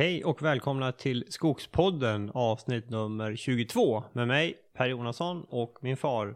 Hej 0.00 0.24
och 0.24 0.42
välkomna 0.42 0.92
till 0.92 1.24
Skogspodden 1.28 2.30
avsnitt 2.34 2.90
nummer 2.90 3.36
22 3.36 4.04
med 4.12 4.28
mig 4.28 4.54
Per 4.76 4.86
Jonasson 4.86 5.44
och 5.48 5.78
min 5.80 5.96
far 5.96 6.34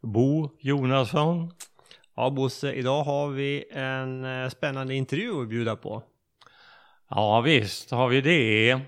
Bo 0.00 0.50
Jonasson. 0.60 1.50
Ja 2.14 2.30
Bosse, 2.30 2.72
idag 2.72 3.02
har 3.02 3.28
vi 3.28 3.64
en 3.70 4.24
eh, 4.24 4.48
spännande 4.48 4.94
intervju 4.94 5.42
att 5.42 5.48
bjuda 5.48 5.76
på. 5.76 6.02
Ja 7.10 7.40
visst 7.40 7.90
har 7.90 8.08
vi 8.08 8.20
det. 8.20 8.80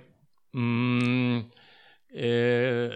Mm, 0.54 1.36
eh, 2.14 2.93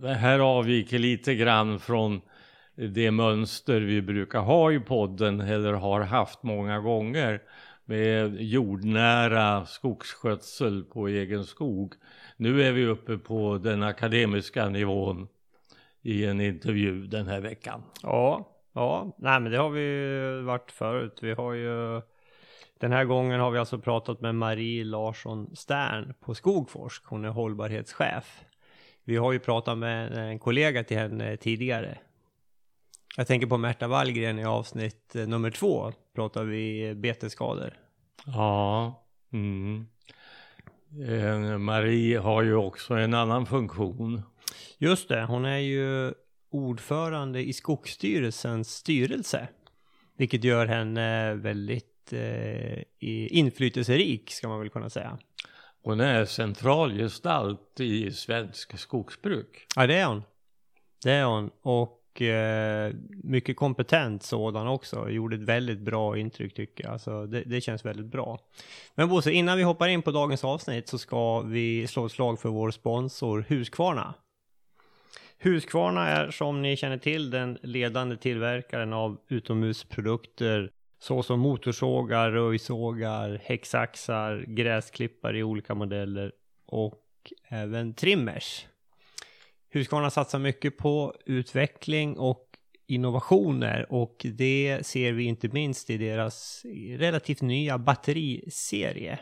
det 0.00 0.14
här 0.14 0.38
avviker 0.38 0.98
lite 0.98 1.34
grann 1.34 1.78
från 1.78 2.20
det 2.76 3.10
mönster 3.10 3.80
vi 3.80 4.02
brukar 4.02 4.40
ha 4.40 4.72
i 4.72 4.80
podden 4.80 5.40
eller 5.40 5.72
har 5.72 6.00
haft 6.00 6.42
många 6.42 6.78
gånger 6.78 7.40
med 7.84 8.40
jordnära 8.40 9.66
skogsskötsel 9.66 10.84
på 10.84 11.08
egen 11.08 11.44
skog. 11.44 11.94
Nu 12.36 12.62
är 12.62 12.72
vi 12.72 12.86
uppe 12.86 13.18
på 13.18 13.58
den 13.58 13.82
akademiska 13.82 14.68
nivån 14.68 15.28
i 16.02 16.24
en 16.24 16.40
intervju 16.40 17.06
den 17.06 17.26
här 17.26 17.40
veckan. 17.40 17.82
Ja, 18.02 18.48
ja, 18.72 19.16
nej 19.18 19.40
men 19.40 19.52
det 19.52 19.58
har 19.58 19.70
vi 19.70 20.42
varit 20.42 20.70
förut. 20.70 21.18
Vi 21.22 21.32
har 21.32 21.52
ju 21.52 22.00
den 22.80 22.92
här 22.92 23.04
gången 23.04 23.40
har 23.40 23.50
vi 23.50 23.58
alltså 23.58 23.78
pratat 23.78 24.20
med 24.20 24.34
Marie 24.34 24.84
Larsson 24.84 25.56
Stern 25.56 26.14
på 26.20 26.34
Skogforsk. 26.34 27.04
Hon 27.06 27.24
är 27.24 27.28
hållbarhetschef. 27.28 28.44
Vi 29.04 29.16
har 29.16 29.32
ju 29.32 29.38
pratat 29.38 29.78
med 29.78 30.12
en 30.12 30.38
kollega 30.38 30.84
till 30.84 30.98
henne 30.98 31.36
tidigare. 31.36 31.98
Jag 33.16 33.26
tänker 33.26 33.46
på 33.46 33.56
Märta 33.56 33.88
Wallgren 33.88 34.38
i 34.38 34.44
avsnitt 34.44 35.16
eh, 35.16 35.26
nummer 35.26 35.50
två. 35.50 35.92
Pratar 36.14 36.44
vi 36.44 36.94
betesskador. 36.94 37.78
Ja. 38.26 39.04
Mm. 39.32 39.86
Eh, 41.08 41.58
Marie 41.58 42.18
har 42.18 42.42
ju 42.42 42.54
också 42.54 42.94
en 42.94 43.14
annan 43.14 43.46
funktion. 43.46 44.22
Just 44.78 45.08
det, 45.08 45.24
hon 45.24 45.44
är 45.44 45.58
ju 45.58 46.12
ordförande 46.50 47.42
i 47.42 47.52
Skogsstyrelsens 47.52 48.74
styrelse. 48.74 49.48
Vilket 50.16 50.44
gör 50.44 50.66
henne 50.66 51.34
väldigt 51.34 52.12
eh, 52.12 52.82
inflytelserik 52.98 54.30
ska 54.30 54.48
man 54.48 54.60
väl 54.60 54.68
kunna 54.68 54.90
säga. 54.90 55.18
Hon 55.82 56.00
är 56.00 56.24
central 56.24 56.92
gestalt 56.92 57.80
i 57.80 58.10
svensk 58.10 58.78
skogsbruk. 58.78 59.66
Ja 59.76 59.86
det 59.86 59.94
är 59.94 60.06
hon. 60.06 60.22
Det 61.02 61.12
är 61.12 61.24
hon. 61.24 61.50
Och 61.62 62.01
eh, 62.20 62.92
mycket 63.22 63.56
kompetent 63.56 64.22
sådan 64.22 64.66
också. 64.66 65.08
Gjorde 65.08 65.36
ett 65.36 65.42
väldigt 65.42 65.80
bra 65.80 66.18
intryck 66.18 66.54
tycker 66.54 66.84
jag. 66.84 66.92
Alltså, 66.92 67.26
det, 67.26 67.42
det 67.42 67.60
känns 67.60 67.84
väldigt 67.84 68.06
bra. 68.06 68.38
Men 68.94 69.08
Bosse, 69.08 69.32
innan 69.32 69.58
vi 69.58 69.62
hoppar 69.62 69.88
in 69.88 70.02
på 70.02 70.10
dagens 70.10 70.44
avsnitt 70.44 70.88
så 70.88 70.98
ska 70.98 71.40
vi 71.40 71.86
slå 71.86 72.06
ett 72.06 72.12
slag 72.12 72.40
för 72.40 72.48
vår 72.48 72.70
sponsor 72.70 73.44
Husqvarna. 73.48 74.14
Husqvarna 75.38 76.08
är 76.08 76.30
som 76.30 76.62
ni 76.62 76.76
känner 76.76 76.98
till 76.98 77.30
den 77.30 77.58
ledande 77.62 78.16
tillverkaren 78.16 78.92
av 78.92 79.18
utomhusprodukter 79.28 80.70
såsom 80.98 81.40
motorsågar, 81.40 82.30
röjsågar, 82.30 83.40
häcksaxar, 83.44 84.44
gräsklippare 84.48 85.38
i 85.38 85.42
olika 85.42 85.74
modeller 85.74 86.32
och 86.66 87.02
även 87.48 87.94
trimmers. 87.94 88.66
Husqvarna 89.72 90.10
satsar 90.10 90.38
mycket 90.38 90.76
på 90.76 91.14
utveckling 91.26 92.18
och 92.18 92.48
innovationer 92.86 93.92
och 93.92 94.16
det 94.24 94.86
ser 94.86 95.12
vi 95.12 95.24
inte 95.24 95.48
minst 95.48 95.90
i 95.90 95.98
deras 95.98 96.66
relativt 96.96 97.40
nya 97.40 97.78
batteriserie. 97.78 99.18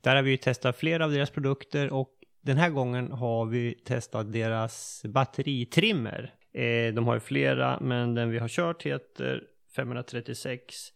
Där 0.00 0.16
har 0.16 0.22
vi 0.22 0.30
ju 0.30 0.36
testat 0.36 0.76
flera 0.76 1.04
av 1.04 1.12
deras 1.12 1.30
produkter 1.30 1.92
och 1.92 2.10
den 2.40 2.56
här 2.56 2.70
gången 2.70 3.12
har 3.12 3.46
vi 3.46 3.74
testat 3.74 4.32
deras 4.32 5.02
batteritrimmer. 5.04 6.34
Eh, 6.52 6.94
de 6.94 7.06
har 7.06 7.14
ju 7.14 7.20
flera, 7.20 7.80
men 7.80 8.14
den 8.14 8.30
vi 8.30 8.38
har 8.38 8.48
kört 8.48 8.82
heter 8.82 9.42
536 9.76 10.92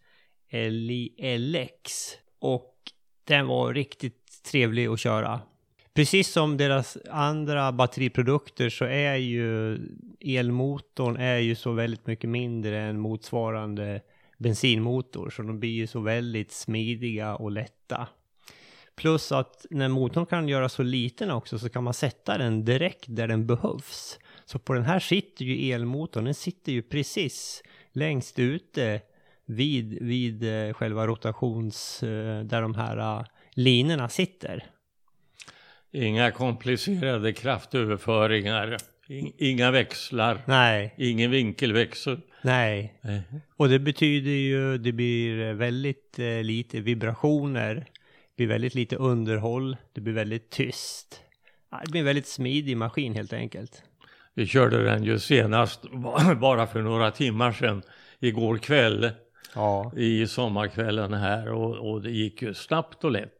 LILX. 0.52 1.92
Och 2.38 2.76
den 3.24 3.46
var 3.46 3.74
riktigt 3.74 4.42
trevlig 4.50 4.86
att 4.86 5.00
köra. 5.00 5.40
Precis 5.94 6.32
som 6.32 6.56
deras 6.56 6.98
andra 7.10 7.72
batteriprodukter 7.72 8.68
så 8.68 8.84
är 8.84 9.16
ju 9.16 9.78
elmotorn 10.20 11.16
är 11.16 11.38
ju 11.38 11.54
så 11.54 11.72
väldigt 11.72 12.06
mycket 12.06 12.30
mindre 12.30 12.80
än 12.80 13.00
motsvarande 13.00 14.00
bensinmotor. 14.38 15.30
Så 15.30 15.42
de 15.42 15.60
blir 15.60 15.70
ju 15.70 15.86
så 15.86 16.00
väldigt 16.00 16.52
smidiga 16.52 17.36
och 17.36 17.50
lätta. 17.50 18.08
Plus 18.94 19.32
att 19.32 19.66
när 19.70 19.88
motorn 19.88 20.26
kan 20.26 20.48
göra 20.48 20.68
så 20.68 20.82
liten 20.82 21.30
också 21.30 21.58
så 21.58 21.68
kan 21.68 21.84
man 21.84 21.94
sätta 21.94 22.38
den 22.38 22.64
direkt 22.64 23.04
där 23.08 23.28
den 23.28 23.46
behövs. 23.46 24.18
Så 24.44 24.58
på 24.58 24.72
den 24.72 24.84
här 24.84 24.98
sitter 25.00 25.44
ju 25.44 25.72
elmotorn, 25.72 26.24
den 26.24 26.34
sitter 26.34 26.72
ju 26.72 26.82
precis 26.82 27.62
längst 27.92 28.38
ute 28.38 29.00
vid, 29.44 30.02
vid 30.02 30.68
eh, 30.68 30.74
själva 30.74 31.06
rotations, 31.06 32.02
eh, 32.02 32.44
där 32.44 32.62
de 32.62 32.74
här 32.74 32.98
eh, 32.98 33.24
linorna 33.54 34.08
sitter. 34.08 34.71
Inga 35.92 36.30
komplicerade 36.30 37.32
kraftöverföringar, 37.32 38.76
inga 39.38 39.70
växlar, 39.70 40.42
Nej. 40.46 40.94
ingen 40.98 41.30
vinkelväxel. 41.30 42.20
Nej. 42.42 42.94
Nej. 43.00 43.22
Och 43.56 43.68
det 43.68 43.78
betyder 43.78 44.30
ju, 44.30 44.78
det 44.78 44.92
blir 44.92 45.52
väldigt 45.52 46.18
eh, 46.18 46.42
lite 46.42 46.80
vibrationer, 46.80 47.74
det 47.74 47.84
blir 48.36 48.46
väldigt 48.46 48.74
lite 48.74 48.96
underhåll, 48.96 49.76
det 49.92 50.00
blir 50.00 50.14
väldigt 50.14 50.50
tyst. 50.50 51.20
Det 51.84 51.90
blir 51.90 52.00
en 52.00 52.06
väldigt 52.06 52.26
smidig 52.26 52.76
maskin 52.76 53.14
helt 53.14 53.32
enkelt. 53.32 53.82
Vi 54.34 54.46
körde 54.46 54.84
den 54.84 55.04
ju 55.04 55.18
senast 55.18 55.82
bara 56.40 56.66
för 56.66 56.82
några 56.82 57.10
timmar 57.10 57.52
sedan, 57.52 57.82
igår 58.20 58.58
kväll, 58.58 59.10
Ja. 59.54 59.92
i 59.96 60.26
sommarkvällen 60.26 61.12
här 61.12 61.52
och, 61.52 61.90
och 61.90 62.02
det 62.02 62.10
gick 62.10 62.42
ju 62.42 62.54
snabbt 62.54 63.04
och 63.04 63.10
lätt. 63.10 63.32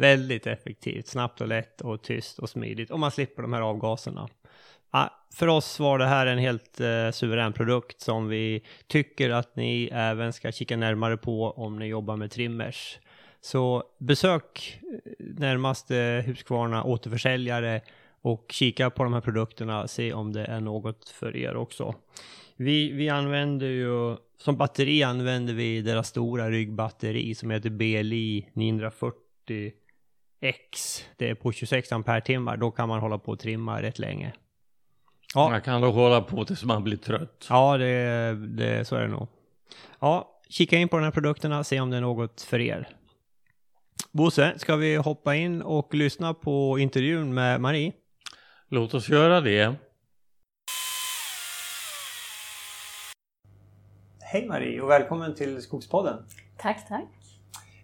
Väldigt 0.00 0.46
effektivt, 0.46 1.06
snabbt 1.06 1.40
och 1.40 1.48
lätt 1.48 1.80
och 1.80 2.02
tyst 2.02 2.38
och 2.38 2.50
smidigt. 2.50 2.90
Och 2.90 2.98
man 2.98 3.10
slipper 3.10 3.42
de 3.42 3.52
här 3.52 3.60
avgaserna. 3.60 4.28
För 5.34 5.46
oss 5.46 5.80
var 5.80 5.98
det 5.98 6.06
här 6.06 6.26
en 6.26 6.38
helt 6.38 6.80
eh, 6.80 7.10
suverän 7.10 7.52
produkt 7.52 8.00
som 8.00 8.28
vi 8.28 8.62
tycker 8.86 9.30
att 9.30 9.56
ni 9.56 9.90
även 9.92 10.32
ska 10.32 10.52
kika 10.52 10.76
närmare 10.76 11.16
på 11.16 11.50
om 11.50 11.78
ni 11.78 11.86
jobbar 11.86 12.16
med 12.16 12.30
trimmers. 12.30 12.98
Så 13.40 13.84
besök 13.98 14.80
eh, 14.82 15.12
närmaste 15.18 16.24
Husqvarna 16.26 16.84
återförsäljare 16.84 17.80
och 18.22 18.46
kika 18.48 18.90
på 18.90 19.04
de 19.04 19.12
här 19.12 19.20
produkterna, 19.20 19.88
se 19.88 20.12
om 20.12 20.32
det 20.32 20.44
är 20.44 20.60
något 20.60 21.08
för 21.08 21.36
er 21.36 21.56
också. 21.56 21.94
Vi, 22.56 22.92
vi 22.92 23.08
använder 23.08 23.66
ju, 23.66 24.16
som 24.38 24.56
batteri 24.56 25.02
använder 25.02 25.54
vi 25.54 25.82
deras 25.82 26.08
stora 26.08 26.50
ryggbatteri 26.50 27.34
som 27.34 27.50
heter 27.50 27.70
BLI 27.70 28.46
940 28.52 29.72
X. 30.40 31.04
Det 31.16 31.30
är 31.30 31.34
på 31.34 31.52
26 31.52 31.92
ampere-timmar. 31.92 32.56
Då 32.56 32.70
kan 32.70 32.88
man 32.88 33.00
hålla 33.00 33.18
på 33.18 33.32
och 33.32 33.38
trimma 33.38 33.82
rätt 33.82 33.98
länge. 33.98 34.32
Ja. 35.34 35.48
Man 35.48 35.60
kan 35.60 35.80
då 35.80 35.90
hålla 35.90 36.20
på 36.20 36.44
tills 36.44 36.64
man 36.64 36.84
blir 36.84 36.96
trött. 36.96 37.46
Ja, 37.48 37.78
det, 37.78 38.34
det, 38.46 38.84
så 38.84 38.96
är 38.96 39.00
det 39.00 39.08
nog. 39.08 39.28
Ja, 40.00 40.40
kika 40.48 40.76
in 40.76 40.88
på 40.88 40.96
de 40.96 41.04
här 41.04 41.10
produkterna, 41.10 41.64
se 41.64 41.80
om 41.80 41.90
det 41.90 41.96
är 41.96 42.00
något 42.00 42.40
för 42.40 42.58
er. 42.60 42.88
Bosse, 44.12 44.58
ska 44.58 44.76
vi 44.76 44.96
hoppa 44.96 45.34
in 45.34 45.62
och 45.62 45.94
lyssna 45.94 46.34
på 46.34 46.78
intervjun 46.78 47.34
med 47.34 47.60
Marie? 47.60 47.92
Låt 48.68 48.94
oss 48.94 49.08
göra 49.08 49.40
det. 49.40 49.74
Hej 54.20 54.46
Marie 54.46 54.80
och 54.80 54.90
välkommen 54.90 55.34
till 55.34 55.62
Skogspodden. 55.62 56.16
Tack, 56.58 56.88
tack. 56.88 57.19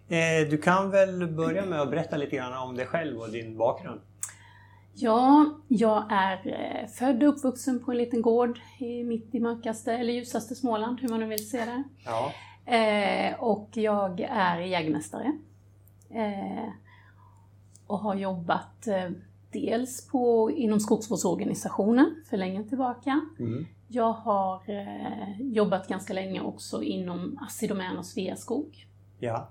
Eh, 0.09 0.49
du 0.49 0.57
kan 0.57 0.91
väl 0.91 1.27
börja 1.27 1.65
med 1.65 1.81
att 1.81 1.89
berätta 1.89 2.17
lite 2.17 2.35
grann 2.35 2.67
om 2.67 2.75
dig 2.75 2.85
själv 2.85 3.19
och 3.19 3.29
din 3.29 3.57
bakgrund? 3.57 4.01
Ja, 4.93 5.45
jag 5.67 6.05
är 6.09 6.41
eh, 6.45 6.87
född 6.87 7.23
och 7.23 7.29
uppvuxen 7.29 7.83
på 7.83 7.91
en 7.91 7.97
liten 7.97 8.21
gård 8.21 8.59
i, 8.79 9.03
mitt 9.03 9.35
i 9.35 9.39
mörkaste 9.39 9.93
eller 9.93 10.13
ljusaste 10.13 10.55
Småland, 10.55 11.01
hur 11.01 11.09
man 11.09 11.19
nu 11.19 11.25
vill 11.25 11.49
se 11.49 11.57
det. 11.57 11.83
Ja. 12.05 12.31
Eh, 12.73 13.39
och 13.39 13.69
jag 13.73 14.19
är 14.29 14.59
jägmästare. 14.59 15.37
Eh, 16.09 16.69
och 17.87 17.99
har 17.99 18.15
jobbat 18.15 18.87
eh, 18.87 19.09
dels 19.51 20.07
på, 20.07 20.51
inom 20.51 20.79
skogsvårdsorganisationen 20.79 22.23
för 22.29 22.37
länge 22.37 22.63
tillbaka. 22.63 23.21
Mm. 23.39 23.65
Jag 23.87 24.13
har 24.13 24.61
jobbat 25.39 25.87
ganska 25.87 26.13
länge 26.13 26.41
också 26.41 26.83
inom 26.83 27.39
Assi 27.41 27.67
Domän 27.67 27.97
och 27.97 28.05
Sveaskog. 28.05 28.87
Ja. 29.19 29.47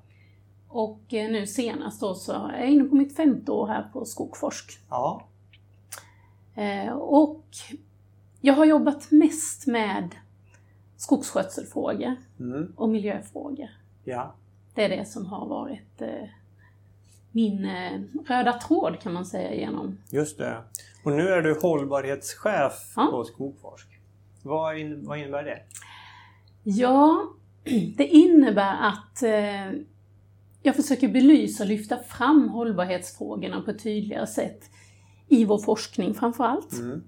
Och 0.77 1.15
eh, 1.15 1.31
nu 1.31 1.47
senast 1.47 2.01
då 2.01 2.15
så 2.15 2.33
är 2.33 2.59
jag 2.59 2.71
inne 2.71 2.85
på 2.85 2.95
mitt 2.95 3.17
femte 3.17 3.53
år 3.53 3.67
här 3.67 3.89
på 3.93 4.05
Skogforsk. 4.05 4.79
Ja. 4.91 5.23
Eh, 6.55 6.93
och 6.93 7.45
jag 8.41 8.55
har 8.55 8.65
jobbat 8.65 9.11
mest 9.11 9.67
med 9.67 10.15
skogsskötselfrågor 10.97 12.17
Mm. 12.41 12.73
och 12.77 12.89
miljöfrågor. 12.89 13.69
Ja. 14.05 14.35
Det 14.75 14.85
är 14.85 14.89
det 14.89 15.05
som 15.05 15.27
har 15.27 15.47
varit 15.47 16.03
eh, 16.03 16.29
min 17.33 17.67
röda 18.29 18.53
tråd 18.53 19.01
kan 19.01 19.13
man 19.13 19.27
säga 19.27 19.55
genom. 19.55 19.99
Just 20.11 20.39
det. 20.39 20.63
Och 21.05 21.13
nu 21.13 21.29
är 21.29 21.43
du 21.43 21.59
hållbarhetschef 21.63 22.93
Ja. 22.97 23.09
på 23.11 23.25
Skogforsk. 23.25 23.87
Vad, 24.43 24.79
in, 24.79 25.05
vad 25.07 25.19
innebär 25.19 25.45
det? 25.45 25.59
Ja, 26.63 27.27
det 27.97 28.07
innebär 28.07 28.77
att 28.89 29.23
jag 30.67 30.77
försöker 30.77 31.09
belysa 31.09 31.63
och 31.63 31.69
lyfta 31.69 31.99
fram 31.99 32.49
hållbarhetsfrågorna 32.49 33.61
på 33.61 33.71
ett 33.71 33.83
tydligare 33.83 34.27
sätt 34.27 34.71
i 35.29 35.45
vår 35.45 35.59
forskning 35.59 36.15
framför 36.15 36.45
allt. 36.45 36.73
Mm. 36.73 37.03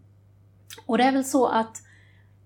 Och 0.86 0.98
det 0.98 1.04
är 1.04 1.12
väl 1.12 1.24
så 1.24 1.46
att 1.46 1.76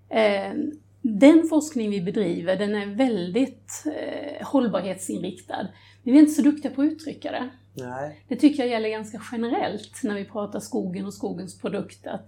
eh, 0.09 0.53
den 1.01 1.47
forskning 1.49 1.89
vi 1.89 2.01
bedriver 2.01 2.55
den 2.55 2.75
är 2.75 2.85
väldigt 2.85 3.83
eh, 3.85 4.47
hållbarhetsinriktad. 4.47 5.67
Men 6.03 6.13
vi 6.13 6.19
är 6.19 6.19
inte 6.19 6.33
så 6.33 6.41
duktiga 6.41 6.71
på 6.71 6.81
att 6.81 6.91
uttrycka 6.91 7.31
det. 7.31 7.49
Nej. 7.73 8.23
Det 8.27 8.35
tycker 8.35 8.63
jag 8.63 8.71
gäller 8.71 8.89
ganska 8.89 9.21
generellt 9.31 10.03
när 10.03 10.15
vi 10.15 10.25
pratar 10.25 10.59
skogen 10.59 11.05
och 11.05 11.13
skogens 11.13 11.59
produkter. 11.59 12.11
Att 12.11 12.27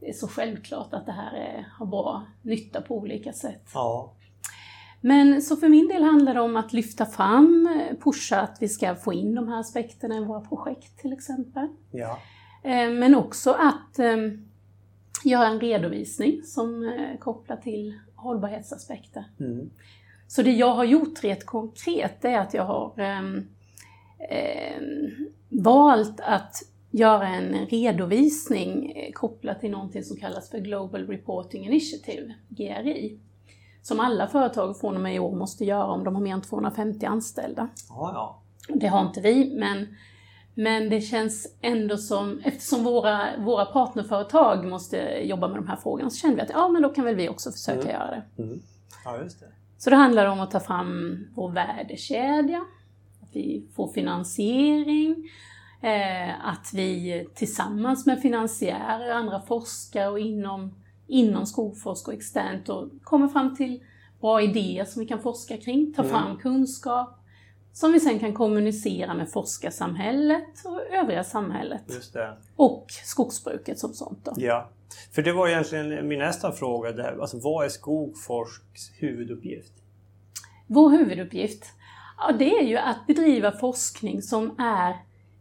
det 0.00 0.08
är 0.08 0.12
så 0.12 0.28
självklart 0.28 0.94
att 0.94 1.06
det 1.06 1.12
här 1.12 1.36
är, 1.36 1.68
har 1.78 1.86
bra 1.86 2.26
nytta 2.42 2.80
på 2.80 2.96
olika 2.96 3.32
sätt. 3.32 3.70
Ja. 3.74 4.12
Men 5.00 5.42
så 5.42 5.56
för 5.56 5.68
min 5.68 5.88
del 5.88 6.02
handlar 6.02 6.34
det 6.34 6.40
om 6.40 6.56
att 6.56 6.72
lyfta 6.72 7.06
fram, 7.06 7.68
pusha 8.04 8.40
att 8.40 8.56
vi 8.60 8.68
ska 8.68 8.94
få 8.94 9.12
in 9.12 9.34
de 9.34 9.48
här 9.48 9.60
aspekterna 9.60 10.16
i 10.16 10.24
våra 10.24 10.40
projekt 10.40 10.98
till 10.98 11.12
exempel. 11.12 11.68
Ja. 11.90 12.18
Eh, 12.62 12.90
Men 12.90 13.14
också 13.14 13.50
att 13.50 13.98
eh, 13.98 14.16
göra 15.24 15.46
en 15.46 15.60
redovisning 15.60 16.42
som 16.44 16.84
eh, 16.84 17.18
kopplar 17.18 17.56
till 17.56 17.94
hållbarhetsaspekter. 18.14 19.24
Mm. 19.40 19.70
Så 20.26 20.42
det 20.42 20.52
jag 20.52 20.74
har 20.74 20.84
gjort 20.84 21.24
rent 21.24 21.46
konkret 21.46 22.24
är 22.24 22.38
att 22.38 22.54
jag 22.54 22.64
har 22.64 22.92
ehm, 22.96 23.48
ehm, 24.30 25.28
valt 25.48 26.20
att 26.20 26.54
göra 26.90 27.28
en 27.28 27.66
redovisning 27.66 28.92
eh, 28.92 29.12
kopplat 29.12 29.60
till 29.60 29.70
någonting 29.70 30.02
som 30.02 30.16
kallas 30.16 30.50
för 30.50 30.58
Global 30.58 31.06
Reporting 31.06 31.66
Initiative, 31.66 32.34
GRI. 32.48 33.20
Som 33.82 34.00
alla 34.00 34.26
företag 34.26 34.80
från 34.80 34.94
och 34.94 35.00
med 35.00 35.14
i 35.14 35.18
år 35.18 35.36
måste 35.36 35.64
göra 35.64 35.86
om 35.86 36.04
de 36.04 36.14
har 36.14 36.22
mer 36.22 36.34
än 36.34 36.42
250 36.42 37.06
anställda. 37.06 37.68
Ja, 37.88 38.10
ja. 38.14 38.42
Det 38.74 38.86
har 38.86 39.00
inte 39.06 39.20
vi, 39.20 39.54
men, 39.58 39.96
men 40.54 40.88
det 40.90 41.00
känns 41.00 41.56
ändå 41.60 41.96
som, 41.96 42.40
eftersom 42.44 42.84
våra, 42.84 43.20
våra 43.38 43.64
partnerföretag 43.64 44.66
måste 44.66 44.96
jobba 45.22 45.48
med 45.48 45.56
de 45.56 45.68
här 45.68 45.76
frågorna, 45.76 46.10
så 46.10 46.16
kände 46.16 46.36
vi 46.36 46.42
att 46.42 46.50
ja, 46.50 46.68
men 46.68 46.82
då 46.82 46.88
kan 46.88 47.04
väl 47.04 47.14
vi 47.14 47.28
också 47.28 47.50
försöka 47.52 47.80
Mm. 47.80 47.92
göra 47.92 48.10
det. 48.10 48.42
Mm. 48.42 48.62
Ja, 49.04 49.18
just 49.22 49.40
det. 49.40 49.46
Så 49.78 49.90
det 49.90 49.96
handlar 49.96 50.26
om 50.26 50.40
att 50.40 50.50
ta 50.50 50.60
fram 50.60 51.18
vår 51.34 51.50
värdekedja, 51.50 52.64
att 53.22 53.28
vi 53.32 53.68
får 53.76 53.92
finansiering, 53.92 55.30
eh, 55.82 56.46
att 56.48 56.70
vi 56.74 57.26
tillsammans 57.34 58.06
med 58.06 58.20
finansiärer, 58.22 59.10
andra 59.10 59.40
forskare 59.40 60.08
och 60.08 60.20
inom, 60.20 60.74
inom 61.10 61.46
Skogforsk 61.46 62.08
och 62.08 62.14
externt 62.14 62.68
och 62.68 62.88
kommer 63.02 63.28
fram 63.28 63.56
till 63.56 63.82
bra 64.20 64.42
idéer 64.42 64.84
som 64.84 65.00
vi 65.00 65.06
kan 65.08 65.22
forska 65.22 65.56
kring, 65.56 65.92
ta 65.92 66.02
Mm. 66.02 66.14
fram 66.14 66.36
kunskap 66.36 67.16
som 67.72 67.92
vi 67.92 68.00
sen 68.00 68.18
kan 68.18 68.32
kommunicera 68.34 69.14
med 69.14 69.30
forskarsamhället 69.30 70.64
och 70.64 70.80
övriga 70.80 71.24
samhället 71.24 72.12
det. 72.12 72.36
och 72.56 72.86
skogsbruket 73.04 73.78
som 73.78 73.94
sånt. 73.94 74.24
Då. 74.24 74.32
Ja. 74.36 74.68
För 75.12 75.22
det 75.22 75.32
var 75.32 75.48
egentligen 75.48 76.08
min 76.08 76.18
nästa 76.18 76.52
fråga. 76.52 76.92
Där. 76.92 77.18
Alltså, 77.20 77.38
vad 77.38 77.64
är 77.64 77.68
Skogforsks 77.68 78.90
huvuduppgift? 78.98 79.72
Vår 80.66 80.90
huvuduppgift, 80.90 81.64
ja, 82.18 82.32
det 82.38 82.50
är 82.58 82.62
ju 82.64 82.76
att 82.76 83.06
bedriva 83.06 83.52
forskning 83.52 84.22
som 84.22 84.60
är 84.60 84.96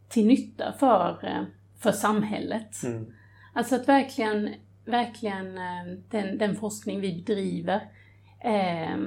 till 0.10 0.26
nytta 0.28 0.74
för, 0.80 1.20
eh, 1.24 1.44
för 1.80 1.92
samhället. 1.92 2.84
Mm. 2.84 3.06
Alltså 3.54 3.76
att 3.76 3.88
verkligen, 3.88 4.50
verkligen 4.90 5.58
eh, 5.58 5.98
den, 6.10 6.38
den 6.38 6.56
forskning 6.56 7.02
vi 7.02 7.24
bedriver 7.26 7.90
eh, 8.40 8.98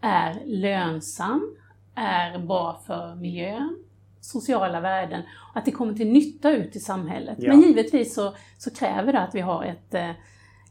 är 0.00 0.44
lönsam, 0.44 1.56
är 1.94 2.38
bra 2.38 2.80
för 2.86 3.14
miljön, 3.14 3.84
sociala 4.20 4.80
värden 4.80 5.22
och 5.50 5.56
att 5.56 5.64
det 5.64 5.70
kommer 5.70 5.94
till 5.94 6.12
nytta 6.12 6.50
ut 6.50 6.76
i 6.76 6.80
samhället. 6.80 7.36
Ja. 7.40 7.52
Men 7.52 7.62
givetvis 7.62 8.14
så, 8.14 8.34
så 8.58 8.70
kräver 8.70 9.12
det 9.12 9.20
att 9.20 9.34
vi 9.34 9.40
har 9.40 9.64
ett 9.64 9.94
eh, 9.94 10.10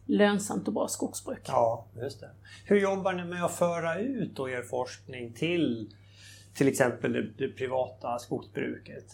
lönsamt 0.05 0.67
och 0.67 0.73
bra 0.73 0.87
skogsbruk. 0.87 1.41
Ja, 1.47 1.85
just 2.01 2.19
det. 2.19 2.29
Hur 2.65 2.79
jobbar 2.79 3.13
ni 3.13 3.23
med 3.23 3.45
att 3.45 3.55
föra 3.55 3.99
ut 3.99 4.35
då 4.35 4.49
er 4.49 4.61
forskning 4.61 5.33
till 5.33 5.89
till 6.53 6.67
exempel 6.67 7.13
det, 7.13 7.27
det 7.37 7.47
privata 7.47 8.19
skogsbruket? 8.19 9.05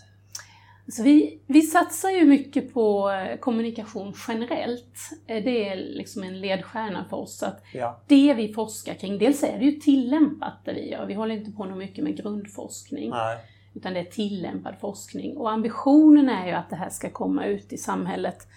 Så 0.87 1.03
vi, 1.03 1.39
vi 1.47 1.61
satsar 1.61 2.09
ju 2.09 2.25
mycket 2.25 2.73
på 2.73 3.09
eh, 3.11 3.37
kommunikation 3.37 4.13
generellt. 4.27 4.95
Eh, 5.27 5.43
Det 5.43 5.69
är 5.69 5.75
liksom 5.75 6.23
en 6.23 6.41
ledstjärna 6.41 7.05
för 7.09 7.17
oss. 7.17 7.43
Att 7.43 7.63
Ja. 7.73 8.01
det 8.07 8.33
vi 8.33 8.53
forskar 8.53 8.93
kring, 8.93 9.17
dels 9.17 9.43
är 9.43 9.59
det 9.59 9.65
ju 9.65 9.71
tillämpat 9.71 10.53
det 10.65 10.73
vi 10.73 10.91
gör. 10.91 11.05
Vi 11.05 11.13
håller 11.13 11.35
inte 11.35 11.51
på 11.51 11.65
något 11.65 11.77
mycket 11.77 12.03
med 12.03 12.17
grundforskning. 12.17 13.09
Nej. 13.09 13.37
Utan 13.73 13.93
det 13.93 13.99
är 13.99 14.03
tillämpad 14.05 14.75
forskning. 14.81 15.37
Och 15.37 15.51
ambitionen 15.51 16.29
är 16.29 16.47
ju 16.47 16.53
att 16.53 16.69
det 16.69 16.75
här 16.75 16.89
ska 16.89 17.09
komma 17.09 17.45
ut 17.45 17.73
i 17.73 17.77
samhället 17.77 18.47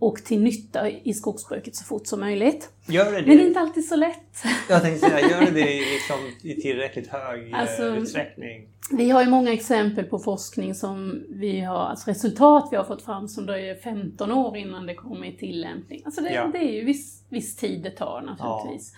och 0.00 0.24
till 0.24 0.40
nytta 0.42 0.90
i 0.90 1.14
skogsbruket 1.14 1.76
så 1.76 1.84
fort 1.84 2.06
som 2.06 2.20
möjligt. 2.20 2.70
Gör 2.86 3.04
det 3.04 3.10
Men 3.26 3.36
det 3.36 3.42
är 3.42 3.46
inte 3.46 3.60
alltid 3.60 3.84
så 3.88 3.96
lätt. 3.96 4.42
Jag 4.68 4.82
tänkte 4.82 5.08
säga, 5.08 5.20
gör 5.30 5.40
det 5.40 5.50
det 5.50 5.64
liksom, 5.94 6.16
i 6.42 6.54
tillräckligt 6.60 7.08
hög 7.08 7.52
eh, 7.52 7.60
Alltså- 7.60 7.82
utsträckning? 7.96 8.68
Vi 8.92 9.10
har 9.10 9.22
ju 9.24 9.30
många 9.30 9.52
exempel 9.52 10.04
på 10.04 10.18
forskning 10.18 10.74
som 10.74 11.22
vi 11.28 11.60
har, 11.60 11.78
alltså 11.78 12.10
resultat 12.10 12.68
vi 12.70 12.76
har 12.76 12.84
fått 12.84 13.02
fram 13.02 13.28
som 13.28 13.46
dröjer 13.46 13.74
15 13.74 14.32
år 14.32 14.56
innan 14.56 14.86
det 14.86 14.94
kommer 14.94 15.26
i 15.26 15.36
tillämpning. 15.36 16.02
Alltså 16.04 16.20
det, 16.20 16.32
Ja. 16.32 16.46
det 16.52 16.58
är 16.58 16.72
ju 16.72 16.84
viss, 16.84 17.22
viss 17.28 17.56
tid 17.56 17.82
det 17.82 17.90
tar 17.90 18.22
naturligtvis. 18.22 18.92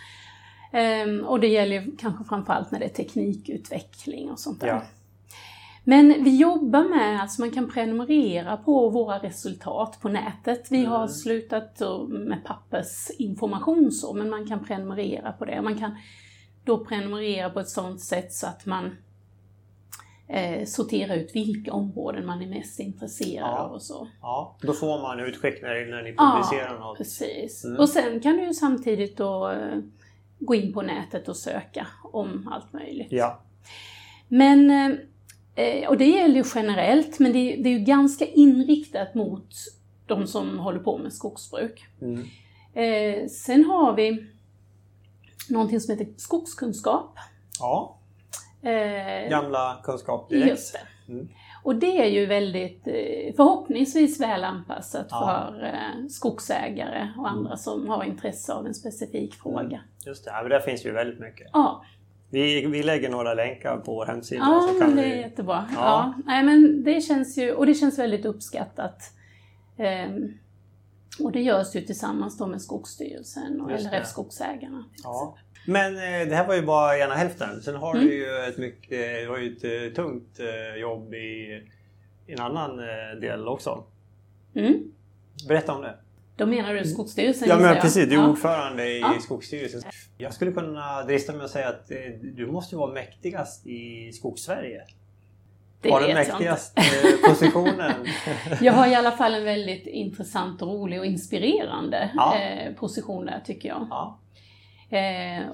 Ehm, 0.72 1.20
och 1.24 1.40
det 1.40 1.46
gäller 1.48 1.86
kanske 1.98 2.24
framförallt 2.24 2.70
när 2.70 2.78
det 2.78 2.84
är 2.84 2.88
teknikutveckling 2.88 4.30
och 4.30 4.40
sånt 4.40 4.60
där. 4.60 4.66
Ja. 4.68 4.82
Men 5.84 6.24
vi 6.24 6.36
jobbar 6.36 6.84
med, 6.84 7.20
alltså 7.20 7.40
man 7.42 7.50
kan 7.50 7.70
prenumerera 7.70 8.56
på 8.56 8.88
våra 8.88 9.18
resultat 9.18 9.98
på 10.02 10.08
nätet. 10.08 10.66
Vi 10.70 10.84
har 10.84 10.96
Mm. 10.96 11.08
slutat 11.08 11.80
med 12.08 12.44
pappersinformation 12.44 13.92
så, 13.92 14.12
men 14.14 14.30
man 14.30 14.46
kan 14.46 14.64
prenumerera 14.64 15.32
på 15.32 15.44
det. 15.44 15.62
Man 15.62 15.78
kan 15.78 15.96
då 16.64 16.84
prenumerera 16.84 17.50
på 17.50 17.60
ett 17.60 17.68
sådant 17.68 18.00
sätt 18.00 18.32
så 18.32 18.46
att 18.46 18.66
man 18.66 18.96
eh, 20.28 20.64
sorterar 20.64 21.14
ut 21.16 21.30
vilka 21.34 21.72
områden 21.72 22.26
man 22.26 22.42
är 22.42 22.46
mest 22.46 22.80
intresserad 22.80 23.50
Ja. 23.50 23.58
av 23.58 23.72
och 23.72 23.82
så. 23.82 24.08
Ja, 24.20 24.56
då 24.62 24.72
får 24.72 25.02
man 25.02 25.20
utskick 25.20 25.62
när, 25.62 25.86
när 25.90 26.02
ni 26.02 26.14
Ja, 26.18 26.32
publicerar 26.42 26.78
något. 26.78 26.98
Precis. 26.98 27.64
Mm. 27.64 27.78
Och 27.80 27.88
sen 27.88 28.20
kan 28.20 28.36
du 28.36 28.44
ju 28.44 28.54
samtidigt 28.54 29.16
då 29.16 29.50
eh, 29.50 29.78
gå 30.38 30.54
in 30.54 30.72
på 30.72 30.82
nätet 30.82 31.28
och 31.28 31.36
söka 31.36 31.86
om 32.12 32.48
allt 32.52 32.72
möjligt. 32.72 33.08
Ja. 33.12 33.40
Men, 34.28 34.70
eh, 34.70 34.96
och 35.88 35.96
det 35.98 36.04
gäller 36.06 36.34
ju 36.34 36.44
generellt, 36.54 37.18
men 37.18 37.32
det, 37.32 37.56
det 37.56 37.68
är 37.68 37.78
ju 37.78 37.84
ganska 37.84 38.26
inriktat 38.26 39.14
mot 39.14 39.48
de 40.06 40.26
som 40.26 40.58
håller 40.58 40.78
på 40.80 40.98
med 40.98 41.12
skogsbruk. 41.12 41.84
Mm. 42.00 42.24
Eh, 42.74 43.28
sen 43.28 43.64
har 43.64 43.94
vi 43.96 44.26
någonting 45.50 45.80
som 45.80 45.98
heter 45.98 46.12
skogskunskap. 46.16 47.18
Ja, 47.60 47.98
Eh, 48.64 49.30
gamla 49.30 49.80
kunskap 49.82 50.28
direkt. 50.28 50.48
Just 50.48 50.72
det. 50.72 51.12
Mm. 51.12 51.28
Och 51.62 51.76
det 51.76 52.00
är 52.02 52.10
ju 52.10 52.26
väldigt 52.26 52.86
eh, 52.86 53.34
förhoppningsvis 53.36 54.20
väl 54.20 54.44
anpassat 54.44 55.06
Ja. 55.10 55.20
för 55.50 55.64
eh, 55.64 56.06
skogsägare 56.08 57.08
och 57.18 57.28
andra 57.30 57.56
som 57.56 57.88
har 57.88 58.04
intresse 58.04 58.52
av 58.52 58.66
en 58.66 58.74
specifik 58.74 59.34
fråga. 59.34 59.80
Just 60.06 60.24
det, 60.24 60.30
ja, 60.30 60.48
där 60.48 60.60
finns 60.60 60.86
ju 60.86 60.92
väldigt 60.92 61.20
mycket. 61.20 61.50
Ja, 61.52 61.84
Vi, 62.32 62.66
vi 62.66 62.82
lägger 62.82 63.10
några 63.10 63.34
länkar 63.34 63.76
på 63.76 63.94
vår 63.94 64.06
hemsida. 64.06 64.40
ja 64.44 64.68
så 64.72 64.80
kan 64.80 64.96
det 64.96 65.02
vi... 65.02 65.12
är 65.12 65.16
jättebra. 65.16 65.64
Ja. 65.74 65.76
Ja. 65.76 66.14
nej, 66.26 66.42
men 66.44 66.84
det 66.84 67.00
känns 67.00 67.38
ju, 67.38 67.52
och 67.52 67.66
det 67.66 67.74
känns 67.74 67.98
väldigt 67.98 68.24
uppskattat. 68.24 69.02
Ehm, 69.76 70.32
och 71.20 71.32
det 71.32 71.40
görs 71.40 71.74
ju 71.76 71.80
tillsammans 71.80 72.38
då 72.38 72.46
med 72.46 72.62
Skogsstyrelsen 72.62 73.60
och. 73.60 73.70
LRF 73.70 74.06
Skogsägarna. 74.06 74.84
Ja. 75.02 75.36
Men 75.66 75.96
eh, 75.96 76.28
det 76.28 76.34
här 76.36 76.46
var 76.46 76.54
ju 76.54 76.62
bara 76.62 76.98
ena 76.98 77.14
hälften. 77.14 77.62
Sen 77.62 77.74
har 77.74 77.94
Mm. 77.94 78.06
du 78.06 78.14
ju 78.14 78.36
ett, 78.48 78.58
mycket, 78.58 79.28
var 79.28 79.38
ju 79.38 79.56
ett 79.56 79.64
eh, 79.64 79.94
tungt 79.94 80.40
eh, 80.40 80.80
jobb 80.80 81.14
i, 81.14 81.62
i 82.26 82.32
en 82.32 82.40
annan 82.40 82.78
eh, 82.78 83.20
del 83.20 83.48
också. 83.48 83.84
Mm. 84.54 84.74
Berätta 85.48 85.72
om 85.74 85.82
det. 85.82 85.94
Då 86.36 86.46
menar 86.46 86.74
du 86.74 86.84
Skogsstyrelsen 86.84 87.48
Ja 87.48 87.58
men 87.58 87.80
precis, 87.80 88.08
du 88.08 88.14
är 88.14 88.18
Ja. 88.18 88.28
ordförande 88.28 88.88
i 88.88 89.00
Ja. 89.00 89.14
Skogsstyrelsen. 89.22 89.82
Jag 90.18 90.34
skulle 90.34 90.52
kunna 90.52 91.02
drista 91.02 91.32
mig 91.32 91.44
att 91.44 91.50
säga 91.50 91.68
att 91.68 91.90
eh, 91.90 91.96
du 92.36 92.46
måste 92.46 92.76
vara 92.76 92.92
mäktigast 92.92 93.66
i 93.66 94.12
Skogssverige. 94.12 94.82
Det 95.80 95.90
Har 95.90 96.00
den 96.00 96.14
mäktigaste 96.14 96.80
eh, 96.80 97.28
positionen. 97.30 97.92
Jag 98.60 98.72
har 98.72 98.86
i 98.86 98.94
alla 98.94 99.12
fall 99.12 99.34
en 99.34 99.44
väldigt 99.44 99.86
intressant 99.86 100.62
rolig 100.62 101.00
och 101.00 101.06
inspirerande 101.06 102.10
Ja. 102.14 102.38
eh, 102.38 102.72
position 102.74 103.26
där 103.26 103.40
tycker 103.46 103.68
jag. 103.68 103.86
ja. 103.90 104.18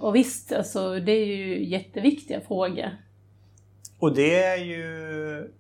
Och 0.01 0.17
visst, 0.17 0.53
alltså, 0.53 1.01
det 1.01 1.13
är 1.13 1.27
ju 1.27 1.65
jätteviktiga 1.65 2.41
frågor. 2.41 2.91
Och 3.99 4.15
det 4.15 4.43
är 4.43 4.57
ju 4.57 5.51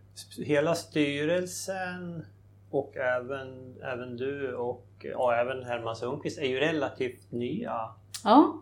hela 0.45 0.75
styrelsen 0.75 2.25
och 2.71 2.97
även, 2.97 3.77
även 3.83 4.17
du 4.17 4.55
och 4.55 4.87
ja, 5.03 5.35
även 5.35 5.65
Herman 5.65 5.97
Sundqvist 5.97 6.39
är 6.39 6.47
ju 6.47 6.61
relativt 6.61 7.33
nya. 7.33 7.81
Ja. 8.25 8.55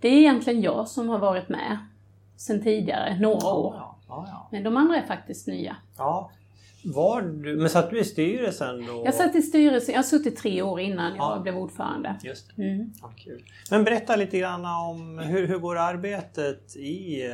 Det 0.00 0.08
är 0.08 0.12
egentligen 0.18 0.62
jag 0.62 0.88
som 0.88 1.08
har 1.08 1.18
varit 1.18 1.48
med 1.48 1.78
sedan 2.36 2.62
tidigare, 2.62 3.18
några 3.20 3.48
år. 3.48 3.74
Ja, 3.76 3.98
ja. 4.08 4.48
Men 4.52 4.62
de 4.62 4.76
andra 4.76 4.96
är 4.96 5.06
faktiskt 5.06 5.46
nya. 5.46 5.76
ja. 5.98 6.30
Var 6.84 7.22
du, 7.22 7.56
men 7.56 7.70
satt 7.70 7.90
du 7.90 7.98
i 8.00 8.04
styrelsen 8.04 8.86
då? 8.86 9.02
Jag 9.04 9.14
satt 9.14 9.34
i 9.34 9.42
styrelsen, 9.42 9.92
jag 9.92 9.98
har 9.98 10.04
suttit 10.04 10.36
tre 10.36 10.62
år 10.62 10.80
innan 10.80 11.16
jag 11.16 11.36
Ja. 11.36 11.40
blev 11.42 11.56
ordförande. 11.58 12.16
Just 12.22 12.56
det. 12.56 12.62
Mm. 12.62 12.92
Kul. 13.16 13.44
Men 13.70 13.84
berätta 13.84 14.16
lite 14.16 14.38
grann 14.38 14.64
om 14.64 15.18
hur, 15.18 15.46
hur 15.46 15.58
går 15.58 15.76
arbetet 15.78 16.76
i, 16.76 17.26
eh, 17.26 17.32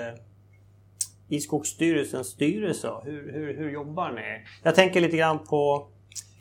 i 1.29 1.41
Skogsstyrelsens 1.41 2.27
styrelse? 2.27 2.93
Hur, 3.05 3.33
hur, 3.33 3.57
hur 3.57 3.71
jobbar 3.71 4.13
ni? 4.13 4.45
Jag 4.63 4.75
tänker 4.75 5.01
lite 5.01 5.17
grann 5.17 5.39
på 5.39 5.89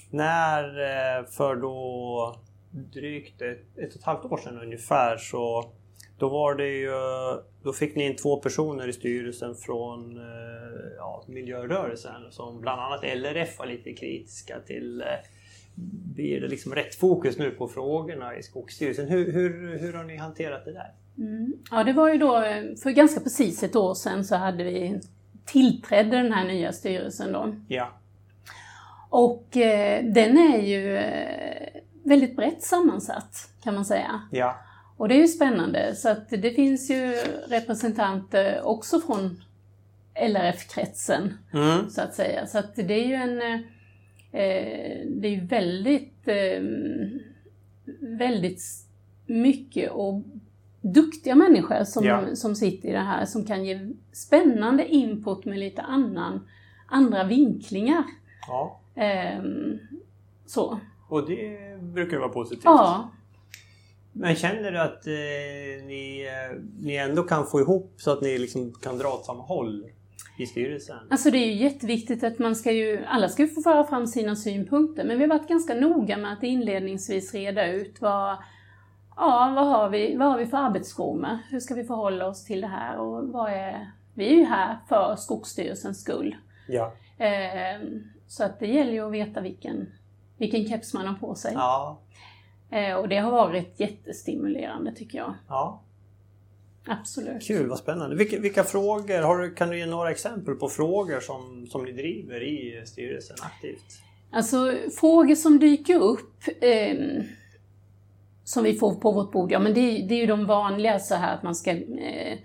när 0.09 0.63
eh, 0.63 1.25
för 1.25 1.55
då 1.55 2.35
drygt 2.71 3.41
ett, 3.41 3.77
ett 3.77 3.93
och 3.93 3.99
ett 3.99 4.03
halvt 4.03 4.25
år 4.25 4.37
sedan 4.37 4.61
ungefär 4.61 5.17
så 5.17 5.71
då 6.17 6.29
var 6.29 6.55
det 6.55 6.69
ju, 6.69 6.91
då 7.63 7.73
fick 7.73 7.95
ni 7.95 8.05
in 8.05 8.15
två 8.15 8.37
personer 8.37 8.87
i 8.87 8.93
styrelsen 8.93 9.55
från 9.55 10.17
eh, 10.17 10.23
ja, 10.97 11.23
miljörörelsen 11.27 12.31
som 12.31 12.61
bland 12.61 12.81
annat 12.81 13.03
LRF 13.03 13.59
var 13.59 13.65
lite 13.65 13.93
kritiska 13.93 14.59
till 14.59 15.01
eh, 15.01 15.07
blir 16.15 16.41
det 16.41 16.47
liksom 16.47 16.75
rätt 16.75 16.95
fokus 16.95 17.37
nu 17.37 17.51
på 17.51 17.67
frågorna 17.67 18.37
i 18.37 18.43
Skogsstyrelsen? 18.43 19.07
Hur, 19.07 19.31
hur, 19.31 19.77
hur 19.77 19.93
har 19.93 20.03
ni 20.03 20.17
hanterat 20.17 20.65
det 20.65 20.73
där? 20.73 20.93
Mm. 21.17 21.53
Ja, 21.71 21.83
det 21.83 21.93
var 21.93 22.09
ju 22.09 22.17
då, 22.17 22.37
eh, 22.37 22.63
för 22.83 22.91
ganska 22.91 23.19
precis 23.19 23.63
ett 23.63 23.75
år 23.75 23.93
sedan 23.93 24.25
så 24.25 24.35
hade 24.35 24.63
vi 24.63 24.99
tillträdde 25.45 26.17
den 26.17 26.31
här 26.31 26.47
nya 26.47 26.71
styrelsen 26.73 27.31
då. 27.31 27.55
Ja. 27.67 27.89
Och 29.09 29.57
eh, 29.57 30.03
den 30.05 30.37
är 30.37 30.61
ju 30.61 30.97
eh, 30.97 31.81
väldigt 32.03 32.35
brett 32.35 32.63
sammansatt 32.63 33.49
kan 33.63 33.75
man 33.75 33.85
säga. 33.85 34.21
Ja. 34.31 34.55
Och 34.97 35.07
det 35.07 35.15
är 35.15 35.19
ju 35.19 35.27
spännande 35.27 35.95
så 35.95 36.09
att 36.09 36.29
det 36.29 36.51
finns 36.51 36.89
ju 36.91 37.11
representanter 37.47 38.61
också 38.67 39.01
från 39.01 39.43
LRF-kretsen 40.15 41.37
Mm. 41.53 41.89
så 41.89 42.01
att 42.01 42.15
säga. 42.15 42.47
Så 42.47 42.57
att 42.57 42.75
det 42.75 42.93
är 42.93 43.07
ju 43.07 43.13
en 43.13 43.41
eh, 43.41 43.59
det 45.07 45.27
är 45.27 45.31
ju 45.31 45.45
väldigt 45.45 46.27
eh, 46.27 46.61
väldigt 47.99 48.61
mycket 49.25 49.91
och 49.91 50.23
duktiga 50.83 51.35
människor 51.35 51.83
som, 51.83 52.05
Ja. 52.05 52.35
som 52.35 52.55
sitter 52.55 52.89
i 52.89 52.91
det 52.91 52.97
här 52.99 53.25
som 53.25 53.45
kan 53.45 53.65
ge 53.65 53.79
spännande 54.11 54.87
input 54.87 55.45
med 55.45 55.59
lite 55.59 55.81
annan, 55.81 56.47
andra 56.87 57.23
vinklingar. 57.23 58.03
ja. 58.47 58.79
Ehm, 58.95 59.79
så. 60.45 60.79
Och 61.09 61.27
det 61.29 61.57
brukar 61.81 62.17
vara 62.17 62.29
positivt. 62.29 62.61
Ja, 62.63 63.11
Men 64.11 64.35
känner 64.35 64.71
du 64.71 64.79
att 64.79 65.07
eh, 65.07 65.85
ni, 65.87 66.27
eh, 66.27 66.61
ni 66.81 66.95
ändå 66.95 67.23
kan 67.23 67.45
få 67.45 67.59
ihop 67.59 67.93
så 67.97 68.11
att 68.11 68.21
ni 68.21 68.37
liksom 68.37 68.71
kan 68.73 68.97
dra 68.97 69.07
åt 69.07 69.25
samma 69.25 69.43
håll 69.43 69.85
i 70.39 70.45
styrelsen? 70.45 70.97
Alltså 71.09 71.31
det 71.31 71.37
är 71.37 71.45
ju 71.45 71.53
jätteviktigt 71.63 72.23
att 72.23 72.39
man 72.39 72.55
ska 72.55 72.71
ju, 72.71 73.05
alla 73.07 73.29
ska 73.29 73.41
ju 73.41 73.47
få 73.47 73.61
föra 73.61 73.83
fram 73.83 74.07
sina 74.07 74.35
synpunkter, 74.35 75.03
men 75.03 75.17
vi 75.17 75.23
har 75.23 75.29
varit 75.39 75.47
ganska 75.47 75.73
noga 75.73 76.17
med 76.17 76.33
att 76.33 76.43
inledningsvis 76.43 77.33
reda 77.33 77.67
ut 77.71 78.01
vad, 78.01 78.37
ja, 79.15 79.53
vad 79.55 79.67
har 79.67 79.89
vi, 79.89 80.15
vad 80.15 80.27
har 80.27 80.37
vi 80.37 80.45
för 80.45 80.57
arbetsformer? 80.57 81.39
Hur 81.49 81.59
ska 81.59 81.75
vi 81.75 81.83
förhålla 81.83 82.27
oss 82.27 82.45
till 82.45 82.61
det 82.61 82.67
här? 82.67 82.97
Och 82.97 83.27
vad 83.27 83.51
är, 83.51 83.91
vi 84.13 84.27
är 84.27 84.37
ju 84.37 84.45
här 84.45 84.77
för 84.89 85.15
Skogsstyrelsens 85.15 86.01
skull. 86.01 86.35
Ja. 86.67 86.93
Eh, 87.17 87.81
så 88.27 88.43
att 88.43 88.59
det 88.59 88.67
gäller 88.67 88.91
ju 88.91 89.05
att 89.05 89.11
veta 89.11 89.41
vilken, 89.41 89.87
vilken 90.37 90.65
keps 90.65 90.93
man 90.93 91.07
har 91.07 91.15
på 91.15 91.35
sig. 91.35 91.51
Ja. 91.55 91.99
Eh, 92.69 92.95
och 92.95 93.09
det 93.09 93.17
har 93.17 93.31
varit 93.31 93.79
jättestimulerande 93.79 94.95
tycker 94.95 95.17
jag. 95.17 95.33
ja. 95.47 95.81
Absolut. 96.87 97.43
Kul, 97.47 97.69
vad 97.69 97.77
spännande. 97.77 98.15
Vilka, 98.15 98.39
vilka 98.39 98.63
frågor, 98.63 99.21
har 99.21 99.37
du, 99.37 99.53
kan 99.53 99.69
du 99.69 99.77
ge 99.77 99.85
några 99.85 100.11
exempel 100.11 100.55
på 100.55 100.69
frågor 100.69 101.19
som, 101.19 101.67
som 101.67 101.83
ni 101.85 101.91
driver 101.91 102.43
i 102.43 102.83
styrelsen 102.85 103.37
aktivt? 103.41 104.01
Alltså 104.31 104.73
frågor 104.99 105.35
som 105.35 105.59
dyker 105.59 105.99
upp 106.01 106.43
ehm, 106.61 107.23
som 108.43 108.63
vi 108.63 108.73
får 108.73 108.95
på 108.95 109.11
vårt 109.11 109.31
bord, 109.31 109.51
ja 109.51 109.59
men 109.59 109.73
det, 109.73 109.79
är- 109.79 110.07
det 110.07 110.13
är 110.15 110.19
ju 110.19 110.25
de 110.25 110.45
vanliga 110.45 110.99
så 110.99 111.15
här 111.15 111.33
att 111.35 111.43
man 111.43 111.55
ska 111.55 111.71
eh, 111.71 112.37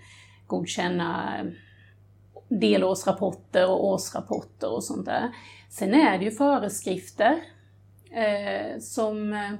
godkänna 0.47 1.39
delårsrapporter 2.49 3.69
och 3.69 3.85
årsrapporter 3.85 4.71
och 4.71 4.83
sånt 4.83 5.05
där. 5.05 5.31
Sen 5.69 5.93
är 5.93 6.17
det 6.19 6.25
ju 6.25 6.31
föreskrifter 6.31 7.39
eh, 8.11 8.79
som 8.79 9.33
eh, 9.33 9.51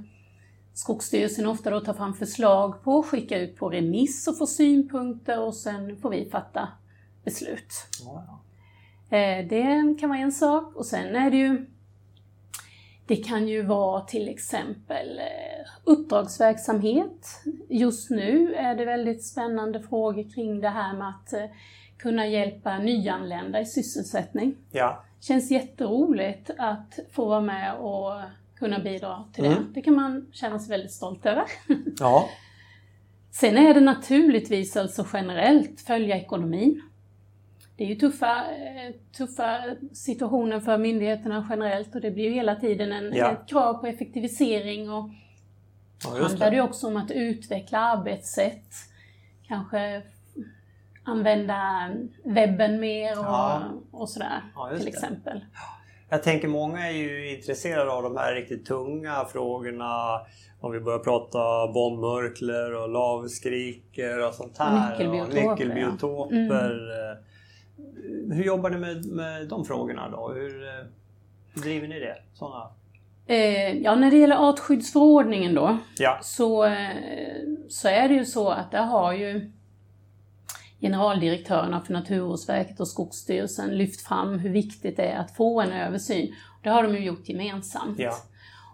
Skogsstyrelsen 0.74 1.46
ofta 1.48 1.70
då 1.70 1.80
tar 1.80 1.94
fram 1.94 2.14
förslag 2.14 2.84
på, 2.84 3.04
skickar 3.04 3.40
ut 3.40 3.58
på 3.58 3.70
remiss 3.70 4.28
och 4.28 4.38
får 4.38 4.46
synpunkter 4.46 5.40
och 5.40 5.56
sen 5.56 5.98
får 5.98 6.10
vi 6.10 6.30
fatta 6.30 6.68
beslut. 7.24 7.74
Ja. 8.06 8.40
Eh, 9.18 9.48
Det 9.48 9.96
kan 10.00 10.10
vara 10.10 10.20
en 10.20 10.32
sak 10.32 10.76
och 10.76 10.86
sen 10.86 11.16
är 11.16 11.32
det 11.32 11.38
ju 11.38 11.66
det 13.10 13.16
kan 13.16 13.48
ju 13.48 13.62
vara 13.62 14.02
till 14.02 14.30
exempel 14.30 15.20
eh, 15.20 15.72
uppdragsverksamhet. 15.84 17.44
Just 17.70 18.10
nu 18.10 18.54
är 18.54 18.76
det 18.76 18.86
väldigt 18.86 19.26
spännande 19.26 19.82
frågor 19.82 20.34
kring 20.34 20.62
det 20.62 20.70
här 20.70 20.94
med 20.94 21.10
att 21.10 21.34
eh, 21.34 21.46
kunna 21.98 22.28
hjälpa 22.28 22.78
nyanlända 22.78 23.62
i 23.62 23.66
sysselsättning. 23.66 24.56
ja. 24.72 25.04
Känns 25.22 25.52
jätteroligt 25.52 26.50
att 26.58 27.00
få 27.12 27.26
vara 27.26 27.42
med 27.42 27.76
och 27.76 28.14
kunna 28.60 28.80
bidra 28.80 29.24
till 29.34 29.44
det. 29.44 29.50
Mm. 29.50 29.74
Det 29.74 29.82
kan 29.82 29.96
man 29.96 30.28
känna 30.32 30.60
sig 30.60 30.70
väldigt 30.70 30.92
stolt 30.92 31.26
över. 31.26 31.44
ja. 32.00 32.30
Sen 33.32 33.58
är 33.58 33.74
det 33.74 33.82
naturligtvis 33.82 34.78
alltså 34.78 35.08
generellt 35.14 35.82
följa 35.82 36.18
ekonomin. 36.18 36.82
Det 37.80 37.86
är 37.86 37.88
ju 37.88 37.96
tuffa, 37.96 38.36
eh, 38.36 38.94
tuffa 39.18 39.60
situationer 39.94 40.60
för 40.60 40.78
myndigheterna 40.78 41.48
generellt 41.50 41.96
och 41.96 42.02
det 42.02 42.12
blir 42.12 42.24
ju 42.24 42.30
hela 42.34 42.56
tiden 42.56 42.92
en, 42.92 43.14
Ja. 43.16 43.32
ett 43.32 43.48
krav 43.50 43.74
på 43.74 43.88
effektivisering 43.88 44.90
och 44.92 45.10
ja 46.04 46.10
det 46.16 46.24
handlar 46.24 46.52
ju 46.52 46.62
också 46.62 46.88
om 46.88 46.98
att 46.98 47.12
utveckla 47.12 47.80
arbetssätt. 47.80 48.74
Kanske 49.48 50.02
använda 51.04 51.90
webben 52.24 52.80
mer 52.80 53.20
och, 53.20 53.26
Ja. 53.26 53.62
och 53.92 54.10
sådär 54.10 54.42
till 54.78 54.88
exempel. 54.88 55.46
Jag 56.10 56.24
tänker 56.24 56.48
många 56.48 56.88
är 56.88 56.92
ju 56.94 57.36
intresserade 57.36 57.92
av 57.92 58.04
de 58.04 58.18
här 58.18 58.36
riktigt 58.36 58.66
tunga 58.66 59.26
frågorna. 59.32 60.22
Om 60.62 60.72
vi 60.72 60.80
börjar 60.80 61.00
prata 61.00 61.68
bombmurklor 61.74 62.74
och 62.74 62.90
lavskriker 62.90 64.28
och 64.28 64.34
sånt 64.34 64.58
här. 64.58 64.92
Nyckelbiotoper, 64.92 65.46
Och 65.46 65.52
nyckelbiotoper. 65.60 66.90
ja. 66.90 67.12
Eh, 67.12 67.18
Hur 68.32 68.44
jobbar 68.44 68.70
ni 68.70 68.78
med, 68.78 69.06
med 69.06 69.48
de 69.48 69.66
frågorna 69.66 70.10
då? 70.10 70.32
Hur, 70.34 70.64
eh, 70.68 70.86
hur 71.54 71.62
driver 71.62 71.88
ni 71.88 72.00
det? 72.00 72.16
Såna. 72.34 72.70
Eh, 73.28 73.78
ja, 73.78 73.96
när 73.96 74.12
det 74.12 74.18
gäller 74.18 74.50
artskyddsförordningen 74.50 75.56
då 75.56 75.78
Ja. 75.98 76.20
så, 76.22 76.66
eh, 76.66 76.96
så 77.70 77.88
är 77.88 78.08
det 78.10 78.14
ju 78.16 78.26
så 78.26 78.50
att 78.50 78.72
där 78.72 78.84
har 78.86 79.14
ju 79.14 79.52
generaldirektörerna 80.82 81.82
för 81.82 81.94
Naturvårdsverket 81.94 82.80
och 82.80 82.88
Skogsstyrelsen 82.88 83.78
lyft 83.78 84.02
fram 84.08 84.40
hur 84.40 84.50
viktigt 84.50 84.98
det 84.98 85.06
är 85.12 85.20
att 85.20 85.36
få 85.36 85.62
en 85.62 85.72
översyn. 85.72 86.36
Det 86.64 86.70
har 86.70 86.84
de 86.84 86.94
ju 86.96 87.00
gjort 87.06 87.30
gemensamt. 87.30 88.00
Ja. 88.00 88.14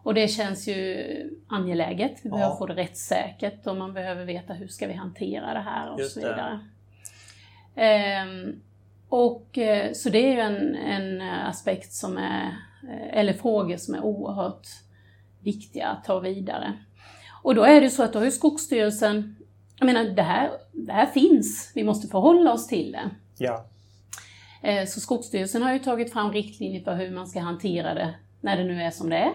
Och 0.04 0.14
det 0.14 0.28
känns 0.28 0.68
ju 0.68 0.98
angeläget. 1.48 2.12
Vi 2.24 2.30
Ja. 2.30 2.36
behöver 2.36 2.56
få 2.56 2.66
det 2.66 2.74
rättssäkert 2.76 3.68
och 3.68 3.76
man 3.78 3.94
behöver 3.94 4.26
veta 4.26 4.54
hur 4.54 4.68
ska 4.68 4.88
vi 4.88 4.94
hantera 4.94 5.54
det 5.54 5.60
här 5.60 5.92
och 5.94 6.00
Just 6.00 6.14
så 6.14 6.20
det. 6.20 6.26
vidare. 6.28 6.60
Ehm, 7.76 8.62
och 9.16 9.58
eh, 9.58 9.94
så 9.94 10.10
det 10.10 10.18
är 10.18 10.32
ju 10.34 10.40
en, 10.40 10.76
en 10.76 11.22
aspekt 11.22 11.94
som 11.94 12.18
är, 12.18 12.46
eh, 12.90 13.20
eller 13.20 13.34
frågor 13.34 13.78
som 13.78 13.96
är 13.96 14.02
oerhört 14.04 14.68
viktiga 15.44 15.88
att 15.88 16.04
ta 16.04 16.20
vidare. 16.20 16.74
Och 17.44 17.56
då 17.56 17.64
är 17.64 17.82
det 17.82 17.90
så 17.90 18.04
att 18.04 18.14
då 18.14 18.20
har 18.20 18.26
ju 18.26 18.32
Skogsstyrelsen, 18.32 19.36
jag 19.80 19.86
menar 19.86 20.04
det 20.04 20.22
här, 20.22 20.52
det 20.72 20.92
här 20.92 21.06
finns, 21.06 21.72
vi 21.76 21.84
måste 21.84 22.08
förhålla 22.08 22.54
oss 22.54 22.68
till 22.68 22.92
det. 22.92 23.10
Ja. 23.38 23.66
Eh, 24.64 24.86
Så 24.86 25.00
Skogsstyrelsen 25.00 25.62
har 25.62 25.74
ju 25.74 25.80
tagit 25.80 26.14
fram 26.14 26.32
riktlinjer 26.32 26.84
för 26.84 26.96
hur 26.96 27.12
man 27.12 27.28
ska 27.28 27.40
hantera 27.40 27.94
det 27.94 28.16
när 28.42 28.58
det 28.58 28.64
nu 28.64 28.82
är 28.82 28.92
som 28.92 29.10
det 29.10 29.18
är. 29.18 29.34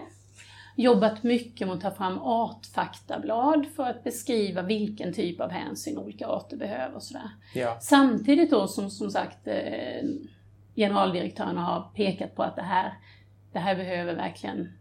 Jobbat 0.75 1.23
mycket 1.23 1.67
med 1.67 1.75
att 1.75 1.81
ta 1.81 1.91
fram 1.91 2.19
artfaktablad 2.19 3.65
för 3.75 3.83
att 3.83 4.03
beskriva 4.03 4.61
vilken 4.61 5.13
typ 5.13 5.41
av 5.41 5.49
hänsyn 5.49 5.97
olika 5.97 6.27
arter 6.27 6.57
behöver 6.57 6.95
och 6.95 7.03
sådär. 7.03 7.29
Ja. 7.55 7.77
Samtidigt 7.81 8.51
då 8.51 8.67
som 8.67 8.89
som 8.89 9.11
sagt 9.11 9.47
eh, 9.47 10.03
generaldirektörerna 10.75 11.61
har 11.61 11.83
pekat 11.95 12.35
på 12.35 12.43
att 12.43 12.55
det 12.55 12.61
här, 12.61 12.93
det 13.53 13.59
här 13.59 13.75
behöver 13.75 14.15
verkligen 14.15 14.71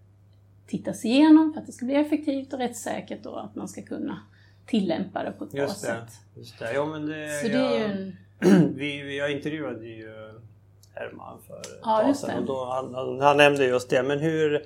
tittas 0.67 1.05
igenom 1.05 1.53
för 1.53 1.61
att 1.61 1.67
det 1.67 1.73
ska 1.73 1.87
bli 1.87 1.95
effektivt 1.95 2.53
och 2.53 2.59
rättssäkert 2.59 3.27
och 3.27 3.45
att 3.45 3.55
man 3.55 3.69
ska 3.69 3.83
kunna 3.83 4.21
tillämpa 4.67 5.23
det 5.25 5.33
på 5.33 5.45
ett 5.45 5.55
Just 5.55 5.83
bra 5.83 5.95
det. 5.95 6.01
sätt. 6.01 6.13
Just 6.37 6.59
det. 6.59 6.73
Ja, 6.73 6.87
men 6.87 7.07
det, 7.07 7.41
Så 7.43 7.49
det 7.49 7.55
är 7.55 7.75
ju 7.79 7.81
jag, 7.81 7.91
en... 7.91 8.17
vi, 8.77 9.19
jag 9.19 9.33
intervjuade 9.33 9.87
ju 9.87 10.11
Herman 10.95 11.39
för 11.47 11.61
ett 11.61 11.81
Ja, 11.83 12.01
tag 12.01 12.17
sedan. 12.17 12.39
Och 12.39 12.47
då, 12.47 12.65
han, 12.65 12.95
han, 12.95 13.21
han 13.21 13.37
nämnde 13.37 13.65
just 13.67 13.91
det. 13.91 14.03
Men 14.03 14.19
hur 14.19 14.63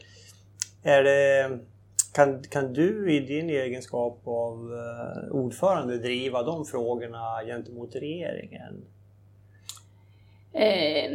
är 0.84 1.02
det... 1.04 1.58
Kan, 2.12 2.42
kan 2.42 2.72
du 2.72 3.12
i 3.12 3.20
din 3.20 3.50
egenskap 3.50 4.20
av 4.24 4.72
eh, 4.72 5.32
ordförande 5.32 5.98
driva 5.98 6.42
de 6.42 6.64
frågorna 6.64 7.40
gentemot 7.46 7.94
regeringen? 7.94 8.84
Eh, 10.52 11.10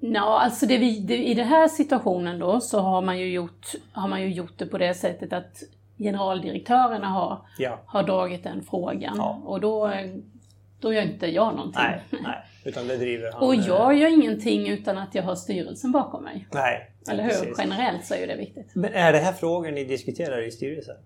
Ja, 0.00 0.40
alltså 0.40 0.66
det 0.66 0.78
vi, 0.78 1.00
det, 1.00 1.16
i 1.16 1.34
den 1.34 1.46
här 1.46 1.68
situationen 1.68 2.38
då 2.38 2.60
så 2.60 2.80
har 2.80 3.02
man, 3.02 3.18
ju 3.18 3.32
gjort, 3.32 3.66
har 3.92 4.08
man 4.08 4.22
ju 4.22 4.32
gjort 4.32 4.52
det 4.58 4.66
på 4.66 4.78
det 4.78 4.94
sättet 4.94 5.32
att 5.32 5.62
generaldirektörerna 5.98 7.08
har, 7.08 7.38
Ja. 7.58 7.78
har 7.86 8.02
dragit 8.02 8.44
den 8.44 8.62
frågan. 8.62 9.14
Ja. 9.16 9.40
Och 9.44 9.60
då, 9.60 9.92
då 10.80 10.92
gör 10.92 11.02
inte 11.02 11.26
jag 11.26 11.54
någonting. 11.54 11.82
Nej, 11.82 12.02
nej. 12.10 12.44
Utan 12.64 12.88
det 12.88 12.96
driver 12.96 13.32
han. 13.32 13.42
Och 13.42 13.54
eh, 13.54 13.66
jag 13.66 13.94
gör 13.94 14.08
ingenting 14.08 14.68
utan 14.68 14.98
att 14.98 15.14
jag 15.14 15.22
har 15.22 15.34
styrelsen 15.34 15.92
bakom 15.92 16.24
mig. 16.24 16.48
Nej. 16.52 16.90
Eller 17.10 17.22
hur? 17.22 17.30
precis. 17.30 17.58
Generellt 17.58 18.06
så 18.06 18.14
är 18.14 18.20
ju 18.20 18.26
det 18.26 18.36
viktigt. 18.36 18.74
Men 18.74 18.92
är 18.92 19.12
det 19.12 19.18
här 19.18 19.32
frågor 19.32 19.70
ni 19.70 19.84
diskuterar 19.84 20.46
i 20.46 20.50
styrelsen? 20.50 20.96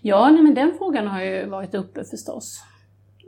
Ja, 0.00 0.30
nej, 0.30 0.42
men 0.42 0.54
den 0.54 0.74
frågan 0.78 1.06
har 1.06 1.22
ju 1.22 1.46
varit 1.46 1.74
uppe 1.74 2.04
förstås. 2.04 2.62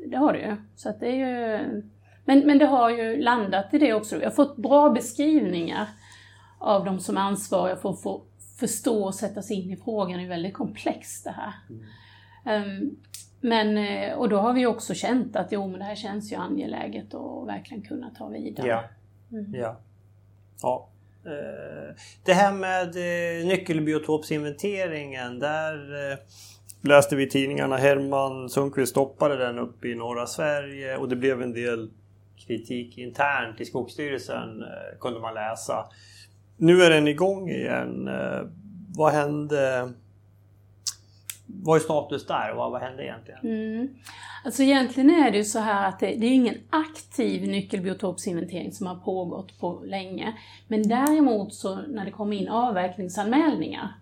Det 0.06 0.16
har 0.16 0.32
det 0.32 0.38
ju. 0.38 0.56
Så 0.76 0.94
det 1.00 1.06
är 1.06 1.14
ju... 1.14 1.82
Men, 2.24 2.46
men 2.46 2.58
det 2.58 2.66
har 2.66 2.90
ju 2.90 3.16
landat 3.16 3.74
i 3.74 3.78
det 3.78 3.94
också. 3.94 4.18
Vi 4.18 4.24
har 4.24 4.32
fått 4.32 4.56
bra 4.56 4.90
beskrivningar 4.90 5.86
av 6.58 6.84
de 6.84 7.00
som 7.00 7.16
är 7.16 7.20
ansvariga 7.20 7.76
för 7.76 7.90
att 7.90 8.02
få 8.02 8.22
förstå 8.60 9.04
och 9.04 9.14
sätta 9.14 9.42
sig 9.42 9.56
in 9.56 9.70
i 9.70 9.76
frågan. 9.76 10.18
Det 10.18 10.24
är 10.24 10.28
väldigt 10.28 10.54
komplext 10.54 11.24
det 11.24 11.30
här. 11.30 11.52
Ehm, 12.46 12.96
men, 13.40 13.78
eh, 13.78 14.18
och 14.18 14.28
då 14.28 14.36
har 14.36 14.52
vi 14.52 14.66
också 14.66 14.94
känt 14.94 15.36
att 15.36 15.52
jo, 15.52 15.68
men 15.68 15.78
det 15.78 15.84
här 15.84 15.94
känns 15.94 16.32
ju 16.32 16.36
angeläget 16.36 17.14
och 17.14 17.48
verkligen 17.48 17.82
kunna 17.82 18.10
ta 18.10 18.28
vidare. 18.28 18.66
Ja. 18.68 18.84
Mm. 19.32 19.54
Ja. 19.54 19.76
ja. 20.62 20.88
Eh, 21.24 21.94
Det 22.24 22.32
här 22.32 22.52
med 22.52 22.96
eh, 22.96 23.46
nyckelbiotopsinventeringen, 23.46 25.38
där 25.38 25.78
läste 26.82 27.16
vi 27.16 27.22
i 27.22 27.28
tidningarna 27.28 27.76
Herman 27.76 28.48
Sundqvist 28.48 28.90
stoppade 28.90 29.36
den 29.36 29.58
uppe 29.58 29.88
i 29.88 29.94
norra 29.94 30.26
Sverige 30.26 30.96
och 30.96 31.08
det 31.08 31.16
blev 31.16 31.42
en 31.42 31.52
del 31.52 31.90
kritik 32.46 32.98
internt 32.98 33.60
i 33.60 33.64
Skogsstyrelsen 33.64 34.64
kunde 35.00 35.20
man 35.20 35.34
läsa. 35.34 35.88
Nu 36.56 36.82
är 36.82 36.90
den 36.90 37.08
igång 37.08 37.50
igen. 37.50 38.10
Vad 38.96 39.12
hände? 39.12 39.92
Vad 41.50 41.76
är 41.76 41.80
status 41.80 42.26
där? 42.26 42.54
Vad, 42.54 42.70
vad 42.70 42.80
händer 42.80 43.04
egentligen? 43.04 43.40
Mm. 43.40 43.88
Alltså 44.44 44.62
egentligen 44.62 45.10
är 45.10 45.30
det 45.30 45.38
ju 45.38 45.44
så 45.44 45.58
här 45.58 45.88
att 45.88 46.00
det, 46.00 46.06
det 46.06 46.26
är 46.26 46.30
ingen 46.30 46.58
aktiv 46.70 47.48
nyckelbiotopsinventering 47.48 48.72
som 48.72 48.86
har 48.86 48.96
pågått 48.96 49.60
på 49.60 49.82
länge. 49.84 50.32
Men 50.68 50.88
däremot 50.88 51.54
så 51.54 51.74
när 51.74 52.04
det 52.04 52.10
kommer 52.10 52.36
in 52.36 52.48
avverkningsanmälningar 52.48 53.94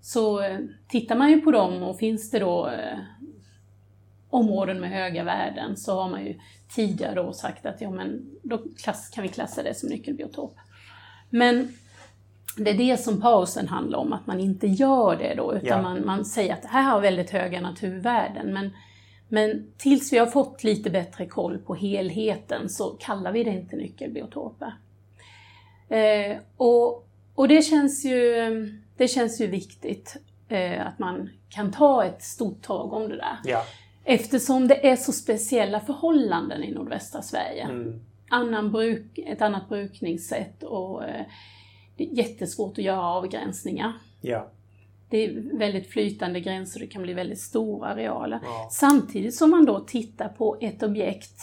så 0.00 0.42
eh, 0.42 0.58
tittar 0.88 1.16
man 1.16 1.30
ju 1.30 1.40
på 1.40 1.50
dem 1.50 1.82
och 1.82 1.98
finns 1.98 2.30
det 2.30 2.38
då 2.38 2.68
eh, 2.68 2.98
områden 4.30 4.80
med 4.80 4.90
höga 4.90 5.24
värden 5.24 5.76
så 5.76 6.00
har 6.00 6.08
man 6.08 6.24
ju 6.26 6.40
tidigare 6.68 7.14
då 7.14 7.32
sagt 7.32 7.66
att 7.66 7.80
ja 7.80 7.90
men 7.90 8.30
då 8.42 8.62
klass, 8.82 9.08
kan 9.08 9.22
vi 9.22 9.28
klassa 9.28 9.62
det 9.62 9.74
som 9.74 9.88
nyckelbiotop. 9.88 10.56
Men 11.30 11.72
det 12.56 12.70
är 12.70 12.74
det 12.74 12.96
som 12.96 13.20
pausen 13.20 13.68
handlar 13.68 13.98
om, 13.98 14.12
att 14.12 14.26
man 14.26 14.40
inte 14.40 14.66
gör 14.66 15.16
det 15.16 15.34
då, 15.34 15.54
utan 15.54 15.68
Ja. 15.68 15.82
man, 15.82 16.06
man 16.06 16.24
säger 16.24 16.52
att 16.54 16.62
det 16.62 16.68
här 16.68 16.82
har 16.82 17.00
väldigt 17.00 17.30
höga 17.30 17.60
naturvärden. 17.60 18.52
Men, 18.52 18.70
men 19.28 19.72
tills 19.78 20.12
vi 20.12 20.18
har 20.18 20.26
fått 20.26 20.64
lite 20.64 20.90
bättre 20.90 21.26
koll 21.26 21.58
på 21.58 21.74
helheten 21.74 22.68
så 22.68 22.90
kallar 23.00 23.32
vi 23.32 23.44
det 23.44 23.50
inte 23.50 23.76
nyckelbiotoper. 23.76 24.74
Eh, 25.88 26.36
och, 26.56 27.08
och 27.34 27.48
det 27.48 27.62
känns 27.62 28.04
ju, 28.04 28.34
det 28.96 29.08
känns 29.08 29.40
ju 29.40 29.46
viktigt 29.46 30.16
eh, 30.48 30.86
att 30.86 30.98
man 30.98 31.30
kan 31.48 31.72
ta 31.72 32.04
ett 32.04 32.22
stort 32.22 32.62
tag 32.62 32.92
om 32.92 33.08
det 33.08 33.16
där. 33.16 33.38
Ja. 33.44 33.62
Eftersom 34.04 34.68
det 34.68 34.88
är 34.88 34.96
så 34.96 35.12
speciella 35.12 35.80
förhållanden 35.80 36.62
i 36.64 36.70
nordvästra 36.70 37.22
Sverige 37.22 37.62
Mm. 37.64 38.00
annan 38.30 38.72
bruk, 38.72 39.18
ett 39.18 39.42
annat 39.42 39.68
brukningssätt 39.68 40.62
och 40.62 41.04
eh, 41.04 41.22
jättesvårt 42.04 42.78
att 42.78 42.84
göra 42.84 43.02
avgränsningar. 43.02 43.92
Ja. 44.20 44.50
Det 45.08 45.24
är 45.24 45.58
väldigt 45.58 45.86
flytande 45.86 46.40
gränser, 46.40 46.80
det 46.80 46.86
kan 46.86 47.02
bli 47.02 47.14
väldigt 47.14 47.40
stora 47.40 47.88
arealer. 47.88 48.40
Ja. 48.42 48.68
Samtidigt 48.72 49.34
som 49.34 49.50
man 49.50 49.64
då 49.64 49.80
tittar 49.80 50.28
på 50.28 50.56
ett 50.60 50.82
objekt, 50.82 51.40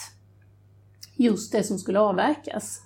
just 1.15 1.51
det 1.51 1.63
som 1.63 1.77
skulle 1.77 1.99
avverkas, 1.99 2.81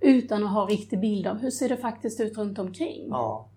utan 0.00 0.44
att 0.44 0.52
ha 0.52 0.66
riktig 0.66 1.00
bild 1.00 1.26
av 1.26 1.38
hur 1.38 1.50
ser 1.50 1.68
det 1.68 1.76
faktiskt 1.76 2.20
ut 2.20 2.38
runt 2.38 2.58
omkring. 2.58 3.06
Ja. 3.08 3.48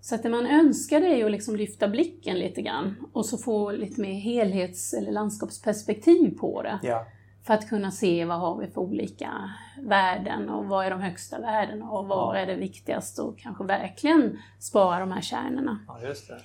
Så 0.00 0.14
att 0.14 0.22
det 0.22 0.28
man 0.28 0.46
önskar 0.46 1.00
det 1.00 1.06
är 1.06 1.16
ju 1.16 1.24
att 1.24 1.30
liksom 1.30 1.56
lyfta 1.56 1.88
blicken 1.88 2.38
lite 2.38 2.62
grann 2.62 2.94
och 3.12 3.26
så 3.26 3.38
få 3.38 3.70
lite 3.70 4.00
mer 4.00 4.12
helhets 4.12 4.94
eller 4.94 5.12
landskapsperspektiv 5.12 6.38
på 6.38 6.62
det. 6.62 6.78
Ja. 6.82 7.06
För 7.46 7.54
att 7.54 7.68
kunna 7.68 7.90
se 7.90 8.24
vad 8.24 8.38
har 8.40 8.56
vi 8.58 8.66
för 8.66 8.80
olika 8.80 9.50
värden 9.82 10.48
och 10.50 10.64
vad 10.64 10.86
är 10.86 10.90
de 10.90 11.00
högsta 11.00 11.40
värdena 11.40 11.90
och 11.90 12.06
var 12.06 12.34
är 12.34 12.46
det 12.46 12.54
viktigast 12.54 13.18
och 13.18 13.38
kanske 13.38 13.64
verkligen 13.64 14.38
spara 14.58 15.00
de 15.00 15.12
här 15.12 15.20
kärnorna. 15.20 15.78
ja, 15.88 16.00
just 16.02 16.28
det. 16.28 16.38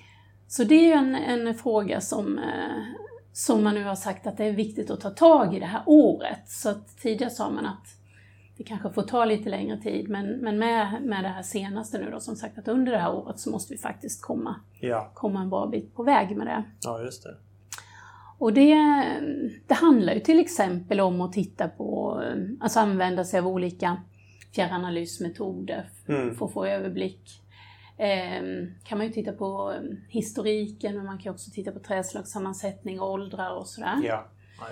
Så 0.48 0.64
det 0.64 0.76
är 0.76 0.86
ju 0.86 0.92
en, 0.94 1.16
en 1.16 1.56
fråga 1.56 2.02
som, 2.02 2.38
eh, 2.40 2.84
som 3.34 3.64
man 3.64 3.76
nu 3.76 3.84
har 3.84 3.96
sagt 3.96 4.28
att 4.28 4.38
det 4.38 4.46
är 4.46 4.52
viktigt 4.54 4.92
att 4.92 5.02
ta 5.02 5.10
tag 5.10 5.56
i 5.56 5.60
det 5.60 5.66
här 5.66 5.82
året. 5.86 6.50
Så 6.50 6.70
att 6.70 6.98
tidigare 6.98 7.32
sa 7.32 7.50
man 7.50 7.66
att 7.66 7.88
det 8.58 8.64
kanske 8.64 8.90
får 8.90 9.02
ta 9.02 9.26
lite 9.26 9.50
längre 9.50 9.78
tid, 9.78 10.10
men, 10.10 10.26
men 10.26 10.58
med, 10.60 11.02
med 11.02 11.24
det 11.24 11.30
här 11.30 11.44
senaste 11.44 11.98
nu 11.98 12.10
då, 12.12 12.20
som 12.20 12.36
sagt 12.36 12.58
att 12.58 12.68
under 12.68 12.92
det 12.92 12.98
här 12.98 13.14
året 13.16 13.40
så 13.40 13.50
måste 13.52 13.74
vi 13.74 13.80
faktiskt 13.80 14.22
komma, 14.22 14.56
Ja. 14.80 15.12
komma 15.14 15.42
en 15.42 15.50
bra 15.50 15.68
bit 15.68 15.96
på 15.96 16.04
väg 16.04 16.38
med 16.38 16.48
det. 16.48 16.64
ja, 16.82 17.00
just 17.02 17.24
det. 17.24 17.36
Och 18.38 18.54
det, 18.54 18.76
det 19.68 19.74
handlar 19.74 20.14
ju 20.14 20.20
till 20.20 20.40
exempel 20.40 21.00
om 21.00 21.22
att 21.22 21.34
titta 21.34 21.68
på, 21.68 22.22
alltså 22.60 22.80
använda 22.80 23.24
sig 23.24 23.40
av 23.40 23.48
olika 23.48 23.98
fjärranalysmetoder 24.56 25.90
Mm. 26.08 26.36
för 26.36 26.46
att 26.46 26.54
få 26.54 26.66
överblick. 26.66 27.42
Eh, 27.98 28.42
kan 28.84 28.98
man 28.98 29.08
ju 29.08 29.14
titta 29.14 29.32
på 29.32 29.74
eh, 29.74 29.82
historiken, 30.10 30.96
men 30.96 31.06
man 31.06 31.18
kan 31.18 31.34
också 31.34 31.52
titta 31.52 31.72
på 31.72 31.80
trädslagssammansättning, 31.80 33.02
åldrar 33.02 33.56
och 33.56 33.68
sådär. 33.68 34.00
Ja. 34.04 34.26
ja. 34.60 34.66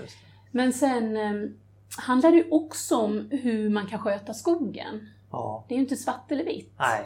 Men 0.52 0.74
sen 0.74 1.18
eh, 1.18 1.50
handlar 1.98 2.32
det 2.32 2.38
ju 2.38 2.50
också 2.52 2.96
om 2.98 3.28
hur 3.32 3.70
man 3.70 3.88
kan 3.88 4.00
sköta 4.00 4.34
skogen. 4.34 5.10
Ja. 5.32 5.66
Det 5.68 5.74
är 5.74 5.78
ju 5.78 5.84
inte 5.84 5.96
svart 5.96 6.32
eller 6.32 6.44
vitt. 6.46 6.74
Nej. 6.80 7.06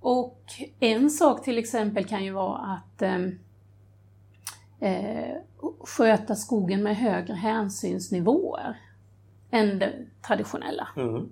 Och 0.00 0.42
en 0.80 1.10
sak 1.10 1.44
till 1.44 1.58
exempel 1.58 2.04
kan 2.04 2.24
ju 2.24 2.30
vara 2.32 2.58
att 2.58 3.02
eh, 4.80 5.36
sköta 5.80 6.34
skogen 6.34 6.82
med 6.82 6.96
högre 6.96 7.34
hänsynsnivåer 7.34 8.76
än 9.50 9.78
det 9.78 9.92
traditionella. 10.26 10.88
Mm. 10.96 11.28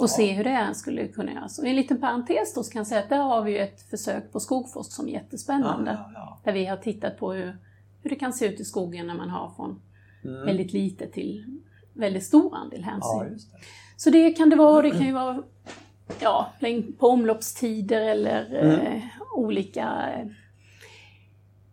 Och 0.00 0.10
se 0.10 0.32
hur 0.32 0.44
det 0.44 0.74
skulle 0.74 1.08
kunna 1.08 1.32
göras. 1.32 1.58
Och 1.58 1.66
i 1.66 1.70
en 1.70 1.76
liten 1.76 2.00
parentes 2.00 2.54
då 2.54 2.62
så 2.62 2.72
kan 2.72 2.80
jag 2.80 2.86
säga 2.86 3.00
att 3.00 3.08
där 3.08 3.22
har 3.22 3.42
vi 3.42 3.50
ju 3.50 3.58
ett 3.58 3.82
försök 3.90 4.32
på 4.32 4.40
Skogforsk 4.40 4.92
som 4.92 5.08
är 5.08 5.12
jättespännande. 5.12 5.90
Ja, 5.90 6.10
ja, 6.14 6.40
Där 6.44 6.52
vi 6.52 6.66
har 6.66 6.76
tittat 6.76 7.18
på 7.18 7.32
hur, 7.32 7.56
hur 8.02 8.10
det 8.10 8.16
kan 8.16 8.32
se 8.32 8.46
ut 8.46 8.60
i 8.60 8.64
skogen 8.64 9.06
när 9.06 9.14
man 9.14 9.30
har 9.30 9.50
från 9.56 9.80
ja. 10.22 10.30
Mm. 10.30 10.46
väldigt 10.46 10.72
lite 10.72 11.06
till 11.06 11.60
väldigt 11.92 12.24
stor 12.24 12.56
andel 12.56 12.84
hänsyn. 12.84 13.18
Ja, 13.18 13.24
det. 13.24 13.38
Så 13.96 14.10
det 14.10 14.30
kan 14.30 14.50
det 14.50 14.56
vara, 14.56 14.82
det 14.82 14.90
kan 14.90 15.06
ju 15.06 15.12
vara 15.12 15.42
ja, 16.20 16.52
på 16.98 17.08
omloppstider 17.08 18.00
eller 18.00 18.64
eh, 18.64 19.02
olika 19.34 20.12
eh, 20.12 20.26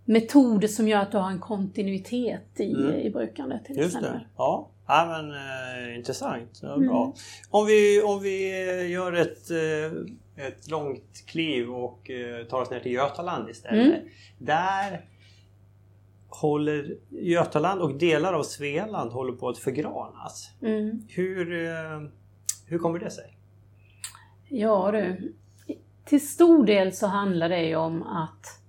metoder 0.06 0.68
som 0.68 0.88
gör 0.88 1.00
att 1.00 1.12
du 1.12 1.18
har 1.18 1.30
en 1.32 1.40
kontinuitet 1.40 2.60
i, 2.60 2.72
Mm. 2.74 2.92
i 2.96 3.10
brukandet 3.10 3.66
till 3.66 3.78
Just 3.78 3.88
exempel. 3.88 4.12
det. 4.14 4.26
Ja, 4.38 4.70
ja 4.88 5.06
men 5.06 5.32
eh, 5.32 5.98
intressant. 5.98 6.60
Ja, 6.62 6.74
Mm. 6.76 6.88
bra. 6.88 7.14
Om 7.50 7.66
vi, 7.66 8.02
om 8.02 8.22
vi 8.22 8.68
eh, 8.70 8.92
gör 8.92 9.14
ett, 9.14 9.52
eh, 9.52 10.46
ett 10.48 10.70
långt 10.70 11.24
kliv 11.28 11.70
och 11.70 12.10
eh, 12.10 12.46
tar 12.46 12.62
oss 12.62 12.70
ner 12.72 12.80
till 12.80 12.92
Götaland 12.92 13.50
istället. 13.50 13.86
Mm. 13.86 14.08
Där 14.38 15.06
håller 16.30 16.98
Götaland 17.10 17.82
och 17.82 17.98
delar 17.98 18.34
av 18.34 18.44
Svealand 18.44 19.12
håller 19.12 19.34
på 19.34 19.50
att 19.50 19.58
förgranas. 19.58 20.50
Mm. 20.62 21.02
Hur, 21.10 21.66
eh, 21.68 22.02
hur 22.68 22.78
kommer 22.78 23.00
det 23.00 23.10
sig? 23.12 23.38
Ja 24.50 24.92
du, 24.92 25.34
till 26.06 26.28
stor 26.28 26.66
del 26.66 26.94
så 26.94 27.08
handlar 27.08 27.50
det 27.50 27.62
ju 27.66 27.76
om 27.76 28.04
att 28.04 28.60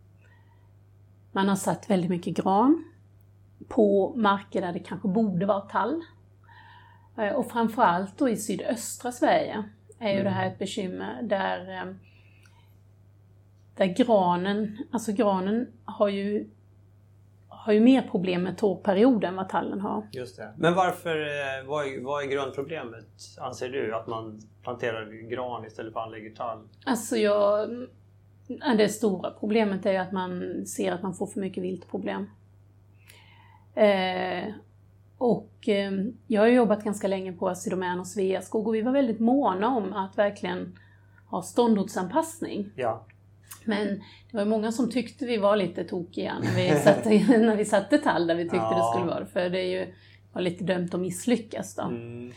man 1.35 1.49
har 1.49 1.57
satt 1.57 1.91
väldigt 1.91 2.11
mycket 2.11 2.37
gran 2.37 2.85
på 3.69 4.15
marker 4.17 4.61
där 4.61 4.73
det 4.73 4.79
kanske 4.79 5.09
borde 5.09 5.47
vara 5.47 5.61
tall. 5.61 6.03
Eh, 7.19 7.33
Och 7.33 7.51
framförallt 7.51 8.19
då 8.19 8.29
i 8.29 8.37
sydöstra 8.37 9.13
Sverige 9.13 9.65
är 9.99 10.17
ju 10.17 10.23
det 10.23 10.31
här 10.31 10.47
ett 10.47 10.59
bekymmer 10.59 11.23
där, 11.23 11.71
eh, 11.75 11.95
där 13.77 13.87
granen, 13.87 14.79
alltså 14.93 15.13
granen 15.13 15.67
har 15.85 16.09
ju 16.09 16.51
har 17.49 17.73
ju 17.73 17.81
mer 17.81 18.03
problem 18.03 18.43
med 18.43 18.59
torrperiod 18.59 19.25
än 19.25 19.37
vad 19.37 19.49
tallen 19.49 19.81
har. 19.81 20.09
Just 20.13 20.37
det. 20.37 20.53
Men 20.57 20.75
varför, 20.75 21.21
eh, 21.21 21.67
vad 21.67 21.87
är, 21.87 22.05
vad 22.05 22.23
är 22.23 22.27
grundproblemet 22.29 23.07
anser 23.41 23.69
du? 23.69 23.95
Att 23.95 24.07
man 24.07 24.41
planterar 24.63 25.29
gran 25.31 25.65
istället 25.67 25.93
för 25.93 26.01
anlägger 26.01 26.31
tall? 26.31 26.69
Alltså 26.87 27.17
jag... 27.17 27.69
Det 28.77 28.89
stora 28.89 29.31
problemet 29.31 29.87
är 29.87 29.93
ju 29.93 29.99
att 29.99 30.13
man 30.13 30.65
ser 30.67 30.93
att 30.93 31.03
man 31.03 31.15
får 31.15 31.27
för 31.27 31.41
mycket 31.41 31.63
viltproblem. 31.63 32.31
Eh, 33.75 34.55
och 35.19 35.69
eh, 35.69 35.93
jag 36.27 36.41
har 36.41 36.49
jobbat 36.49 36.85
ganska 36.85 37.09
länge 37.09 37.33
på 37.33 37.49
Assi 37.49 37.71
Domän 37.71 38.01
och 38.01 38.07
Sveaskog 38.07 38.69
och 38.69 38.75
vi 38.75 38.83
var 38.83 38.93
väldigt 38.93 39.21
måna 39.21 39.69
om 39.69 39.93
att 39.93 40.19
verkligen 40.19 40.79
ha 41.27 41.43
ståndortsanpassning. 41.43 42.71
Ja. 42.77 43.07
Men 43.65 44.03
det 44.31 44.37
var 44.37 44.45
många 44.45 44.73
som 44.73 44.91
tyckte 44.91 45.27
vi 45.27 45.37
var 45.37 45.57
lite 45.57 45.85
tokiga 45.85 46.35
när 46.43 46.55
vi 46.57 46.81
satte, 46.85 47.39
när 47.39 47.57
vi 47.57 47.65
satte 47.65 47.99
tall 47.99 48.27
där 48.27 48.35
vi 48.35 48.43
tyckte 48.43 48.57
Ja. 48.57 48.77
det 48.77 48.99
skulle 48.99 49.15
vara. 49.15 49.27
För 49.27 49.49
det 49.49 49.61
är 49.61 49.81
ju 49.81 49.95
var 50.33 50.43
lite 50.43 50.65
dömt 50.65 50.95
att 50.95 51.01
misslyckas 51.01 51.75
då. 51.75 51.83
Mm. 51.83 52.33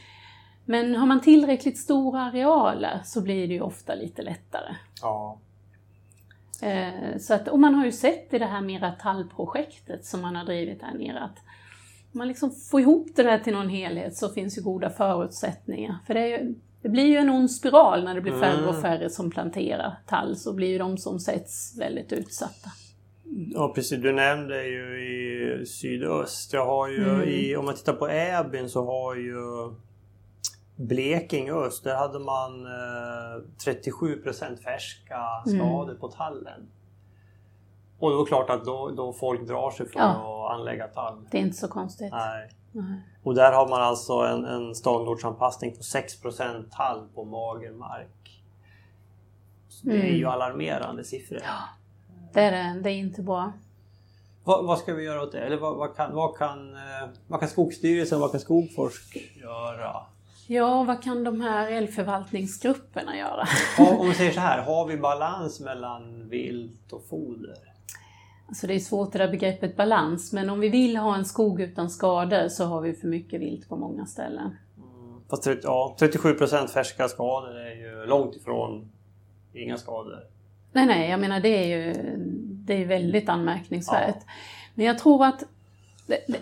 Men 0.66 0.96
har 0.96 1.06
man 1.06 1.22
tillräckligt 1.22 1.78
stora 1.78 2.22
arealer 2.22 3.02
så 3.06 3.22
blir 3.22 3.48
det 3.48 3.54
ju 3.54 3.62
ofta 3.62 3.96
lite 3.96 4.22
lättare. 4.22 4.76
Ja. 5.02 5.38
Eh, 6.62 7.18
så 7.20 7.34
att, 7.34 7.48
och 7.48 7.60
man 7.60 7.76
har 7.76 7.86
ju 7.86 7.92
sett 7.92 8.34
i 8.34 8.40
det 8.40 8.46
här 8.46 8.62
Mera 8.62 8.92
tallprojektet 8.92 10.06
som 10.06 10.22
man 10.22 10.36
har 10.36 10.46
drivit 10.46 10.82
här 10.82 10.94
nere 10.98 11.20
att 11.20 11.38
om 12.14 12.18
man 12.18 12.28
liksom 12.28 12.52
får 12.72 12.82
ihop 12.82 13.08
det 13.16 13.24
där 13.24 13.40
till 13.40 13.54
någon 13.54 13.70
helhet 13.70 14.16
så 14.18 14.30
finns 14.30 14.58
ju 14.58 14.62
goda 14.62 14.90
förutsättningar. 14.90 15.98
För 16.08 16.14
det, 16.14 16.28
ju, 16.28 16.56
det 16.82 16.90
blir 16.90 17.06
ju 17.06 17.16
en 17.18 17.30
ond 17.30 17.52
spiral 17.52 18.04
när 18.04 18.16
det 18.16 18.22
blir 18.22 18.40
färre 18.40 18.64
och 18.64 18.70
Mm. 18.70 18.82
färre 18.82 19.10
som 19.10 19.32
planterar 19.32 19.98
tall 20.08 20.36
så 20.36 20.54
blir 20.54 20.68
ju 20.68 20.78
de 20.78 20.98
som 20.98 21.20
sätts 21.20 21.78
väldigt 21.80 22.14
utsatta. 22.14 22.70
Ja 23.54 23.72
precis, 23.76 24.02
du 24.02 24.12
nämnde 24.14 24.64
ju 24.68 25.00
i 25.62 25.66
sydöst. 25.66 26.54
Jag 26.54 26.66
har 26.66 26.88
ju 26.90 27.10
Mm. 27.10 27.30
i, 27.30 27.56
om 27.56 27.66
man 27.66 27.76
tittar 27.76 27.94
på 27.94 28.08
Äbyn 28.08 28.70
så 28.70 28.86
har 28.86 29.16
ju 29.16 29.36
Blekinge 30.78 31.52
öst, 31.54 31.84
där 31.84 31.96
hade 31.96 32.20
man 32.20 32.66
eh, 32.66 33.44
37% 33.66 34.58
färska 34.64 35.44
Mm. 35.48 35.60
skador 35.60 35.96
på 35.96 36.08
tallen. 36.08 36.68
Och 38.00 38.10
då 38.12 38.16
är 38.22 38.26
det 38.26 38.28
klart 38.30 38.50
att 38.50 38.66
då, 38.66 38.90
då 38.90 39.14
folk 39.14 39.48
drar 39.48 39.72
sig 39.72 39.90
för 39.90 40.00
Ja. 40.00 40.06
att 40.52 40.60
anlägga 40.60 40.88
tall. 40.88 41.28
Det 41.32 41.38
är 41.38 41.42
inte 41.42 41.58
så 41.58 41.68
konstigt. 41.68 42.12
Nej. 42.12 42.50
Nej. 42.72 43.02
Och 43.24 43.36
där 43.36 43.52
har 43.52 43.68
man 43.68 43.82
alltså 43.82 44.14
en, 44.14 44.46
en 44.46 44.76
ståndortsanpassning 44.76 45.72
på 45.76 45.82
6% 45.82 46.70
tall 46.72 47.08
på 47.16 47.26
mager 47.26 47.72
mark. 47.72 48.42
Så 49.70 49.88
det 49.88 49.94
är 50.02 50.06
ju 50.12 50.18
Mm. 50.24 50.30
alarmerande 50.30 51.04
siffror. 51.04 51.42
Det 52.34 52.42
är 52.42 52.52
det, 52.52 52.82
det 52.82 52.90
är 52.90 52.96
inte 52.98 53.22
bra. 53.22 53.52
Vad, 54.44 54.66
vad 54.66 54.80
ska 54.80 54.94
vi 54.94 55.04
göra 55.04 55.22
åt 55.24 55.32
det? 55.32 55.40
Eller 55.40 55.58
vad, 55.58 55.78
vad, 55.78 55.96
kan, 55.96 56.16
vad, 56.16 56.38
kan, 56.38 56.74
eh, 56.76 57.10
vad 57.28 57.40
kan 57.40 57.50
Skogsstyrelsen, 57.50 58.20
vad 58.20 58.32
kan 58.32 58.40
Skogforsk 58.40 59.18
göra? 59.42 59.96
Ja, 60.50 60.84
vad 60.84 61.04
kan 61.04 61.24
de 61.24 61.42
här 61.42 61.72
älgförvaltningsgrupperna 61.72 63.18
göra? 63.18 63.48
Om 64.00 64.08
vi 64.10 64.14
säger 64.14 64.32
så 64.32 64.40
här, 64.40 64.62
har 64.62 64.88
vi 64.88 64.98
balans 64.98 65.60
mellan 65.60 66.30
vilt 66.30 66.94
och 66.94 67.06
foder? 67.10 67.58
Alltså 68.48 68.68
det 68.68 68.74
är 68.74 68.80
svårt 68.80 69.12
det 69.12 69.18
där 69.18 69.32
begreppet 69.32 69.76
balans, 69.76 70.34
men 70.34 70.50
om 70.50 70.60
vi 70.60 70.70
vill 70.70 70.98
ha 70.98 71.16
en 71.16 71.26
skog 71.26 71.62
utan 71.62 71.90
skador 71.90 72.48
så 72.48 72.66
har 72.66 72.82
vi 72.82 72.94
för 72.94 73.08
mycket 73.08 73.42
vilt 73.42 73.70
på 73.70 73.76
många 73.76 74.06
ställen. 74.06 74.56
Mm. 74.78 75.22
Fast 75.30 75.44
30, 75.44 75.62
ja, 75.64 75.96
37% 76.00 76.68
färska 76.68 77.08
skador 77.08 77.58
är 77.58 77.76
ju 77.76 78.06
långt 78.06 78.36
ifrån 78.36 78.92
inga 79.54 79.78
skador. 79.78 80.24
Nej, 80.72 80.86
nej, 80.86 81.10
jag 81.10 81.20
menar 81.20 81.40
det 81.40 81.64
är 81.64 81.78
ju 81.78 81.94
det 82.68 82.82
är 82.82 82.86
väldigt 82.86 83.30
anmärkningsvärt. 83.30 84.16
Ja. 84.20 84.32
Men 84.76 84.86
jag 84.86 85.00
tror 85.00 85.26
att 85.26 85.44
det, 86.08 86.20
det, 86.28 86.40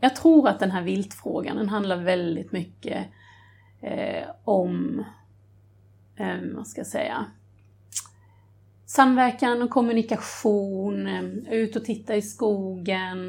jag 0.00 0.16
tror 0.16 0.48
att 0.48 0.60
den 0.60 0.70
här 0.70 0.82
viltfrågan, 0.82 1.56
den 1.56 1.68
handlar 1.68 1.96
väldigt 1.96 2.52
mycket 2.52 3.06
eh, 3.80 4.24
om, 4.44 5.04
eh, 6.16 6.36
vad 6.54 6.66
ska 6.66 6.80
jag 6.80 6.86
säga, 6.86 7.26
samverkan 8.86 9.62
och 9.62 9.70
kommunikation, 9.70 11.06
eh, 11.06 11.52
ut 11.52 11.76
och 11.76 11.84
titta 11.84 12.16
i 12.16 12.22
skogen. 12.22 13.28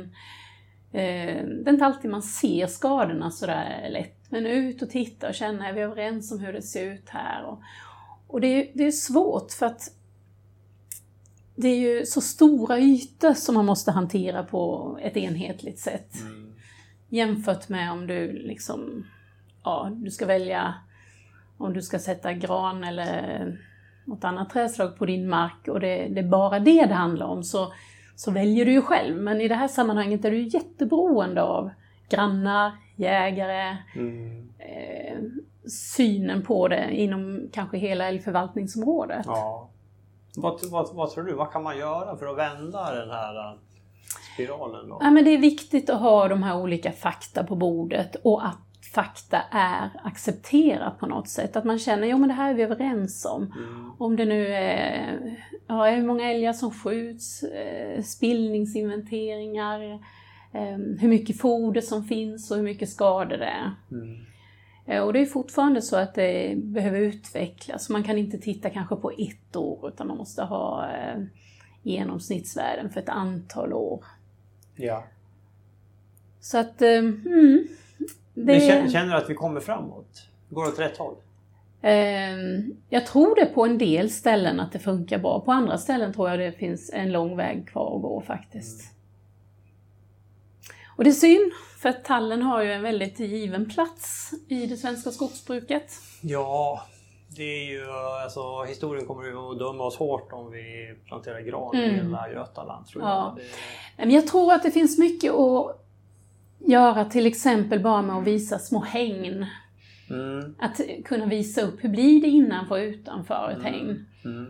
Eh, 0.92 1.46
det 1.46 1.64
är 1.66 1.70
inte 1.70 1.86
alltid 1.86 2.12
man 2.12 2.24
ser 2.24 2.68
skadorna 2.68 3.32
sådär 3.32 3.90
lätt, 3.92 4.18
men 4.30 4.46
ut 4.46 4.82
och 4.82 4.90
titta 4.90 5.28
och 5.28 5.36
känna, 5.36 5.68
är 5.68 5.74
vi 5.74 5.82
överens 5.82 6.32
om 6.32 6.40
hur 6.40 6.54
det 6.54 6.62
ser 6.62 6.94
ut 6.94 7.10
här? 7.10 7.44
Och, 7.44 7.62
och 8.28 8.42
det, 8.42 8.48
är, 8.48 8.72
det 8.74 8.84
är 8.84 8.92
svårt 8.92 9.52
för 9.52 9.66
att 9.66 9.94
det 11.56 11.68
är 11.68 11.78
ju 11.78 12.06
så 12.06 12.22
stora 12.22 12.80
ytor 12.80 13.34
som 13.34 13.56
man 13.56 13.66
måste 13.66 13.92
hantera 13.92 14.44
på 14.44 14.98
ett 15.02 15.18
enhetligt 15.18 15.80
sätt. 15.80 16.22
Mm. 16.22 16.54
Jämfört 17.10 17.70
med 17.70 17.92
om 17.92 18.08
du 18.08 18.32
liksom, 18.32 19.06
ja, 19.68 19.90
du 19.94 20.12
ska 20.12 20.26
välja 20.26 20.74
om 21.58 21.74
du 21.74 21.82
ska 21.82 22.00
sätta 22.00 22.34
gran 22.34 22.84
eller 22.84 23.58
något 24.06 24.24
annat 24.24 24.50
trädslag 24.50 24.98
på 24.98 25.06
din 25.06 25.30
mark 25.30 25.68
och 25.68 25.80
det, 25.80 26.08
det 26.08 26.20
är 26.20 26.28
bara 26.30 26.60
det 26.60 26.86
det 26.86 26.94
handlar 26.94 27.26
om 27.26 27.44
så, 27.44 27.74
så 28.16 28.32
väljer 28.32 28.66
du 28.66 28.72
ju 28.72 28.82
själv. 28.82 29.18
Men 29.18 29.42
i 29.42 29.48
det 29.48 29.56
här 29.56 29.68
sammanhanget 29.68 30.26
är 30.26 30.32
du 30.32 30.42
jätteberoende 30.42 31.44
av 31.44 31.70
grannar, 32.10 32.72
jägare, 32.96 33.78
Mm. 33.96 34.50
eh, 34.60 35.18
synen 35.70 36.44
på 36.44 36.68
det 36.68 36.90
inom 36.92 37.50
kanske 37.54 37.78
hela 37.78 38.08
älgförvaltningsområdet. 38.08 39.26
Ja. 39.26 39.70
Vad, 40.36 40.60
vad, 40.72 40.96
vad 40.96 41.12
tror 41.12 41.24
du? 41.24 41.34
Vad 41.34 41.52
kan 41.52 41.64
man 41.64 41.78
göra 41.78 42.18
för 42.18 42.28
att 42.28 42.38
vända 42.38 42.96
den 42.96 43.10
här 43.10 43.36
eh, 43.36 43.58
spiralen 44.34 44.90
då? 44.90 44.98
Ja, 45.02 45.12
men 45.12 45.24
det 45.26 45.32
är 45.32 45.38
viktigt 45.38 45.90
att 45.90 46.00
ha 46.00 46.28
de 46.28 46.44
här 46.44 46.58
olika 46.58 46.92
fakta 46.92 47.44
på 47.44 47.56
bordet 47.56 48.16
och 48.24 48.46
att 48.46 48.67
fakta 48.94 49.42
är 49.52 49.90
accepterat 50.04 51.00
på 51.00 51.06
något 51.06 51.30
sätt. 51.30 51.56
Att 51.56 51.66
man 51.66 51.80
känner, 51.80 52.08
jo 52.08 52.18
men 52.18 52.30
det 52.30 52.36
här 52.36 52.50
är 52.50 52.54
vi 52.54 52.64
överens 52.64 53.26
om. 53.26 53.44
Mm. 53.44 53.92
Om 53.98 54.16
det 54.16 54.26
nu 54.26 54.48
är 54.48 55.38
ja, 55.68 55.86
hur 55.86 56.06
många 56.06 56.32
älgar 56.32 56.54
som 56.54 56.72
skjuts, 56.72 57.44
eh, 57.44 58.02
spillningsinventeringar, 58.04 59.94
eh, 60.54 60.78
hur 61.00 61.08
mycket 61.08 61.42
foder 61.42 61.82
som 61.82 62.04
finns 62.04 62.52
och 62.52 62.58
hur 62.58 62.64
mycket 62.64 62.90
skador 62.90 63.38
det 63.38 63.46
är. 63.46 63.72
Mm. 63.92 64.26
Eh, 64.86 65.02
Och 65.04 65.14
det 65.14 65.20
är 65.22 65.26
fortfarande 65.26 65.82
så 65.82 65.96
att 65.96 66.16
det 66.16 66.58
behöver 66.58 67.00
utvecklas. 67.00 67.90
Man 67.90 68.04
kan 68.04 68.18
inte 68.18 68.38
titta 68.38 68.70
kanske 68.70 68.96
på 68.96 69.12
ett 69.12 69.56
år 69.56 69.90
utan 69.90 70.08
man 70.08 70.18
måste 70.18 70.44
ha 70.44 70.90
eh, 70.92 71.24
genomsnittsvärden 71.84 72.90
för 72.90 73.00
ett 73.00 73.10
antal 73.10 73.74
år. 73.74 74.04
Ja. 74.76 75.04
Så 76.40 76.58
att, 76.58 76.82
mm, 76.82 77.68
det, 78.46 78.60
känner, 78.60 78.90
känner 78.90 79.16
att 79.16 79.30
vi 79.30 79.34
kommer 79.34 79.60
framåt? 79.60 80.28
Går 80.50 80.64
det 80.66 80.70
åt 80.72 80.80
rätt 80.80 80.98
håll? 80.98 81.16
eh, 81.82 81.92
jag 82.90 83.06
tror 83.06 83.36
det 83.36 83.46
på 83.46 83.66
en 83.66 83.78
del 83.78 84.10
ställen 84.10 84.60
att 84.60 84.72
det 84.72 84.80
funkar 84.80 85.18
bra. 85.18 85.40
På 85.40 85.52
andra 85.52 85.78
ställen 85.78 86.14
tror 86.14 86.30
jag 86.30 86.40
det 86.40 86.52
finns 86.52 86.90
en 86.94 87.12
lång 87.12 87.38
väg 87.38 87.68
kvar 87.70 87.96
att 87.96 88.02
gå 88.02 88.22
faktiskt. 88.22 88.94
Och 90.98 91.04
det 91.04 91.10
är 91.10 91.12
synd, 91.12 91.52
för 91.80 91.90
att 91.90 92.06
tallen 92.06 92.42
har 92.42 92.62
ju 92.62 92.72
en 92.74 92.82
väldigt 92.82 93.20
given 93.20 93.70
plats 93.70 94.32
i 94.48 94.66
det 94.66 94.78
svenska 94.78 95.12
skogsbruket. 95.12 95.92
Ja, 96.22 96.82
det 97.36 97.44
är 97.44 97.72
ju 97.72 97.86
alltså 98.24 98.64
historien 98.64 99.06
kommer 99.06 99.24
ju 99.24 99.38
att 99.52 99.60
döma 99.60 99.84
oss 99.84 99.98
hårt 99.98 100.34
om 100.34 100.52
vi 100.52 100.96
planterar 101.06 101.40
gran 101.40 101.76
i 101.76 101.84
Mm. 101.84 101.96
hela 101.96 102.30
Götaland 102.32 102.88
tror 102.88 103.04
jag. 103.04 103.12
Ja. 103.12 103.34
Det, 103.38 103.44
Men 104.06 104.12
jag 104.12 104.28
tror 104.28 104.54
att 104.54 104.64
det 104.64 104.72
finns 104.72 104.98
mycket 104.98 105.32
att 105.34 105.84
göra 106.60 107.06
till 107.06 107.26
exempel 107.26 107.80
bara 107.80 108.02
med 108.02 108.16
att 108.16 108.24
visa 108.28 108.60
små 108.60 108.80
hägn. 108.80 109.46
mm, 110.10 110.56
Att 110.60 110.82
kunna 111.06 111.26
visa 111.26 111.62
upp 111.62 111.84
hur 111.84 111.90
blir 111.90 112.22
det 112.22 112.28
innanför 112.28 112.76
och 112.76 112.84
utanför 112.94 113.56
ett 113.58 113.64
hägn. 113.64 114.06
mm, 114.26 114.46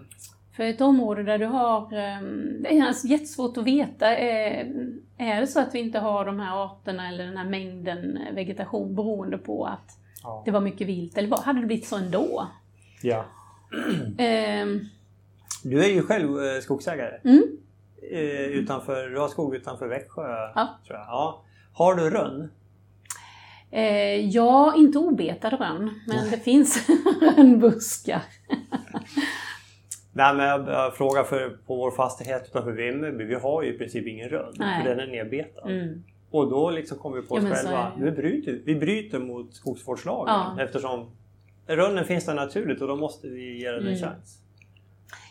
För 0.56 0.64
ett 0.64 0.82
område 0.82 1.24
där 1.24 1.38
du 1.38 1.46
har, 1.46 1.94
ehm, 1.94 2.62
det 2.64 2.78
är 2.78 2.88
alltså 2.88 3.08
jättesvårt 3.08 3.58
att 3.58 3.64
veta, 3.68 4.16
är, 4.18 4.72
är 5.18 5.42
det 5.42 5.48
så 5.48 5.60
att 5.60 5.76
vi 5.76 5.80
inte 5.80 6.00
har 6.00 6.26
de 6.26 6.40
här 6.40 6.64
arterna 6.66 7.08
eller 7.10 7.26
den 7.26 7.38
här 7.38 7.50
mängden 7.50 8.20
vegetation 8.36 8.96
beroende 8.96 9.38
på 9.38 9.66
att 9.66 9.98
ja. 10.24 10.42
det 10.46 10.52
var 10.52 10.62
mycket 10.62 10.88
vilt, 10.88 11.18
eller 11.18 11.30
vad, 11.30 11.40
hade 11.40 11.60
det 11.60 11.66
blivit 11.66 11.88
så 11.88 11.96
ändå? 11.98 12.48
ja. 13.02 13.26
Ehm, 14.18 14.80
Du 15.64 15.84
är 15.84 15.90
ju 15.90 16.02
själv 16.04 16.44
eh, 16.46 16.60
skogsägare. 16.62 17.20
Mm. 17.24 17.44
Eh, 18.12 18.20
utanför, 18.46 19.10
du 19.10 19.20
har 19.20 19.28
skog 19.28 19.56
utanför 19.56 19.88
Växjö. 19.88 20.22
Ja. 20.56 20.80
Tror 20.88 20.98
jag. 21.00 21.08
Ja. 21.08 21.44
Har 21.78 21.96
du 21.96 22.10
rönn? 22.10 22.50
eh, 23.72 24.26
ja, 24.30 24.74
inte 24.78 24.98
obetad 25.00 25.50
rönn, 25.50 25.92
men 26.08 26.32
det 26.32 26.38
finns 26.38 26.90
rönnbuskar. 27.38 28.22
Nej 30.14 30.36
men 30.36 30.46
jag, 30.46 30.68
jag 30.68 30.96
frågar 30.96 31.24
för 31.24 31.50
på 31.50 31.76
vår 31.76 31.92
fastighet 31.92 32.46
utanför 32.50 32.72
Vimmerby, 32.72 33.24
vi 33.24 33.36
har 33.36 33.64
ju 33.64 33.74
i 33.76 33.78
princip 33.78 34.08
ingen 34.08 34.30
rönn. 34.30 34.54
Nej. 34.60 34.84
För 34.84 34.90
den 34.90 35.00
är 35.00 35.08
nedbetad. 35.08 35.70
Mm. 35.70 36.04
Och 36.32 36.50
då 36.50 36.70
liksom 36.72 36.98
kommer 36.98 37.22
vi 37.22 37.28
på 37.28 37.38
Ja, 37.38 37.42
oss 37.42 37.48
så 37.48 37.54
själva, 37.56 37.92
nu 37.98 38.12
bryter, 38.12 38.60
vi 38.66 38.76
bryter 38.76 39.20
mot 39.20 39.56
skogsvårdslagen 39.56 40.34
Ja. 40.58 40.64
eftersom 40.64 41.12
rönnen 41.68 42.06
finns 42.06 42.26
där 42.26 42.34
naturligt 42.34 42.82
och 42.82 42.88
då 42.88 42.96
måste 42.96 43.28
vi 43.28 43.60
ge 43.62 43.72
den 43.72 43.80
en 43.82 43.88
Mm. 43.88 44.00
chans. 44.00 44.40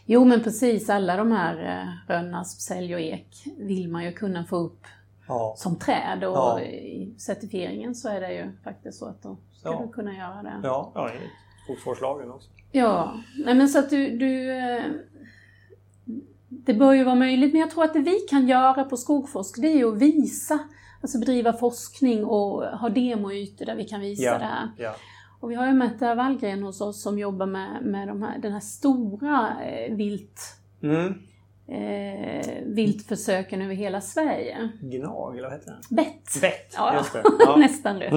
Jo 0.06 0.24
men 0.24 0.42
precis, 0.42 0.90
alla 0.90 1.16
de 1.16 1.32
här 1.32 1.80
eh, 1.80 2.10
rönnasp, 2.14 2.60
sälj 2.60 2.94
och 2.94 3.00
ek 3.00 3.26
vill 3.58 3.88
man 3.88 4.04
ju 4.04 4.12
kunna 4.12 4.44
få 4.44 4.56
upp 4.56 4.80
Ja. 5.28 5.54
som 5.56 5.76
träd 5.78 6.24
och 6.24 6.36
Ja. 6.36 6.60
i 6.60 7.14
certifieringen 7.18 7.94
så 7.94 8.08
är 8.08 8.20
det 8.20 8.32
ju 8.34 8.52
faktiskt 8.64 8.98
så 8.98 9.06
att 9.06 9.22
då 9.22 9.36
ska 9.52 9.68
Ja. 9.68 9.82
du 9.86 9.92
kunna 9.92 10.12
göra 10.14 10.42
det. 10.42 10.60
Ja, 10.62 10.92
ja 10.94 11.08
enligt 11.10 11.30
skogsvårdslagen 11.64 12.30
också. 12.30 12.50
Ja, 12.72 13.14
nej 13.44 13.54
men 13.54 13.68
så 13.68 13.78
att 13.78 13.90
du, 13.90 14.18
du... 14.18 14.50
eh, 14.58 14.82
Det 16.48 16.74
bör 16.74 16.92
ju 16.92 17.04
vara 17.04 17.14
möjligt, 17.14 17.52
men 17.52 17.60
jag 17.60 17.70
tror 17.70 17.84
att 17.84 17.92
det 17.92 18.00
vi 18.00 18.18
kan 18.30 18.48
göra 18.48 18.84
på 18.84 18.96
Skogforsk, 18.96 19.60
det 19.60 19.68
är 19.68 19.76
ju 19.76 19.92
att 19.92 19.98
visa, 19.98 20.58
alltså 21.02 21.18
bedriva 21.18 21.52
forskning 21.52 22.24
och 22.24 22.62
ha 22.64 22.88
demoytor 22.88 23.64
där 23.66 23.76
vi 23.76 23.84
kan 23.84 24.00
visa 24.00 24.22
Ja. 24.24 24.38
det 24.38 24.44
här. 24.44 24.68
Ja. 24.78 24.94
Och 25.40 25.50
vi 25.50 25.54
har 25.54 25.66
ju 25.66 25.72
Märta 25.72 26.14
Wallgren 26.14 26.62
hos 26.62 26.80
oss 26.80 27.02
som 27.02 27.18
jobbar 27.18 27.46
med, 27.46 27.82
med 27.82 28.08
de 28.08 28.22
här, 28.22 28.38
den 28.38 28.52
här 28.52 28.60
stora 28.60 29.64
eh, 29.64 29.94
vilt, 29.94 30.40
Mm. 30.82 31.14
Eh, 31.68 32.46
viltförsöken 32.64 33.62
över 33.62 33.74
hela 33.74 34.00
Sverige. 34.00 34.68
Gnag, 34.80 35.38
eller 35.38 35.48
vad 35.48 35.58
heter 35.58 35.70
den? 35.70 35.96
Bett! 35.96 36.40
Bett, 36.40 36.74
Ja, 36.76 36.94
just 36.94 37.12
det. 37.12 37.22
Ja. 37.38 37.56
nästan 37.56 37.98
rätt. 37.98 38.12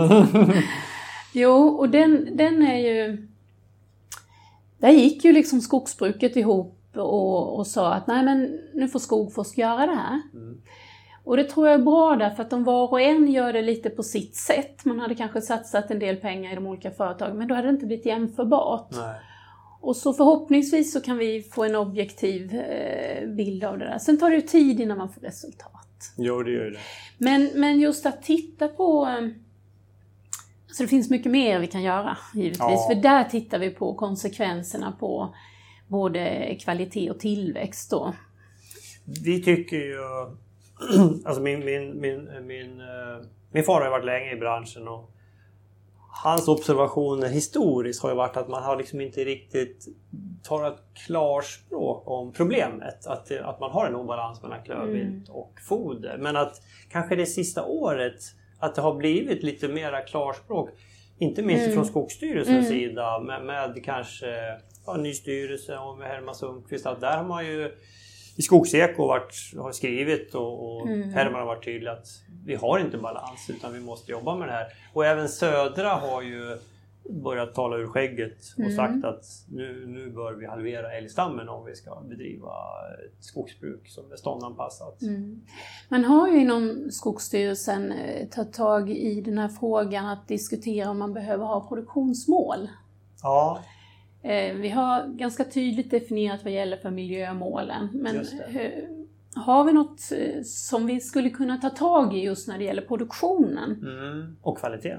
Jo, 1.34 1.68
och 1.68 1.90
den, 1.90 2.38
den 2.38 2.64
är 2.64 2.78
ju... 2.78 3.28
Där 4.78 4.90
gick 4.90 5.26
ju 5.26 5.34
liksom 5.34 5.62
skogsbruket 5.62 6.36
ihop 6.36 6.76
och, 6.96 7.58
och 7.58 7.68
sa 7.68 7.94
att 7.94 8.08
nej 8.08 8.24
men 8.26 8.60
nu 8.74 8.88
får 8.88 9.00
Skogforsk 9.00 9.58
göra 9.58 9.86
det 9.86 9.96
här. 9.96 10.22
Mm. 10.34 10.62
Och 11.24 11.38
det 11.38 11.44
tror 11.44 11.68
jag 11.68 11.80
är 11.80 11.84
bra 11.84 12.16
därför 12.16 12.44
att 12.44 12.54
om 12.54 12.64
var 12.64 12.92
och 12.92 13.02
en 13.02 13.32
gör 13.32 13.54
det 13.54 13.62
lite 13.62 13.90
på 13.90 14.04
sitt 14.04 14.36
sätt, 14.36 14.86
man 14.86 15.00
hade 15.00 15.16
kanske 15.16 15.42
satsat 15.42 15.92
en 15.92 16.00
del 16.00 16.16
pengar 16.16 16.52
i 16.52 16.56
de 16.56 16.68
olika 16.68 16.92
företagen, 16.92 17.38
men 17.38 17.48
då 17.48 17.56
hade 17.56 17.68
det 17.68 17.72
inte 17.72 17.86
blivit 17.86 18.06
jämförbart. 18.06 18.88
Nej. 18.92 19.16
Och 19.82 19.96
så 19.96 20.14
förhoppningsvis 20.14 20.94
så 20.94 21.02
kan 21.02 21.18
vi 21.18 21.42
få 21.42 21.64
en 21.64 21.76
objektiv 21.76 22.56
eh, 22.56 23.28
bild 23.30 23.64
av 23.64 23.78
det 23.78 23.86
där. 23.86 23.98
Sen 24.00 24.18
tar 24.20 24.30
det 24.30 24.36
ju 24.36 24.42
tid 24.42 24.80
innan 24.80 24.98
man 24.98 25.10
får 25.14 25.22
resultat. 25.22 26.14
Jo, 26.18 26.44
det 26.44 26.52
gör 26.52 26.72
det. 26.72 26.80
Men, 27.18 27.50
men 27.56 27.80
just 27.80 28.06
att 28.06 28.24
titta 28.24 28.68
på... 28.68 29.06
eh, 29.06 29.30
Alltså 30.68 30.84
det 30.84 30.88
finns 30.88 31.10
mycket 31.10 31.32
mer 31.32 31.60
vi 31.60 31.68
kan 31.68 31.84
göra 31.84 32.18
givetvis. 32.34 32.60
Ja. 32.60 32.88
För 32.94 33.02
där 33.02 33.24
tittar 33.24 33.60
vi 33.60 33.70
på 33.70 33.94
konsekvenserna 33.94 34.92
på 35.00 35.36
både 35.88 36.56
kvalitet 36.60 37.12
och 37.12 37.20
tillväxt 37.20 37.92
då. 37.92 38.14
Vi 39.24 39.44
tycker 39.44 39.78
ju... 39.78 39.96
Alltså 41.26 41.42
min, 41.42 41.66
min, 41.66 42.02
min, 42.02 42.30
min, 42.48 42.80
eh, 42.80 43.26
min 43.52 43.64
far 43.64 43.82
har 43.82 43.90
varit 43.90 44.06
länge 44.06 44.32
i 44.34 44.36
branschen 44.36 44.88
och 44.88 45.12
hans 46.24 46.48
observationer 46.48 47.28
historiskt 47.30 48.02
har 48.04 48.10
ju 48.10 48.16
varit 48.16 48.38
att 48.38 48.48
man 48.50 48.64
har 48.64 48.78
liksom 48.78 49.02
inte 49.02 49.24
riktigt 49.24 49.86
talat 50.44 50.84
klarspråk 51.06 52.04
om 52.06 52.34
problemet. 52.34 53.08
Att, 53.08 53.26
det, 53.26 53.46
att 53.46 53.60
man 53.60 53.72
har 53.72 53.88
en 53.88 53.96
obalans 53.96 54.42
mellan 54.42 54.64
klövvilt 54.64 55.30
och 55.30 55.54
foder. 55.70 56.18
Men 56.18 56.36
att 56.36 56.62
kanske 56.92 57.16
det 57.16 57.26
sista 57.26 57.66
året 57.66 58.16
att 58.60 58.76
det 58.76 58.82
har 58.82 58.96
blivit 58.96 59.44
lite 59.44 59.68
mera 59.68 60.02
klarspråk. 60.02 60.70
Inte 61.18 61.42
minst 61.42 61.64
Mm. 61.64 61.76
från 61.76 61.86
Skogsstyrelsens 61.86 62.70
Mm. 62.70 62.80
sida 62.80 63.20
med, 63.20 63.46
med 63.46 63.84
kanske 63.86 64.28
ja, 64.86 64.94
ny 64.94 65.14
styrelse 65.14 65.78
och 65.78 65.98
med 65.98 66.08
Herman 66.08 66.36
Sundqvist. 66.36 66.86
Att 66.86 67.02
där 67.02 67.18
har 67.18 67.24
man 67.24 67.46
ju 67.46 67.72
i 68.40 68.42
Skogseko 68.42 69.08
varit, 69.08 69.34
har 69.58 69.72
skrivit 69.72 70.36
och, 70.36 70.66
och 70.66 70.88
Mm. 70.88 71.10
Herman 71.14 71.40
har 71.40 71.46
varit 71.46 71.66
tydlig 71.66 71.90
att 71.90 72.08
vi 72.46 72.56
har 72.56 72.80
inte 72.80 72.98
balans 72.98 73.50
utan 73.50 73.74
vi 73.74 73.80
måste 73.80 74.12
jobba 74.12 74.36
med 74.36 74.48
det 74.48 74.52
här. 74.52 74.68
Och 74.94 75.06
även 75.06 75.30
Södra 75.30 75.90
har 75.90 76.22
ju 76.22 76.58
börjat 77.24 77.54
tala 77.54 77.78
ur 77.78 77.88
skägget 77.88 78.38
och 78.58 78.64
Mm. 78.64 78.76
sagt 78.76 79.06
att 79.06 79.24
nu, 79.52 79.86
nu 79.88 80.10
bör 80.10 80.34
vi 80.34 80.46
halvera 80.46 80.92
älgstammen 80.94 81.50
om 81.50 81.66
vi 81.66 81.76
ska 81.76 82.02
bedriva 82.10 82.52
ett 83.06 83.24
skogsbruk 83.26 83.88
som 83.88 84.12
är 84.12 84.16
ståndanpassat. 84.16 85.02
Mm. 85.02 85.42
Man 85.90 86.06
har 86.06 86.28
ju 86.28 86.42
inom 86.42 86.88
Skogsstyrelsen 86.92 87.92
eh, 87.92 88.28
tagit 88.28 88.54
tag 88.54 88.90
i 88.90 89.22
den 89.22 89.38
här 89.38 89.50
frågan 89.50 90.06
att 90.06 90.28
diskutera 90.28 90.90
om 90.90 91.00
man 91.00 91.14
behöver 91.14 91.46
ha 91.46 91.68
produktionsmål. 91.68 92.70
Ja, 93.24 93.60
Vi 94.62 94.70
har 94.70 95.08
ganska 95.08 95.44
tydligt 95.44 95.92
definierat 95.92 96.44
vad 96.44 96.54
gäller 96.54 96.78
för 96.78 96.92
miljömålen. 96.92 97.90
Men 97.94 98.16
eh, 98.16 98.72
har 99.36 99.64
vi 99.64 99.74
något 99.74 100.12
eh, 100.12 100.42
som 100.44 100.86
vi 100.86 101.00
skulle 101.00 101.30
kunna 101.30 101.58
ta 101.58 101.70
tag 101.70 102.18
i 102.18 102.20
just 102.24 102.48
när 102.48 102.58
det 102.58 102.64
gäller 102.64 102.82
produktionen? 102.82 103.72
mm. 103.72 104.38
och 104.42 104.58
kvalitet. 104.58 104.98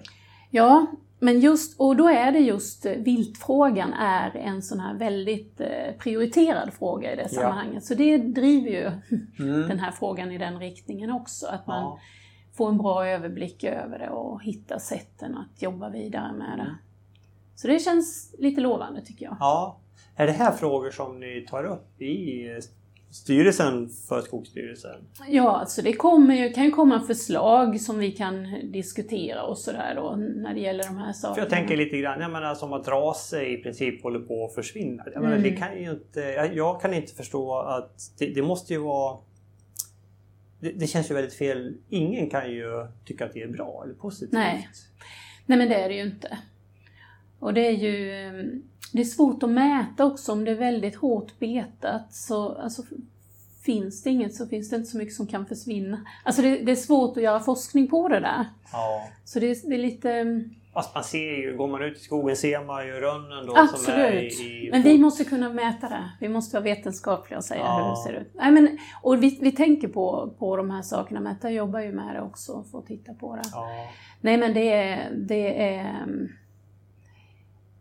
Ja, 0.51 0.87
men 1.19 1.41
just, 1.41 1.81
och 1.81 1.97
då 1.97 2.09
är 2.09 2.33
det 2.33 2.39
just 2.39 2.87
eh, 2.87 2.93
viltfrågan 2.93 3.93
är 3.93 4.37
en 4.37 4.63
sån 4.63 4.81
här 4.81 4.95
väldigt 4.95 5.61
eh, 5.61 5.93
prioriterad 5.99 6.73
fråga 6.73 7.13
i 7.13 7.17
det 7.17 7.23
Ja. 7.23 7.29
sammanhanget. 7.29 7.85
Så 7.85 7.95
det 7.95 8.19
driver 8.19 8.71
ju 8.71 8.91
Mm. 9.45 9.69
den 9.69 9.79
här 9.79 9.91
frågan 9.91 10.33
i 10.33 10.39
den 10.39 10.59
riktningen 10.59 11.11
också. 11.13 11.47
Att 11.47 11.67
man 11.67 11.83
Ja. 11.83 11.99
får 12.57 12.69
en 12.69 12.79
bra 12.79 13.07
överblick 13.07 13.65
över 13.65 13.99
det 13.99 14.09
och 14.11 14.43
hittar 14.43 14.79
sätten 14.79 15.37
att 15.37 15.63
jobba 15.63 15.89
vidare 15.91 16.33
med 16.33 16.59
det. 16.59 16.75
Så 17.61 17.69
det 17.69 17.79
känns 17.79 18.35
lite 18.39 18.61
lovande 18.61 19.01
tycker 19.01 19.25
jag. 19.25 19.37
ja. 19.41 19.81
Är 20.17 20.27
det 20.27 20.33
här 20.33 20.53
frågor 20.53 20.91
som 20.91 21.21
ni 21.21 21.47
tar 21.51 21.65
upp 21.65 22.03
i 22.03 22.49
styrelsen 23.11 23.89
för 24.09 24.21
Skogsstyrelsen? 24.23 25.05
Ja, 25.29 25.57
alltså 25.57 25.83
det 25.83 25.93
kommer 25.93 26.35
ju, 26.35 26.53
kan 26.53 26.65
ju 26.65 26.71
komma 26.71 27.01
förslag 27.01 27.81
som 27.81 27.99
vi 27.99 28.13
kan 28.13 28.45
diskutera 28.73 29.43
och 29.43 29.59
sådär 29.59 29.95
då 29.97 30.17
när 30.17 30.55
det 30.55 30.61
gäller 30.61 30.85
de 30.85 30.97
här 30.97 31.13
sakerna. 31.13 31.35
För 31.35 31.43
jag 31.43 31.51
tänker 31.51 31.77
lite 31.77 31.97
grann, 31.99 32.21
jag 32.21 32.31
menar 32.31 32.55
som 32.55 32.73
att 32.73 32.89
rase 32.89 33.43
i 33.47 33.57
princip 33.57 34.03
håller 34.03 34.21
på 34.21 34.45
att 34.45 34.55
försvinna. 34.55 35.03
Jag, 35.15 35.23
menar, 35.23 35.37
Mm. 35.37 35.51
det 35.51 35.57
kan 35.57 35.83
ju 35.83 35.91
inte, 35.91 36.21
jag 36.55 36.81
kan 36.81 36.95
inte 36.95 37.15
förstå 37.15 37.59
att 37.59 38.01
det, 38.19 38.27
det 38.35 38.43
måste 38.43 38.73
ju 38.73 38.79
vara 38.81 39.19
det, 40.61 40.73
det 40.73 40.87
känns 40.87 41.11
ju 41.11 41.15
väldigt 41.15 41.35
fel. 41.35 41.75
Ingen 41.89 42.31
kan 42.31 42.51
ju 42.51 42.87
tycka 43.05 43.25
att 43.25 43.33
det 43.33 43.43
är 43.43 43.49
bra 43.49 43.83
eller 43.85 43.95
positivt. 43.95 44.33
Nej. 44.33 44.69
Nej 45.47 45.59
men 45.59 45.69
det 45.69 45.75
är 45.75 45.89
det 45.89 45.95
ju 45.95 46.03
inte. 46.03 46.39
Och 47.41 47.55
det 47.55 47.67
är 47.67 47.71
ju 47.73 48.13
eh, 48.27 48.45
det 48.93 49.01
är 49.01 49.05
svårt 49.05 49.43
att 49.43 49.51
mäta 49.51 50.05
också 50.05 50.33
om 50.33 50.45
det 50.45 50.51
är 50.51 50.55
väldigt 50.55 50.97
hårt 50.97 51.39
betat 51.39 52.15
så 52.15 52.53
alltså, 52.55 52.83
finns 53.65 54.03
det 54.03 54.11
inget 54.11 54.35
så 54.35 54.47
finns 54.47 54.71
det 54.71 54.77
inte 54.77 54.89
så 54.91 54.99
mycket 54.99 55.15
som 55.15 55.27
kan 55.27 55.47
försvinna. 55.47 56.01
Alltså 56.25 56.43
det, 56.43 56.57
det 56.59 56.73
är 56.73 56.77
svårt 56.77 57.17
att 57.17 57.23
göra 57.23 57.41
forskning 57.41 57.89
på 57.89 58.09
det 58.09 58.21
där. 58.21 58.45
Ja. 58.73 59.09
Så 59.25 59.41
det, 59.41 59.47
är- 59.51 59.69
det 59.69 59.75
är 59.75 59.79
lite... 59.79 60.11
eh, 60.13 60.27
Fast 60.75 60.95
man 60.95 61.05
ser 61.05 61.37
ju, 61.37 61.57
går 61.57 61.69
man 61.69 61.83
ut 61.83 61.97
i 61.97 62.01
skogen 62.01 62.37
ser 62.37 62.65
man 62.65 62.87
ju 62.87 62.93
rönnen 62.93 63.47
då 63.47 63.53
som 63.67 63.95
är 63.95 64.13
i... 64.13 64.27
Absolut. 64.27 64.41
i 64.41 64.69
Men 64.73 64.83
vi 64.83 64.99
måste 64.99 65.25
kunna 65.25 65.49
mäta 65.53 65.89
det. 65.89 66.11
Vi 66.21 66.29
måste 66.29 66.57
vara 66.57 66.65
vetenskapliga 66.65 67.39
och 67.39 67.45
säga 67.45 67.61
Ja. 67.61 67.83
hur 67.83 67.91
det 67.91 67.97
ser 68.19 68.21
ut. 68.23 68.31
Nej, 68.35 68.51
men, 68.53 68.79
och 69.03 69.23
vi, 69.23 69.39
vi 69.41 69.53
tänker 69.53 69.89
på, 69.89 70.35
på 70.39 70.57
de 70.57 70.71
här 70.71 70.83
sakerna. 70.83 71.21
Märta 71.21 71.51
jobbar 71.51 71.81
ju 71.81 71.93
med 71.93 72.15
det 72.15 72.21
också 72.21 72.65
för 72.71 72.79
att 72.79 72.87
titta 72.87 73.15
på 73.15 73.37
det. 73.37 73.43
Ja. 73.53 73.89
Nej 74.21 74.37
men 74.37 74.55
det 74.55 74.73
är, 74.73 75.11
det 75.15 75.63
är, 75.77 75.97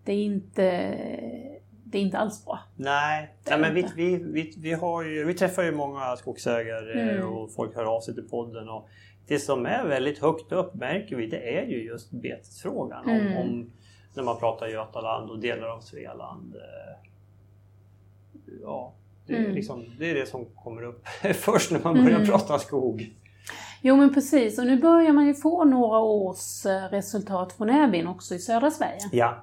det 0.09 0.13
är 0.13 0.23
inte, 0.25 0.63
det 1.83 1.97
är 1.97 2.01
inte 2.01 2.17
alls 2.17 2.45
bra. 2.45 2.59
Nej, 2.75 3.33
Nej 3.49 3.59
men 3.59 3.73
vi, 3.73 3.85
vi, 3.95 4.15
vi, 4.23 4.53
vi, 4.57 4.73
har 4.73 5.03
ju, 5.03 5.25
vi 5.25 5.33
träffar 5.33 5.63
ju 5.63 5.71
många 5.71 6.15
skogsägare 6.15 7.01
Mm. 7.11 7.27
och 7.27 7.51
folk 7.53 7.75
hör 7.75 7.95
av 7.95 8.01
sig 8.01 8.13
till 8.13 8.29
podden. 8.29 8.69
Och 8.69 8.89
det 9.27 9.39
som 9.39 9.65
är 9.65 9.85
väldigt 9.87 10.19
högt 10.19 10.51
upp 10.51 10.73
märker 10.73 11.15
vi 11.15 11.27
det 11.27 11.57
är 11.59 11.65
ju 11.65 11.83
just 11.83 12.11
betesfrågan. 12.11 13.09
Mm. 13.09 13.37
Om, 13.37 13.37
om, 13.37 13.71
när 14.13 14.23
man 14.23 14.39
pratar 14.39 14.67
Götaland 14.67 15.29
och 15.31 15.39
delar 15.39 15.67
av 15.67 15.79
Svealand. 15.79 16.55
eh, 16.55 17.09
Ja, 18.61 18.93
det 19.27 19.33
är, 19.33 19.39
Mm. 19.39 19.51
liksom, 19.51 19.85
det 19.99 20.09
är 20.11 20.15
det 20.15 20.25
som 20.25 20.45
kommer 20.45 20.83
upp 20.83 21.07
först 21.35 21.71
när 21.71 21.79
man 21.83 21.93
börjar 21.93 22.17
Mm. 22.17 22.27
prata 22.29 22.59
skog. 22.59 23.15
Jo 23.81 23.95
men 23.95 24.13
precis, 24.13 24.59
och 24.59 24.65
nu 24.65 24.81
börjar 24.81 25.13
man 25.13 25.27
ju 25.27 25.33
få 25.33 25.63
några 25.63 25.99
års 25.99 26.65
eh, 26.65 26.83
resultat 26.89 27.53
från 27.53 27.69
Äbin 27.69 28.07
också 28.07 28.35
i 28.35 28.39
södra 28.39 28.71
Sverige. 28.71 28.99
Ja, 29.11 29.35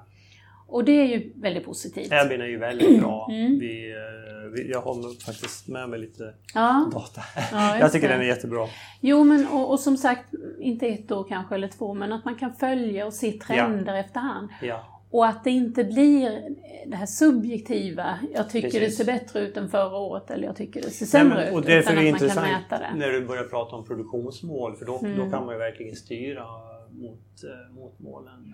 Och 0.67 0.83
det 0.85 0.91
är 0.91 1.05
ju 1.05 1.31
väldigt 1.35 1.65
positivt. 1.65 2.11
Äbin 2.11 2.41
är 2.41 2.45
ju 2.45 2.57
väldigt 2.57 2.99
bra. 2.99 3.27
Mm. 3.31 3.59
Vi, 3.59 3.91
eh, 3.91 4.49
vi, 4.53 4.71
jag 4.71 4.81
har 4.81 5.25
faktiskt 5.25 5.67
med 5.67 5.89
mig 5.89 5.99
lite 5.99 6.33
Ja, 6.53 6.89
data. 6.93 7.21
ja 7.51 7.79
jag 7.79 7.91
tycker 7.91 8.07
det. 8.07 8.13
den 8.13 8.21
är 8.23 8.27
jättebra. 8.27 8.67
Jo 9.01 9.23
men 9.23 9.47
och, 9.47 9.71
och 9.71 9.79
som 9.79 9.97
sagt, 9.97 10.33
inte 10.59 10.87
ett 10.87 11.11
år 11.11 11.25
kanske 11.29 11.55
eller 11.55 11.67
två, 11.67 11.93
men 11.93 12.11
att 12.13 12.25
man 12.25 12.35
kan 12.35 12.53
följa 12.53 13.05
och 13.05 13.13
se 13.13 13.31
trender 13.31 13.95
efterhand. 13.95 14.49
Ja. 14.61 14.83
Och 15.11 15.25
att 15.27 15.43
det 15.43 15.51
inte 15.51 15.83
blir 15.83 16.55
det 16.87 16.95
här 16.95 17.05
subjektiva, 17.05 18.19
jag 18.33 18.49
tycker 18.49 18.69
Precis. 18.69 18.97
det 18.97 19.03
ser 19.05 19.13
bättre 19.13 19.39
ut 19.39 19.57
än 19.57 19.69
förra 19.69 19.97
året 19.97 20.31
eller 20.31 20.43
jag 20.47 20.55
tycker 20.55 20.81
det 20.81 20.89
ser 20.89 21.05
Nej, 21.05 21.09
sämre 21.09 21.45
men, 21.45 21.53
och 21.53 21.59
ut. 21.59 21.65
därför 21.65 21.79
utan 21.91 21.97
är 21.97 22.01
det 22.03 22.09
intressant 22.09 22.69
när 22.95 23.11
du 23.11 23.25
börjar 23.25 23.43
prata 23.43 23.75
om 23.75 23.85
produktionsmål 23.85 24.75
för 24.75 24.85
då, 24.85 24.99
Mm. 24.99 25.17
då 25.17 25.31
kan 25.31 25.45
man 25.45 25.55
ju 25.55 25.59
verkligen 25.59 25.95
styra 25.95 26.45
mot, 26.91 27.43
eh, 27.43 27.75
mot 27.75 27.99
målen. 27.99 28.53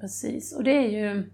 Precis, 0.00 0.56
och 0.56 0.64
det 0.64 0.70
är 0.76 0.88
ju... 0.88 1.30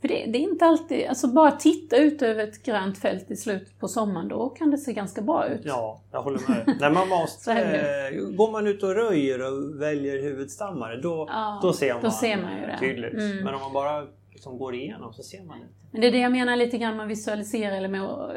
För 0.00 0.08
det, 0.08 0.26
det 0.26 0.38
är 0.38 0.42
inte 0.42 0.64
alltid... 0.64 1.06
Alltså 1.08 1.28
bara 1.28 1.50
titta 1.50 1.96
ut 1.96 2.22
över 2.22 2.44
ett 2.44 2.62
grönt 2.62 2.98
fält 2.98 3.30
i 3.30 3.36
slutet 3.36 3.78
på 3.78 3.88
sommaren, 3.88 4.28
då 4.28 4.48
kan 4.48 4.70
det 4.70 4.78
se 4.78 4.92
ganska 4.92 5.22
bra 5.22 5.48
ut. 5.48 5.60
Ja, 5.64 6.00
jag 6.12 6.22
håller 6.22 6.40
med. 6.48 6.76
När 6.80 6.90
man 6.90 7.08
måste, 7.08 7.52
eh, 8.12 8.20
går 8.36 8.52
man 8.52 8.66
ut 8.66 8.82
och 8.82 8.94
röjer 8.94 9.40
och 9.52 9.80
väljer 9.82 10.22
huvudstammare 10.22 10.96
då, 11.00 11.28
Ja, 11.30 11.58
då 11.62 11.72
ser 11.72 11.94
man, 11.94 12.02
då 12.02 12.10
ser 12.10 12.36
man 12.36 12.56
ju 12.60 12.66
det. 12.66 12.76
tydligt. 12.80 13.12
Mm. 13.12 13.36
Men 13.44 13.54
om 13.54 13.60
man 13.60 13.72
bara 13.72 14.06
liksom 14.30 14.58
går 14.58 14.74
igenom 14.74 15.12
så 15.12 15.22
ser 15.22 15.42
man 15.42 15.56
inte. 15.56 15.68
Men 15.90 16.00
det 16.00 16.06
är 16.06 16.12
det 16.12 16.18
jag 16.18 16.32
menar 16.32 16.56
lite 16.56 16.78
grann 16.78 16.96
med 16.96 17.04
att 17.04 17.10
visualisera 17.10 17.76
eller 17.76 17.88
med 17.88 18.02
att 18.02 18.30
eh, 18.30 18.36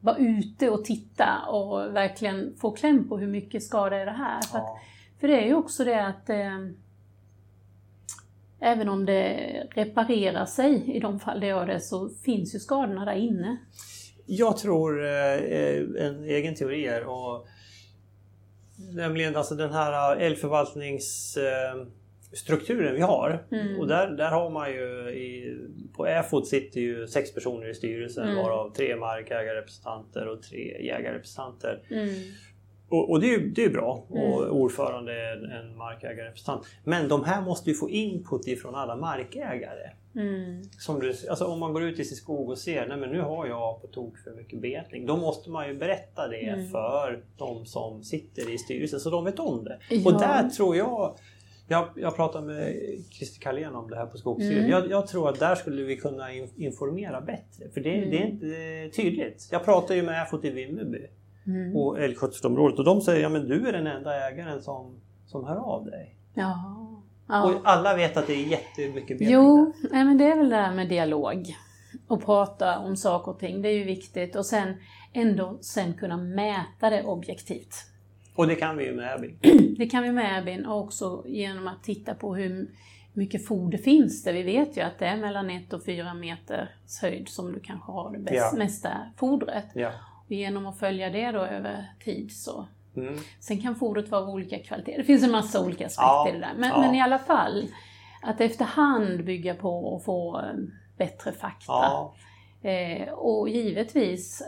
vara 0.00 0.16
ute 0.16 0.70
och 0.70 0.84
titta 0.84 1.28
och 1.48 1.96
verkligen 1.96 2.54
få 2.60 2.70
kläm 2.70 3.08
på 3.08 3.18
hur 3.18 3.26
mycket 3.26 3.62
skada 3.62 3.96
är 3.96 4.06
det 4.06 4.12
här. 4.12 4.42
För, 4.42 4.58
att, 4.58 4.64
för 5.20 5.28
det 5.28 5.40
är 5.40 5.46
ju 5.46 5.54
också 5.54 5.84
det 5.84 6.06
att 6.06 6.30
eh, 6.30 6.36
även 8.64 8.88
om 8.88 9.04
det 9.04 9.36
reparerar 9.74 10.46
sig 10.46 10.96
i 10.96 11.00
de 11.00 11.20
fall 11.20 11.40
det 11.40 11.46
gör 11.46 11.66
det 11.66 11.80
så 11.80 12.10
finns 12.24 12.54
ju 12.54 12.58
skadorna 12.58 13.04
där 13.04 13.16
inne. 13.16 13.56
Jag 14.26 14.56
tror 14.56 15.04
eh, 15.04 15.38
en 16.06 16.24
egen 16.24 16.54
teori 16.54 16.86
är 16.86 17.04
och 17.06 17.46
nämligen 18.94 19.36
alltså 19.36 19.54
den 19.54 19.72
här 19.72 20.16
älgförvaltningsstrukturen 20.16 22.94
vi 22.94 23.00
har. 23.00 23.46
Mm. 23.50 23.80
Och 23.80 23.88
där, 23.88 24.08
där 24.08 24.30
har 24.30 24.50
man 24.50 24.70
ju 24.70 25.10
i, 25.10 25.58
på 25.96 26.06
EFOT 26.06 26.48
sitter 26.48 26.80
ju 26.80 27.06
sex 27.06 27.34
personer 27.34 27.70
i 27.70 27.74
styrelsen 27.74 28.24
Mm. 28.24 28.36
varav 28.36 28.74
tre 28.74 28.96
markägarrepresentanter 28.96 30.28
och 30.28 30.42
tre 30.42 30.84
jägarrepresentanter. 30.86 31.82
Mm. 31.90 32.08
Och, 32.88 33.10
och 33.10 33.20
det 33.20 33.26
är 33.34 33.38
ju 33.38 33.50
det 33.50 33.64
är 33.64 33.70
bra. 33.70 34.04
Och 34.08 34.16
Mm. 34.42 34.50
ordförande 34.52 35.12
är 35.12 35.36
en, 35.36 35.50
en 35.50 35.76
markägarrepresentant. 35.76 36.66
Men 36.84 37.08
de 37.08 37.24
här 37.24 37.42
måste 37.42 37.70
ju 37.70 37.76
få 37.76 37.90
input 37.90 38.46
ifrån 38.46 38.74
alla 38.74 38.96
markägare. 38.96 39.90
Mm. 40.16 40.62
Som 40.78 41.00
du, 41.00 41.14
alltså 41.30 41.44
om 41.44 41.60
man 41.60 41.72
går 41.72 41.82
ut 41.82 41.98
i 41.98 42.04
sin 42.04 42.16
skog 42.16 42.50
och 42.50 42.58
ser 42.58 42.86
nej 42.86 42.96
men 42.96 43.10
nu 43.10 43.20
har 43.20 43.46
jag 43.46 43.80
på 43.82 43.86
tok 43.86 44.18
för 44.18 44.30
mycket 44.30 44.60
betning. 44.60 45.06
Då 45.06 45.16
måste 45.16 45.50
man 45.50 45.68
ju 45.68 45.74
berätta 45.74 46.28
det 46.28 46.48
Mm. 46.48 46.68
för 46.70 47.22
de 47.38 47.66
som 47.66 48.02
sitter 48.04 48.54
i 48.54 48.58
styrelsen 48.58 49.00
så 49.00 49.10
de 49.10 49.24
vet 49.24 49.38
om 49.38 49.64
det. 49.64 49.78
Ja. 49.90 50.12
Och 50.12 50.20
där 50.20 50.48
tror 50.48 50.76
jag 50.76 51.16
jag, 51.68 51.88
jag 51.96 52.16
pratade 52.16 52.46
med 52.46 52.74
Christer 53.10 53.40
Carlén 53.40 53.74
om 53.74 53.90
det 53.90 53.96
här 53.96 54.06
på 54.06 54.18
Skogsstyrelsen. 54.18 54.64
Mm. 54.64 54.70
Jag, 54.70 54.90
jag 54.90 55.06
tror 55.06 55.28
att 55.28 55.38
där 55.38 55.54
skulle 55.54 55.82
vi 55.82 55.96
kunna 55.96 56.32
in, 56.32 56.48
informera 56.56 57.20
bättre. 57.20 57.68
För 57.74 57.80
det, 57.80 57.94
Mm. 57.94 58.10
det 58.10 58.16
är 58.16 58.26
inte 58.84 58.96
tydligt. 59.02 59.48
Jag 59.52 59.64
pratade 59.64 59.96
ju 59.96 60.02
med 60.02 60.22
Erfot 60.22 60.44
i 60.44 60.50
Vimmerby 60.50 61.06
Mm. 61.46 61.72
på 61.72 61.96
älgskötselområdet 61.96 62.78
och 62.78 62.84
de 62.84 63.00
säger 63.00 63.22
ja 63.22 63.28
men 63.28 63.48
du 63.48 63.68
är 63.68 63.72
den 63.72 63.86
enda 63.86 64.28
ägaren 64.28 64.62
som, 64.62 65.00
som 65.26 65.44
hör 65.44 65.56
av 65.56 65.84
dig. 65.84 66.16
Ja. 66.34 66.78
ja. 67.28 67.44
Och 67.44 67.60
alla 67.64 67.96
vet 67.96 68.16
att 68.16 68.26
det 68.26 68.32
är 68.32 68.46
jättemycket 68.46 69.18
betning 69.18 69.30
Jo, 69.30 69.72
nej, 69.90 70.04
men 70.04 70.18
det 70.18 70.24
är 70.24 70.36
väl 70.36 70.48
det 70.48 70.56
här 70.56 70.74
med 70.74 70.88
dialog. 70.88 71.56
Och 72.08 72.24
prata 72.24 72.78
om 72.78 72.96
saker 72.96 73.32
och 73.32 73.38
ting, 73.38 73.62
det 73.62 73.68
är 73.68 73.78
ju 73.78 73.84
viktigt. 73.84 74.36
Och 74.36 74.46
sen 74.46 74.74
ändå 75.12 75.58
sen 75.60 75.94
kunna 75.94 76.16
mäta 76.16 76.90
det 76.90 77.04
objektivt. 77.04 77.74
Och 78.36 78.46
det 78.46 78.54
kan 78.54 78.76
vi 78.76 78.84
ju 78.84 78.94
med 78.96 79.14
Abby. 79.14 79.34
Det 79.78 79.86
kan 79.86 80.02
vi 80.02 80.12
med 80.12 80.36
Albin 80.36 80.66
och 80.66 80.80
också 80.80 81.24
genom 81.26 81.68
att 81.68 81.82
titta 81.82 82.14
på 82.14 82.34
hur 82.34 82.70
mycket 83.12 83.46
foder 83.46 83.78
finns 83.78 84.22
det. 84.24 84.32
Vi 84.32 84.42
vet 84.42 84.76
ju 84.76 84.80
att 84.80 84.98
det 84.98 85.06
är 85.06 85.16
mellan 85.16 85.50
1 85.50 85.72
och 85.72 85.84
4 85.84 86.14
meters 86.14 86.68
höjd 87.02 87.28
som 87.28 87.52
du 87.52 87.60
kanske 87.60 87.92
har 87.92 88.12
det 88.12 88.18
bäst, 88.18 88.34
Ja. 88.52 88.58
mesta 88.58 88.90
fodret. 89.16 89.66
Ja. 89.74 89.90
Genom 90.34 90.66
att 90.66 90.78
följa 90.78 91.10
det 91.10 91.30
då 91.30 91.40
över 91.40 91.86
tid 92.04 92.32
så 92.32 92.66
Mm. 92.96 93.18
Sen 93.40 93.60
kan 93.60 93.76
fodret 93.76 94.08
vara 94.08 94.22
av 94.22 94.28
olika 94.28 94.58
kvalitet. 94.58 94.96
Det 94.96 95.04
finns 95.04 95.22
en 95.22 95.30
massa 95.30 95.64
olika 95.64 95.86
aspekter 95.86 96.06
Ja, 96.06 96.28
i 96.28 96.32
det 96.32 96.38
där. 96.38 96.52
Men, 96.56 96.68
ja. 96.68 96.80
men 96.80 96.94
i 96.94 97.00
alla 97.00 97.18
fall, 97.18 97.68
att 98.22 98.40
efterhand 98.40 99.24
bygga 99.24 99.54
på 99.54 99.94
och 99.94 100.04
få 100.04 100.38
eh, 100.38 100.44
bättre 100.96 101.32
fakta. 101.32 101.64
Ja. 101.66 102.14
Eh, 102.70 103.08
och 103.12 103.48
givetvis 103.48 104.42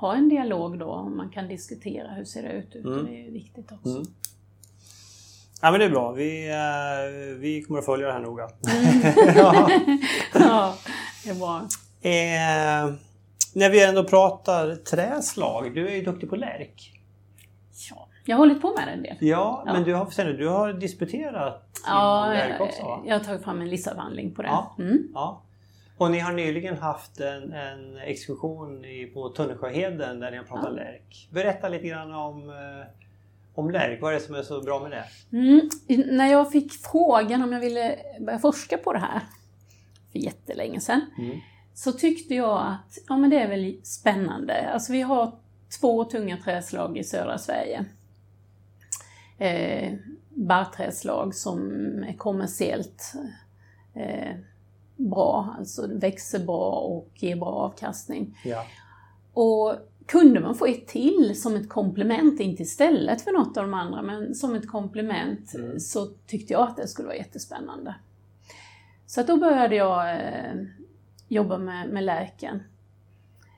ha 0.00 0.14
en 0.14 0.28
dialog 0.28 0.78
då, 0.78 1.02
man 1.02 1.30
kan 1.30 1.48
diskutera 1.48 2.08
hur 2.14 2.24
ser 2.24 2.42
det 2.42 2.52
ut. 2.52 2.74
Mm. 2.74 3.06
Det 3.06 3.26
är 3.26 3.30
viktigt 3.30 3.72
också. 3.72 3.88
Mm. 3.88 4.02
ja 5.62 5.70
men 5.70 5.80
det 5.80 5.86
är 5.86 5.90
bra. 5.90 6.12
Vi, 6.12 6.48
eh, 6.50 7.38
vi 7.38 7.62
kommer 7.62 7.78
att 7.78 7.86
följa 7.86 8.06
det 8.06 8.12
här 8.12 8.20
noga. 8.20 8.48
ja. 9.36 9.70
ja, 10.34 10.74
det 11.24 11.30
är 11.30 11.34
bra. 11.34 11.66
eh, 12.02 12.94
när 13.54 13.70
vi 13.70 13.84
ändå 13.84 14.04
pratar 14.04 14.74
träslag. 14.76 15.74
Du 15.74 15.88
är 15.88 15.94
ju 15.96 16.02
duktig 16.02 16.30
på 16.30 16.36
lärk. 16.36 16.92
Ja, 17.90 18.08
jag 18.24 18.36
har 18.36 18.38
hållit 18.38 18.62
på 18.62 18.74
med 18.78 18.86
det 18.88 18.92
en 18.92 19.02
del. 19.02 19.16
Ja, 19.20 19.62
Ja. 19.66 19.72
men 19.72 19.84
du 19.84 19.94
har, 19.94 20.32
du 20.38 20.48
har 20.48 20.72
disputerat 20.72 21.80
Ja, 21.86 22.26
lärk 22.26 22.60
också 22.60 22.82
va? 22.82 23.02
jag 23.06 23.18
har 23.18 23.24
tagit 23.24 23.42
fram 23.44 23.60
en 23.60 23.68
listavhandling 23.70 24.34
på 24.34 24.42
det. 24.42 24.48
Ja. 24.48 24.74
Mm. 24.78 25.08
Ja. 25.14 25.42
Och 25.98 26.10
ni 26.10 26.18
har 26.18 26.32
nyligen 26.32 26.76
haft 26.78 27.20
en, 27.20 27.52
en 27.52 27.98
exkursion 27.98 28.84
i, 28.84 29.06
på 29.06 29.28
Tunnesjöheden 29.28 30.20
där 30.20 30.30
ni 30.30 30.36
har 30.36 30.44
pratat 30.44 30.64
Ja. 30.68 30.70
lärk. 30.76 31.28
Berätta 31.30 31.68
lite 31.68 31.86
grann 31.88 32.14
om, 32.14 32.48
eh, 32.50 32.86
om 33.54 33.70
lärk. 33.70 34.02
Vad 34.02 34.10
är 34.10 34.14
det 34.14 34.20
som 34.24 34.34
är 34.34 34.42
så 34.42 34.60
bra 34.62 34.80
med 34.80 34.90
det? 34.90 35.36
Mm. 35.36 35.68
När 36.16 36.26
jag 36.26 36.52
fick 36.52 36.72
frågan 36.72 37.42
om 37.42 37.52
jag 37.52 37.60
ville 37.60 37.96
börja 38.20 38.38
forska 38.38 38.78
på 38.78 38.92
det 38.92 38.98
här 38.98 39.20
för 40.12 40.18
jättelänge 40.18 40.80
sedan 40.80 41.00
Mm. 41.18 41.38
Så 41.74 41.92
tyckte 41.92 42.34
jag 42.34 42.58
att 42.66 42.98
ja, 43.08 43.16
men 43.16 43.30
det 43.30 43.38
är 43.38 43.48
väl 43.48 43.76
spännande. 43.82 44.70
Alltså 44.70 44.92
vi 44.92 45.02
har 45.02 45.32
två 45.80 46.04
tunga 46.04 46.36
träslag 46.36 46.98
i 46.98 47.04
södra 47.04 47.38
Sverige. 47.38 47.84
Eh, 49.38 49.92
barrträslag 50.28 51.34
som 51.34 51.60
är 52.08 52.16
kommersiellt 52.16 53.12
eh, 53.94 54.36
bra, 54.96 55.54
alltså 55.58 55.86
växer 55.98 56.38
bra 56.38 56.70
och 56.72 57.08
ger 57.14 57.36
bra 57.36 57.48
avkastning. 57.48 58.38
Ja. 58.44 58.64
Och 59.32 59.74
kunde 60.06 60.40
man 60.40 60.54
få 60.54 60.66
ett 60.66 60.86
till 60.88 61.40
som 61.42 61.56
ett 61.56 61.68
komplement, 61.68 62.40
inte 62.40 62.62
istället 62.62 63.22
för 63.22 63.32
något 63.32 63.56
av 63.56 63.62
de 63.64 63.74
andra, 63.74 64.02
men 64.02 64.34
som 64.34 64.54
ett 64.54 64.68
komplement, 64.68 65.54
Mm. 65.54 65.80
så 65.80 66.06
tyckte 66.26 66.52
jag 66.52 66.62
att 66.68 66.76
det 66.76 66.88
skulle 66.88 67.08
vara 67.08 67.16
jättespännande. 67.16 67.94
Så 69.06 69.20
att 69.20 69.26
då 69.26 69.36
började 69.36 69.76
jag 69.76 70.10
eh, 70.10 70.54
jobba 71.34 71.58
med, 71.58 71.88
med 71.88 72.04
lärken. 72.04 72.62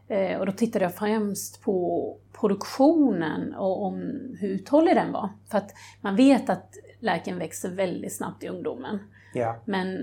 Eh, 0.09 0.39
och 0.39 0.47
då 0.47 0.53
tittade 0.53 0.85
jag 0.85 0.95
främst 0.95 1.63
på 1.63 2.19
produktionen 2.33 3.55
och 3.55 3.83
om 3.83 3.97
hur 4.41 4.49
uthållig 4.49 4.97
den 4.97 5.13
var. 5.13 5.29
För 5.51 5.59
att 5.59 5.75
man 6.01 6.17
vet 6.17 6.51
att 6.51 6.75
lärken 7.01 7.39
växer 7.39 7.71
väldigt 7.71 8.17
snabbt 8.17 8.45
i 8.45 8.49
ungdomen. 8.49 8.99
Ja. 9.35 9.63
Men 9.65 9.99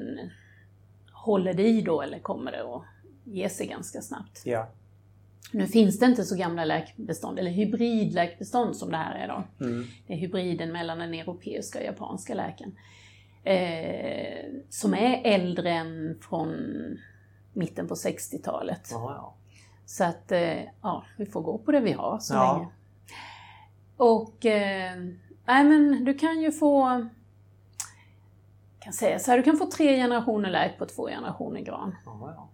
håller 1.12 1.54
det 1.54 1.68
i 1.68 1.82
då 1.82 2.02
eller 2.02 2.20
kommer 2.20 2.52
det 2.52 2.62
att 2.62 2.84
ge 3.24 3.50
sig 3.50 3.68
ganska 3.68 4.02
snabbt? 4.02 4.42
Ja. 4.46 4.68
Nu 5.54 5.68
finns 5.68 6.00
det 6.00 6.06
inte 6.06 6.24
så 6.24 6.36
gamla 6.36 6.66
läkbestånd, 6.66 7.40
eller 7.40 7.52
hybridläkbestånd 7.52 8.76
som 8.76 8.92
det 8.92 8.98
här 8.98 9.16
är 9.16 9.28
då. 9.28 9.66
Mm. 9.66 9.86
Det 10.08 10.14
är 10.14 10.18
hybriden 10.18 10.72
mellan 10.72 11.00
den 11.00 11.14
europeiska 11.14 11.80
och 11.80 11.86
japanska 11.86 12.34
läken. 12.34 12.76
Eh, 13.44 14.46
som 14.70 14.94
är 14.94 15.22
äldre 15.24 15.72
än 15.72 16.18
från 16.22 16.56
mitten 17.54 17.88
på 17.88 17.96
60-talet. 17.96 18.88
Jaha, 18.92 19.14
ja. 19.16 19.34
Så 19.86 20.04
att, 20.04 20.32
eh, 20.32 20.62
ja, 20.82 21.04
vi 21.18 21.26
får 21.26 21.42
gå 21.42 21.58
på 21.58 21.72
det 21.72 21.80
vi 21.80 21.92
har 21.92 22.20
så 22.20 22.34
Ja. 22.34 22.54
länge. 22.58 22.68
Och, 23.98 24.46
eh, 24.46 24.96
nej 25.46 25.64
men 25.64 26.06
du 26.06 26.14
kan 26.14 26.42
ju 26.42 26.52
få, 26.52 27.06
kan 28.80 28.94
säga 28.94 29.20
så 29.20 29.32
här, 29.32 29.38
du 29.38 29.44
kan 29.44 29.58
få 29.58 29.66
tre 29.66 29.96
generationer 29.98 30.50
lärk 30.50 30.78
på 30.78 30.86
två 30.86 31.08
generationer 31.08 31.62
gran. 31.62 31.96
Ja. 32.06 32.50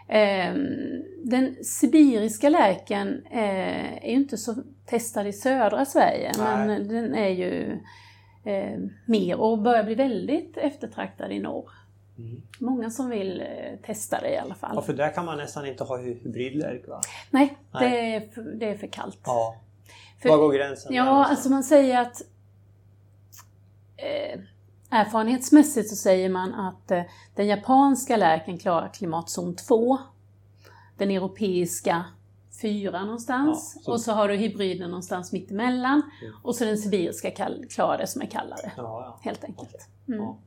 Eh, 0.07 0.53
den 1.23 1.55
sibiriska 1.63 2.49
lärken 2.49 3.25
eh, 3.31 4.03
är 4.05 4.09
ju 4.09 4.15
inte 4.15 4.37
så 4.37 4.55
testad 4.85 5.27
i 5.27 5.33
södra 5.33 5.85
Sverige, 5.85 6.31
Nej. 6.37 6.67
men 6.67 6.87
den 6.87 7.15
är 7.15 7.29
ju 7.29 7.79
eh, 8.43 8.79
mer 9.05 9.39
och 9.39 9.59
börjar 9.59 9.83
bli 9.83 9.95
väldigt 9.95 10.57
eftertraktad 10.57 11.31
i 11.31 11.39
norr. 11.39 11.69
Mm. 12.17 12.41
Många 12.59 12.89
som 12.89 13.09
vill 13.09 13.41
eh, 13.41 13.79
testa 13.85 14.21
det 14.21 14.29
i 14.33 14.37
alla 14.37 14.55
fall. 14.55 14.71
Ja, 14.75 14.81
för 14.81 14.93
där 14.93 15.09
kan 15.13 15.25
man 15.25 15.37
nästan 15.37 15.65
inte 15.65 15.83
ha 15.83 15.97
hy- 15.97 16.19
hybridlärk 16.23 16.87
va? 16.87 17.01
Nej, 17.31 17.57
Nej. 17.71 17.89
Det, 17.91 18.15
är 18.15 18.29
för, 18.33 18.41
det 18.41 18.69
är 18.69 18.77
för 18.77 18.87
kallt. 18.87 19.19
Ja. 19.25 19.55
För- 20.21 20.29
Var 20.29 20.37
går 20.37 20.53
gränsen? 20.53 20.93
Ja, 20.93 21.25
alltså 21.25 21.49
man 21.49 21.63
säger 21.63 22.01
att 22.01 22.21
eh, 23.97 24.39
erfarenhetsmässigt 24.89 25.89
så 25.89 25.95
säger 25.95 26.29
man 26.29 26.53
att 26.53 26.91
eh, 26.91 27.01
den 27.35 27.47
japanska 27.47 28.17
lärken 28.17 28.57
klarar 28.57 28.93
klimatzon 28.93 29.55
2. 29.55 29.97
Den 30.97 31.11
europeiska 31.11 32.05
4 32.61 33.03
någonstans. 33.05 33.73
Ja, 33.75 33.81
så- 33.83 33.91
Och 33.91 34.01
så 34.01 34.11
har 34.11 34.27
du 34.27 34.35
hybriden 34.35 34.89
någonstans 34.89 35.31
mittemellan. 35.31 36.01
Mm. 36.21 36.33
Och 36.43 36.55
så 36.55 36.65
den 36.65 36.77
sibiriska 36.77 37.31
klarar 37.69 37.97
det 37.97 38.07
som 38.07 38.21
är 38.21 38.25
kallare. 38.25 38.71
Ja, 38.77 38.83
ja. 38.83 39.19
Helt 39.21 39.43
enkelt. 39.43 39.87
Mm. 40.07 40.19
Ja. 40.19 40.37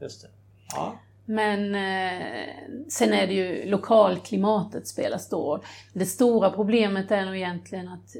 Just 0.00 0.22
det. 0.22 0.28
Ja. 0.74 0.94
Men 1.24 1.74
eh, 1.74 2.56
sen 2.88 3.12
är 3.12 3.26
det 3.26 3.32
ju 3.34 3.70
lokalklimatet 3.70 4.86
spelar 4.88 5.18
stor 5.18 5.44
roll. 5.44 5.60
Det 5.92 6.06
stora 6.06 6.50
problemet 6.50 7.10
är 7.10 7.26
nog 7.26 7.36
egentligen 7.36 7.88
att 7.88 8.16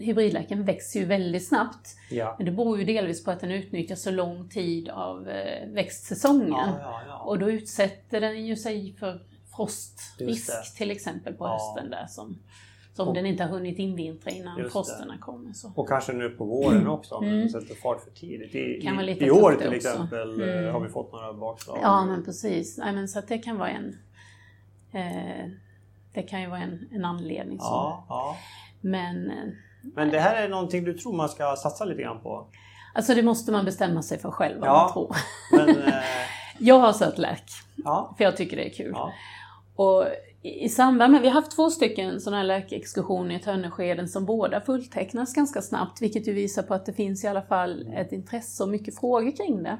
hybridlärken 0.00 0.64
växer 0.64 1.00
ju 1.00 1.06
väldigt 1.06 1.48
snabbt. 1.48 1.96
Ja. 2.10 2.34
Men 2.38 2.46
det 2.46 2.52
beror 2.52 2.78
ju 2.78 2.84
delvis 2.84 3.24
på 3.24 3.30
att 3.30 3.40
den 3.40 3.50
utnyttjar 3.50 3.96
så 3.96 4.10
lång 4.10 4.48
tid 4.48 4.88
av 4.88 5.28
eh, 5.28 5.68
växtsäsongen. 5.68 6.50
Ja, 6.52 7.02
ja. 7.08 7.18
Och 7.18 7.38
då 7.38 7.50
utsätter 7.50 8.20
den 8.20 8.46
ju 8.46 8.56
sig 8.56 8.96
för 9.00 9.20
frostrisk 9.56 10.76
till 10.76 10.90
exempel 10.90 11.34
på 11.34 11.46
hösten 11.46 11.90
där 11.90 12.06
som, 12.06 12.38
som 12.94 13.08
Och- 13.08 13.14
den 13.14 13.26
inte 13.26 13.44
har 13.44 13.50
hunnit 13.50 13.78
invintra 13.78 14.30
innan 14.30 14.70
frosterna 14.70 15.18
kommer. 15.18 15.52
Så. 15.52 15.72
Och 15.76 15.88
kanske 15.88 16.12
nu 16.12 16.28
på 16.28 16.44
våren 16.44 16.86
också 16.86 17.14
om 17.14 17.24
Mm. 17.24 17.38
den 17.38 17.48
sätter 17.50 17.74
fart 17.74 18.00
för 18.04 18.10
tidigt. 18.10 18.54
I, 18.54 18.80
Kan 18.82 19.00
i, 19.08 19.24
i 19.26 19.30
år 19.30 19.54
till 19.54 19.72
exempel 19.72 20.40
eh, 20.40 20.58
Mm. 20.58 20.72
har 20.74 20.80
vi 20.80 20.88
fått 20.88 21.12
några 21.12 21.32
bakslag. 21.32 21.78
Ja 21.82 22.04
men 22.04 22.24
precis. 22.24 22.78
Nej, 22.78 22.92
men 22.92 23.08
så 23.08 23.20
det 23.28 23.38
kan 23.38 23.58
vara 23.58 23.70
en 23.70 23.96
eh, 24.92 25.50
det 26.14 26.22
kan 26.22 26.40
ju 26.40 26.46
vara 26.48 26.60
en, 26.60 26.88
en 26.92 27.04
anledning. 27.04 27.58
Så. 27.58 27.64
ja, 27.64 28.06
ja. 28.08 28.36
Men 28.90 29.30
eh, 29.30 29.36
Men 29.82 30.10
det 30.10 30.20
här 30.20 30.42
är 30.44 30.48
någonting 30.48 30.84
du 30.84 30.94
tror 30.94 31.12
man 31.12 31.28
ska 31.28 31.56
satsa 31.56 31.84
lite 31.84 32.02
grann 32.02 32.20
på? 32.20 32.46
alltså 32.94 33.14
det 33.14 33.22
måste 33.22 33.52
man 33.52 33.64
bestämma 33.64 34.02
sig 34.02 34.18
för 34.18 34.30
själv 34.30 34.60
vad 34.60 34.68
Ja. 34.68 34.72
man 34.82 34.92
tror. 34.92 35.16
Men, 35.52 35.82
eh, 35.88 35.94
Jag 36.58 36.78
har 36.78 36.92
sött 36.92 37.18
lärk, 37.18 37.44
ja, 37.84 38.14
för 38.16 38.24
jag 38.24 38.36
tycker 38.36 38.56
det 38.56 38.66
är 38.66 38.74
kul. 38.74 38.90
ja. 38.94 39.12
Och 39.76 40.06
i 40.42 40.68
samband 40.68 41.12
med, 41.12 41.22
vi 41.22 41.28
har 41.28 41.34
haft 41.34 41.56
två 41.56 41.70
stycken 41.70 42.20
sådana 42.20 42.36
här 42.36 42.44
läkexkursioner 42.44 43.34
i 43.34 43.38
Tönneskeden 43.38 44.08
som 44.08 44.24
båda 44.26 44.60
fulltecknas 44.60 45.34
ganska 45.34 45.62
snabbt, 45.62 46.02
vilket 46.02 46.28
ju 46.28 46.32
visar 46.32 46.62
på 46.62 46.74
att 46.74 46.86
det 46.86 46.92
finns 46.92 47.24
i 47.24 47.26
alla 47.28 47.42
fall 47.42 47.86
ett 47.96 48.12
intresse 48.12 48.62
och 48.62 48.68
mycket 48.68 48.98
frågor 49.00 49.36
kring 49.36 49.62
det. 49.62 49.78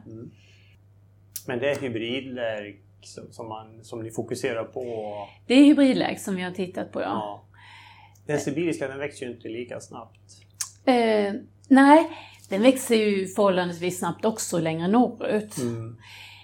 Men 1.46 1.58
det 1.58 1.70
är 1.70 1.80
hybridlärk 1.80 2.82
som, 3.02 3.24
som, 3.32 3.48
man, 3.48 3.84
som 3.84 4.02
ni 4.02 4.10
fokuserar 4.10 4.64
på? 4.64 4.82
Det 5.46 5.54
är 5.54 5.64
hybridläk 5.64 6.20
som 6.20 6.36
vi 6.36 6.42
har 6.42 6.50
tittat 6.50 6.92
på, 6.92 7.00
ja. 7.00 7.06
Ja. 7.06 7.42
Den 8.26 8.40
sibiriska 8.40 8.88
den 8.88 8.98
växer 8.98 9.26
ju 9.26 9.32
inte 9.32 9.48
lika 9.48 9.80
snabbt. 9.80 10.20
Eh, 10.84 11.34
nej, 11.68 12.10
den 12.48 12.62
växer 12.62 12.96
ju 12.96 13.26
förhållandevis 13.26 13.98
snabbt 13.98 14.24
också 14.24 14.58
längre 14.58 14.88
norrut. 14.88 15.58
Mm. 15.58 15.96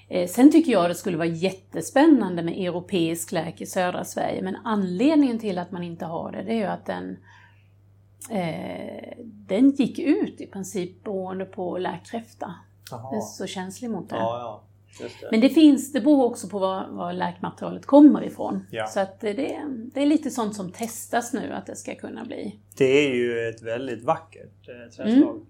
Eh, 0.09 0.29
sen 0.29 0.53
tycker 0.53 0.73
jag 0.73 0.91
det 0.91 0.95
skulle 0.95 1.17
vara 1.17 1.29
jättespännande 1.29 2.43
med 2.43 2.55
europeisk 2.55 3.33
lärk 3.33 3.61
i 3.61 3.67
södra 3.67 4.05
Sverige, 4.05 4.43
men 4.43 4.57
anledningen 4.65 5.39
till 5.39 5.59
att 5.59 5.71
man 5.71 5.83
inte 5.83 6.05
har 6.05 6.33
det, 6.33 6.43
det 6.43 6.53
är 6.53 6.57
ju 6.57 6.65
att 6.65 6.87
den 6.87 7.17
eh, 8.31 9.25
den 9.27 9.71
gick 9.71 9.99
ut 9.99 10.41
i 10.41 10.47
princip 10.47 11.05
beroende 11.05 11.45
på 11.45 11.79
lärkräfta. 11.79 12.55
Den 12.91 13.19
är 13.19 13.21
så 13.21 13.47
känslig 13.47 13.91
mot 13.91 14.11
det. 14.11 14.17
Ja, 14.17 14.39
ja. 14.39 14.72
Det. 14.99 15.31
Men 15.31 15.41
det 15.41 15.49
finns, 15.49 15.93
det 15.93 16.01
beror 16.01 16.25
också 16.25 16.49
på 16.49 16.59
var, 16.59 16.89
var 16.89 17.13
läkmaterialet 17.13 17.87
kommer 17.87 18.25
ifrån. 18.25 18.67
Ja. 18.71 18.87
Så 18.87 19.01
att 19.01 19.21
det, 19.21 19.33
det 19.95 20.03
är 20.03 20.07
lite 20.07 20.31
sånt 20.31 20.55
som 20.55 20.73
testas 20.73 21.33
nu 21.33 21.53
att 21.53 21.67
det 21.67 21.77
ska 21.77 21.95
kunna 21.95 22.25
bli. 22.25 22.61
Det 22.77 23.09
är 23.09 23.15
ju 23.15 23.49
ett 23.49 23.63
väldigt 23.63 24.05
vackert 24.05 24.69
eh, 24.69 24.91
trädslag. 24.97 25.47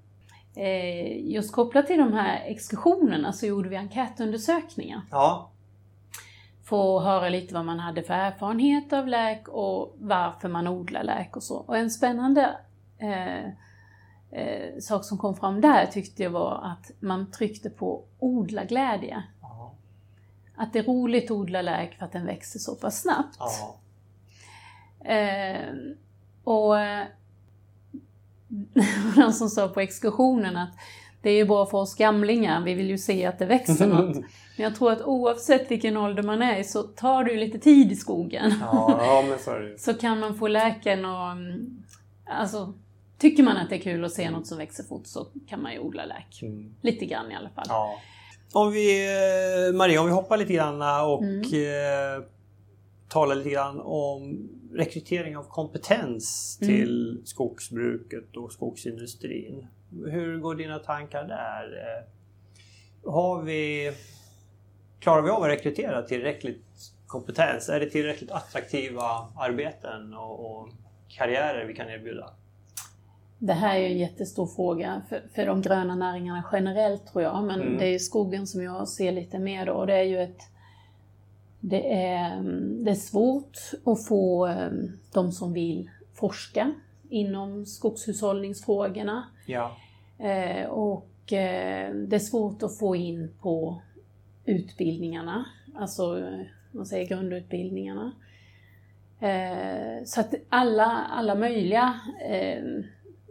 Eh, 0.57 1.30
just 1.32 1.53
kopplat 1.53 1.86
till 1.86 1.99
de 1.99 2.12
här 2.12 2.43
exkursionerna 2.47 3.32
så 3.32 3.47
gjorde 3.47 3.68
vi 3.68 3.76
enkätundersökningar. 3.76 5.01
Ja. 5.11 5.51
För 6.64 6.99
att 6.99 7.05
höra 7.05 7.28
lite 7.28 7.55
vad 7.55 7.64
man 7.64 7.78
hade 7.78 8.03
för 8.03 8.14
erfarenhet 8.14 8.93
av 8.93 9.09
läk 9.09 9.49
och 9.49 9.97
varför 9.99 10.49
man 10.49 10.68
odlar 10.68 11.05
läk 11.05 11.36
och 11.36 11.43
så. 11.43 11.57
Och 11.57 11.76
en 11.76 11.90
spännande 11.90 12.57
eh, 12.99 13.51
eh, 14.32 14.78
sak 14.80 15.04
som 15.04 15.18
kom 15.18 15.36
fram 15.36 15.60
där 15.60 15.86
tyckte 15.86 16.22
jag 16.22 16.30
var 16.30 16.60
att 16.64 16.90
man 17.00 17.30
tryckte 17.30 17.70
på 17.70 18.04
odla 18.18 18.64
glädje. 18.64 19.22
Ja. 19.42 19.74
Att 20.56 20.72
det 20.72 20.78
är 20.78 20.82
roligt 20.82 21.24
att 21.24 21.30
odla 21.30 21.62
läk 21.62 21.94
för 21.98 22.04
att 22.04 22.12
den 22.12 22.26
växer 22.26 22.58
så 22.58 22.74
pass 22.74 23.00
snabbt. 23.02 23.36
ja. 23.38 23.76
Eh, 25.12 25.68
och 26.44 26.80
eh, 26.80 27.04
någon 29.16 29.32
som 29.32 29.48
sa 29.48 29.68
på 29.68 29.80
exkursionen 29.80 30.56
att 30.56 30.70
det 31.22 31.30
är 31.30 31.34
ju 31.36 31.44
bra 31.44 31.66
för 31.66 31.78
oss 31.78 31.94
gamlingar, 31.94 32.60
vi 32.64 32.74
vill 32.74 32.88
ju 32.90 32.98
se 32.98 33.26
att 33.26 33.38
det 33.38 33.46
växer 33.46 33.86
något. 33.94 34.16
Men 34.16 34.24
jag 34.56 34.74
tror 34.74 34.92
att 34.92 35.02
oavsett 35.02 35.70
vilken 35.70 35.96
ålder 35.96 36.22
man 36.22 36.42
är 36.42 36.62
så 36.62 36.82
tar 36.82 37.24
det 37.24 37.30
ju 37.32 37.36
lite 37.36 37.58
tid 37.58 37.92
i 37.92 37.96
skogen. 37.96 38.54
Ja, 38.60 39.24
ja, 39.30 39.38
så. 39.38 39.74
Så 39.78 39.94
kan 39.94 40.20
man 40.20 40.34
få 40.34 40.48
läken 40.48 41.04
och... 41.04 41.30
mm, 41.32 41.82
Alltså, 42.26 42.74
tycker 43.22 43.42
man 43.42 43.56
att 43.56 43.70
det 43.70 43.76
är 43.76 43.80
kul 43.80 44.04
att 44.04 44.12
se 44.12 44.30
något 44.30 44.46
som 44.46 44.58
växer 44.58 44.84
fort 44.84 45.06
så 45.06 45.26
kan 45.48 45.62
man 45.62 45.72
ju 45.72 45.78
odla 45.78 46.04
läk. 46.04 46.42
Mm. 46.42 46.74
Lite 46.82 47.06
grann 47.06 47.32
i 47.32 47.34
alla 47.34 47.50
fall. 47.50 47.64
Ja. 47.68 47.98
Om 48.52 48.72
vi, 48.72 49.06
eh, 49.68 49.74
Maria, 49.76 50.00
om 50.00 50.06
vi 50.06 50.12
hoppar 50.12 50.36
lite 50.36 50.52
grann 50.52 50.82
och 51.06 51.22
Mm. 51.22 51.40
eh, 51.40 52.24
talar 53.08 53.34
lite 53.34 53.50
grann 53.50 53.80
om 53.80 54.48
rekrytering 54.74 55.36
av 55.36 55.42
kompetens 55.44 56.58
Mm. 56.62 56.74
till 56.74 57.22
skogsbruket 57.24 58.36
och 58.36 58.52
skogsindustrin. 58.52 59.66
Hur 60.06 60.38
går 60.38 60.54
dina 60.54 60.78
tankar 60.78 61.24
där? 61.24 61.64
Eh, 61.78 62.08
Har 63.12 63.42
vi, 63.42 63.92
klarar 65.00 65.22
vi 65.22 65.30
av 65.30 65.42
att 65.42 65.48
rekrytera 65.48 66.02
tillräckligt 66.02 66.64
kompetens? 67.06 67.68
Är 67.68 67.80
det 67.80 67.90
tillräckligt 67.90 68.30
attraktiva 68.30 69.28
arbeten 69.36 70.14
och, 70.14 70.46
och 70.60 70.68
karriärer 71.08 71.64
vi 71.66 71.74
kan 71.74 71.88
erbjuda? 71.88 72.30
Det 73.45 73.53
här 73.53 73.78
är 73.78 73.86
en 73.90 73.99
jättestor 73.99 74.47
fråga 74.47 75.03
för, 75.09 75.22
för 75.34 75.47
de 75.47 75.62
gröna 75.62 75.95
näringarna 75.95 76.45
generellt 76.53 77.07
tror 77.07 77.22
jag, 77.24 77.45
men 77.45 77.61
Mm. 77.61 77.78
det 77.78 77.95
är 77.95 77.99
skogen 77.99 78.47
som 78.47 78.62
jag 78.62 78.88
ser 78.88 79.12
lite 79.12 79.38
mer 79.38 79.66
då. 79.66 79.72
Och 79.72 79.86
det 79.86 79.95
är 79.95 80.03
ju 80.03 80.18
ett... 80.22 80.40
Det 81.61 81.95
är, 81.95 82.43
det 82.84 82.90
är 82.90 82.95
svårt 82.95 83.59
att 83.84 84.07
få 84.07 84.47
mm, 84.47 84.93
de 85.12 85.32
som 85.32 85.53
vill 85.53 85.90
forska 86.14 86.72
inom 87.09 87.66
skogshushållningsfrågorna. 87.66 89.24
Ja. 89.47 89.76
Eh, 90.18 90.66
och 90.66 91.32
eh, 91.32 91.95
det 91.95 92.16
är 92.16 92.20
svårt 92.20 92.62
att 92.62 92.78
få 92.78 92.97
in 92.97 93.30
på 93.40 93.82
utbildningarna, 94.45 95.45
alltså 95.74 96.18
eh, 96.18 96.40
man 96.70 96.86
säger 96.86 97.07
grundutbildningarna. 97.07 98.12
Eh, 99.20 100.05
så 100.05 100.20
att 100.20 100.34
alla, 100.49 100.84
alla 101.11 101.34
möjliga 101.34 102.01
eh, 102.28 102.62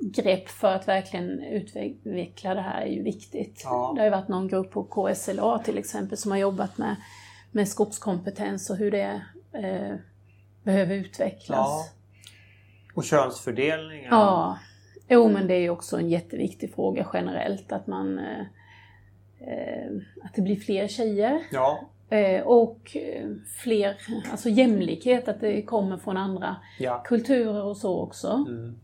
grepp 0.01 0.49
för 0.49 0.75
att 0.75 0.87
verkligen 0.87 1.43
utveckla 1.43 2.53
det 2.53 2.61
här 2.61 2.81
är 2.81 2.91
ju 2.91 3.03
viktigt. 3.03 3.61
Ja. 3.63 3.91
Det 3.95 4.01
har 4.01 4.05
ju 4.05 4.11
varit 4.11 4.27
någon 4.27 4.47
grupp 4.47 4.71
på 4.71 4.83
KSLA 4.83 5.59
till 5.59 5.77
exempel 5.77 6.17
som 6.17 6.31
har 6.31 6.37
jobbat 6.37 6.77
med, 6.77 6.95
med 7.51 7.67
skogskompetens 7.67 8.69
och 8.69 8.77
hur 8.77 8.91
det 8.91 9.21
eh, 9.53 9.95
behöver 10.63 10.95
utvecklas. 10.95 11.49
ja. 11.49 11.85
Och 12.95 13.03
könsfördelningen? 13.03 14.07
Ja, 14.11 14.57
jo 15.09 15.29
men 15.29 15.47
det 15.47 15.53
är 15.53 15.59
ju 15.59 15.69
också 15.69 15.97
en 15.97 16.09
jätteviktig 16.09 16.73
fråga 16.75 17.07
generellt 17.13 17.71
att 17.71 17.87
man 17.87 18.19
eh, 18.19 18.45
att 20.23 20.33
det 20.35 20.41
blir 20.41 20.55
fler 20.55 20.87
tjejer 20.87 21.43
Ja. 21.51 21.89
eh, 22.09 22.41
och 22.41 22.97
eh, 22.97 23.29
fler, 23.63 23.97
alltså 24.31 24.49
jämlikhet, 24.49 25.27
att 25.27 25.41
det 25.41 25.61
kommer 25.61 25.97
från 25.97 26.17
andra 26.17 26.55
ja. 26.79 27.03
kulturer 27.05 27.63
och 27.63 27.77
så 27.77 27.99
också. 28.01 28.45
Mm. 28.47 28.79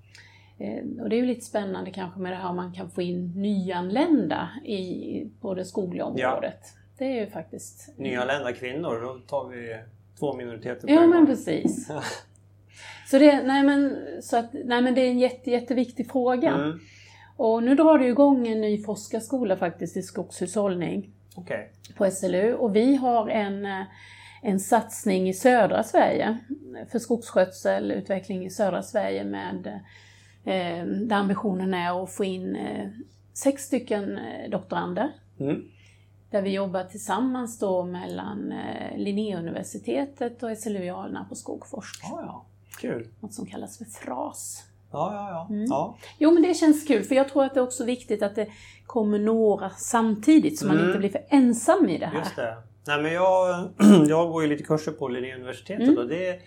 Eh, 0.60 1.02
och 1.02 1.10
det 1.10 1.16
är 1.16 1.18
ju 1.18 1.26
lite 1.26 1.46
spännande 1.46 1.92
kanske 1.92 2.20
med 2.20 2.32
det 2.32 2.36
här 2.36 2.50
om 2.50 2.56
man 2.56 2.74
kan 2.74 2.90
få 2.90 3.02
in 3.02 3.32
nyanlända 3.36 4.50
i, 4.66 5.32
på 5.42 5.54
det 5.54 5.66
skogliga 5.66 6.06
området. 6.06 6.60
det 6.98 7.06
är 7.06 7.26
ju 7.26 7.28
faktiskt... 7.28 7.94
Nyanlända 7.98 8.54
kvinnor, 8.54 9.02
då 9.02 9.20
tar 9.28 9.50
vi 9.50 9.78
två 10.20 10.34
minoriteter 10.34 10.88
på 10.88 10.94
Ja 10.94 11.04
en 11.04 11.10
men 11.10 11.26
precis. 11.26 11.92
Så 13.10 13.18
det, 13.18 13.44
nej, 13.44 13.64
men, 13.64 13.98
så 14.22 14.38
att, 14.38 14.54
nej, 14.54 14.82
men 14.82 14.96
det 14.96 15.02
är 15.02 15.10
en 15.10 15.20
jätte, 15.20 15.52
jätteviktig 15.52 16.12
fråga. 16.12 16.50
Mm. 16.50 16.80
Och 17.38 17.64
nu 17.64 17.76
drar 17.76 18.00
det 18.00 18.08
igång 18.08 18.48
en 18.48 18.62
ny 18.62 18.84
forskarskola 18.84 19.58
faktiskt 19.58 19.98
i 19.98 20.02
skogshushållning 20.02 21.10
Okej. 21.36 21.72
på 21.98 22.12
SLU. 22.12 22.54
Och 22.54 22.76
vi 22.76 22.96
har 22.96 23.30
en, 23.30 23.66
eh, 23.66 23.84
en 24.42 24.60
satsning 24.60 25.30
i 25.30 25.34
södra 25.34 25.84
Sverige 25.84 26.38
för 26.92 27.00
skogsskötsel, 27.00 27.92
utveckling 27.92 28.46
i 28.46 28.50
södra 28.50 28.84
Sverige 28.84 29.24
med 29.24 29.82
eh, 30.48 30.86
där 30.86 31.16
ambitionen 31.16 31.74
är 31.74 32.04
att 32.04 32.12
få 32.16 32.24
in 32.24 32.56
eh, 32.56 32.88
sex 33.34 33.64
stycken 33.64 34.18
eh, 34.18 34.50
doktorander. 34.50 35.12
Mm. 35.40 35.64
Där 36.32 36.42
vi 36.42 36.54
jobbar 36.54 36.84
tillsammans 36.84 37.60
då 37.60 37.84
mellan 37.84 38.52
eh, 38.52 38.98
Linnéuniversitetet 38.98 40.44
och 40.44 40.58
SLU-alerna 40.58 41.26
på 41.30 41.36
Skogforsk. 41.36 42.00
Ja, 42.04 42.22
ja. 42.26 42.46
Kul. 42.82 43.08
Något 43.20 43.34
som 43.34 43.46
kallas 43.46 43.78
för 43.78 43.86
FRAS. 43.86 44.64
Ja, 44.92 45.14
ja, 45.14 45.30
ja. 45.30 45.56
Mm. 45.56 45.66
ja. 45.70 45.98
Jo 46.18 46.32
men 46.32 46.44
det 46.44 46.54
känns 46.54 46.88
kul 46.88 47.04
för 47.04 47.16
jag 47.16 47.30
tror 47.30 47.44
att 47.44 47.54
det 47.54 47.60
är 47.60 47.64
också 47.64 47.86
viktigt 47.86 48.24
att 48.24 48.36
det 48.36 48.48
kommer 48.86 49.20
några 49.20 49.70
samtidigt 49.70 50.60
så 50.60 50.68
man 50.68 50.76
Mm. 50.76 50.88
inte 50.88 51.00
blir 51.00 51.10
för 51.10 51.22
ensam 51.30 51.90
i 51.90 51.98
det 51.98 52.06
här. 52.06 52.20
Just 52.20 52.36
det. 52.36 52.58
Nej, 52.88 53.02
men 53.02 53.14
jag, 53.14 53.68
jag 54.08 54.32
går 54.32 54.44
ju 54.44 54.50
lite 54.50 54.64
kurser 54.64 54.92
på 54.92 55.08
Linnéuniversitetet 55.08 55.88
Mm. 55.88 55.98
och 55.98 56.08
det, 56.08 56.40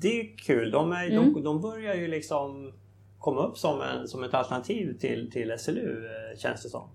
det 0.00 0.20
är 0.20 0.36
kul. 0.38 0.70
De, 0.70 0.92
är, 0.92 1.10
Mm. 1.10 1.32
de, 1.34 1.42
de 1.42 1.60
börjar 1.60 1.94
ju 1.94 2.08
liksom 2.08 2.72
komma 3.22 3.46
upp 3.46 3.58
som, 3.58 3.80
en, 3.82 4.08
som 4.08 4.24
ett 4.24 4.34
alternativ 4.34 4.98
till, 4.98 5.30
till 5.30 5.54
SLU 5.58 6.06
eh, 6.06 6.38
känns 6.38 6.62
det 6.62 6.68
som. 6.68 6.88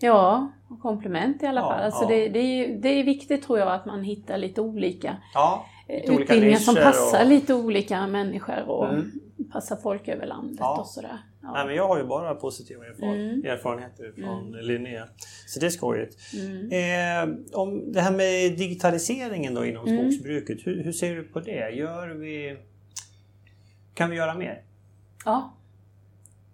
Ja, 0.00 0.52
och 0.70 0.80
komplement 0.82 1.42
i 1.42 1.46
alla 1.46 1.60
Ja, 1.60 1.68
fall. 1.70 1.82
Alltså 1.84 2.02
ja. 2.02 2.08
det, 2.08 2.28
det, 2.28 2.38
är, 2.38 2.76
det 2.82 2.88
är 2.88 3.04
viktigt 3.04 3.42
tror 3.46 3.58
jag 3.58 3.68
att 3.72 3.86
man 3.86 4.02
hittar 4.02 4.38
lite 4.38 4.60
olika 4.60 5.16
Ja, 5.34 5.66
eh, 5.88 5.94
Lite 5.96 6.10
olika 6.12 6.22
utbildningar 6.22 6.58
som 6.58 6.74
nischer 6.74 6.84
passar 6.84 7.22
och- 7.24 7.28
lite 7.28 7.54
olika 7.54 8.06
människor 8.06 8.68
och 8.68 8.88
Mm. 8.88 9.10
passar 9.52 9.76
folk 9.76 10.08
över 10.08 10.26
landet 10.26 10.60
och 10.78 10.86
sådär. 10.86 11.18
Nej, 11.40 11.66
men 11.66 11.74
jag 11.74 11.88
har 11.88 11.98
ju 11.98 12.04
bara 12.04 12.34
positiva 12.34 12.84
erfaren- 12.84 13.30
Mm. 13.30 13.44
erfarenheter 13.44 14.12
från 14.22 14.52
Linné. 14.52 15.02
Så 15.46 15.60
det 15.60 15.66
är 15.66 15.70
skojigt. 15.70 16.16
Mm. 16.34 16.70
Eh, 17.30 17.36
om 17.52 17.92
det 17.92 18.00
här 18.00 18.12
med 18.12 18.58
digitaliseringen 18.58 19.54
då 19.54 19.64
inom 19.64 19.86
Mm. 19.88 19.98
skogsbruket, 20.12 20.58
hur, 20.66 20.84
hur 20.84 20.92
ser 20.92 21.16
du 21.16 21.22
på 21.24 21.40
det? 21.40 21.70
Gör 21.70 22.08
vi... 22.08 22.56
Kan 23.94 24.10
vi 24.10 24.16
göra 24.16 24.34
mer? 24.34 24.62
Ja. 25.24 25.54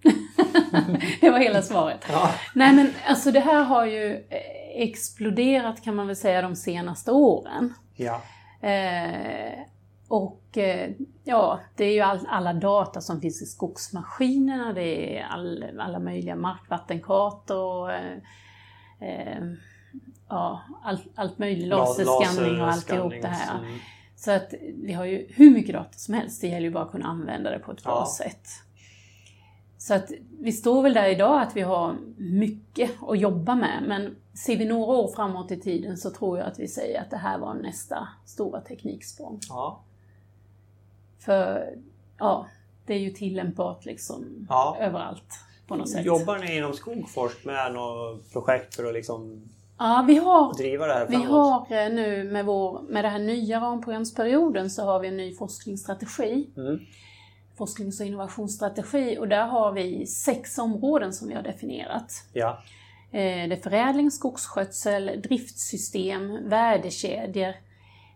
det 1.21 1.31
var 1.31 1.39
hela 1.39 1.63
svaret. 1.63 2.05
Ja. 2.09 2.31
Nej 2.55 2.73
men 2.75 2.91
alltså 3.07 3.31
det 3.33 3.41
här 3.41 3.63
har 3.65 3.87
ju 3.87 4.15
eh, 4.15 4.83
exploderat 4.83 5.83
kan 5.85 5.95
man 5.95 6.07
väl 6.07 6.17
säga 6.17 6.43
de 6.43 6.57
senaste 6.57 7.13
åren. 7.13 7.75
ja. 7.97 8.21
Eh, 8.69 9.59
och 10.09 10.59
eh, 10.59 10.91
ja, 11.25 11.61
det 11.77 11.85
är 11.85 11.93
ju 11.93 12.01
all, 12.01 12.27
alla 12.29 12.53
data 12.53 13.01
som 13.01 13.21
finns 13.21 13.43
i 13.43 13.47
skogsmaskinerna, 13.47 14.73
det 14.73 15.19
är 15.19 15.25
all, 15.25 15.65
alla 15.81 15.99
möjliga 15.99 16.37
markvattenkartor, 16.37 17.91
eh, 17.93 18.13
eh, 19.01 19.43
ja, 20.29 20.63
all, 20.85 20.99
allt 21.15 21.39
möjligt, 21.39 21.69
laserskanning 21.69 22.61
och 22.61 22.69
alltihop 22.73 23.13
det 23.23 23.29
här. 23.29 23.59
Så 24.17 24.31
att 24.31 24.55
vi 24.83 24.93
har 24.93 25.05
ju 25.05 25.27
hur 25.31 25.51
mycket 25.51 25.75
data 25.75 25.93
som 25.93 26.15
helst, 26.15 26.41
det 26.41 26.47
gäller 26.47 26.61
ju 26.67 26.71
bara 26.71 26.85
att 26.85 26.91
kunna 26.91 27.07
använda 27.07 27.51
det 27.51 27.59
på 27.59 27.73
ett 27.73 27.83
bra 27.85 27.93
Ja. 27.93 28.25
sätt. 28.25 28.49
Så 29.85 29.95
att 29.95 30.11
vi 30.41 30.53
står 30.53 30.83
väl 30.83 30.95
där 30.95 31.09
idag 31.09 31.43
att 31.43 31.57
vi 31.57 31.61
har 31.61 31.97
mycket 32.17 32.91
att 33.09 33.19
jobba 33.19 33.55
med, 33.55 33.85
men 33.87 34.17
ser 34.47 34.57
vi 34.57 34.65
några 34.65 34.93
år 34.97 35.09
framåt 35.17 35.51
i 35.51 35.61
tiden 35.61 35.97
så 35.97 36.11
tror 36.11 36.39
jag 36.39 36.47
att 36.47 36.59
vi 36.59 36.69
säger 36.69 37.01
att 37.01 37.11
det 37.11 37.17
här 37.17 37.39
var 37.39 37.55
nästa 37.55 38.09
stora 38.27 38.61
tekniksprång. 38.61 39.41
Ja. 39.49 39.81
För 41.19 41.69
ja, 42.19 42.47
det 42.87 42.95
är 42.95 42.99
ju 42.99 43.11
tillämpbart 43.11 43.85
liksom 43.85 44.47
Ja. 44.49 44.77
överallt 44.81 45.33
på 45.67 45.77
något 45.77 45.89
sätt. 45.91 46.05
Jobbar 46.07 46.39
ni 46.39 46.57
inom 46.57 46.73
Skogforsk 46.73 47.45
med 47.45 47.73
något 47.73 48.33
projekt 48.33 48.75
för 48.75 48.85
att 48.85 48.95
liksom 48.95 49.49
Ja, 49.79 50.05
vi 50.09 50.17
har 50.17 50.55
driva 50.55 50.87
det 50.87 50.93
här 50.93 51.07
Vi 51.07 51.17
framåt? 51.17 51.29
har 51.31 51.77
eh, 51.87 51.93
nu 51.93 52.25
med, 52.25 52.45
vår, 52.47 52.83
med 52.89 53.05
den 53.05 53.13
här 53.13 53.19
nya 53.19 53.61
ramprogramsperioden 53.61 54.71
så 54.71 54.83
har 54.85 55.01
vi 55.01 55.09
en 55.09 55.17
ny 55.17 55.35
forskningsstrategi. 55.35 56.51
Mm. 56.57 56.81
Forsknings 57.57 58.01
och 58.01 58.07
innovationsstrategi 58.07 59.19
och 59.19 59.29
där 59.29 59.47
har 59.47 59.73
vi 59.73 60.07
sex 60.07 60.59
områden 60.59 61.13
som 61.13 61.29
vi 61.29 61.35
har 61.35 61.43
definierat. 61.43 62.13
Ja. 62.33 62.63
Eh, 63.11 63.49
Det 63.49 63.55
är 63.55 63.63
förädling, 63.63 64.11
skogsskötsel, 64.11 65.23
driftsystem, 65.23 66.49
värdekedjor 66.49 67.55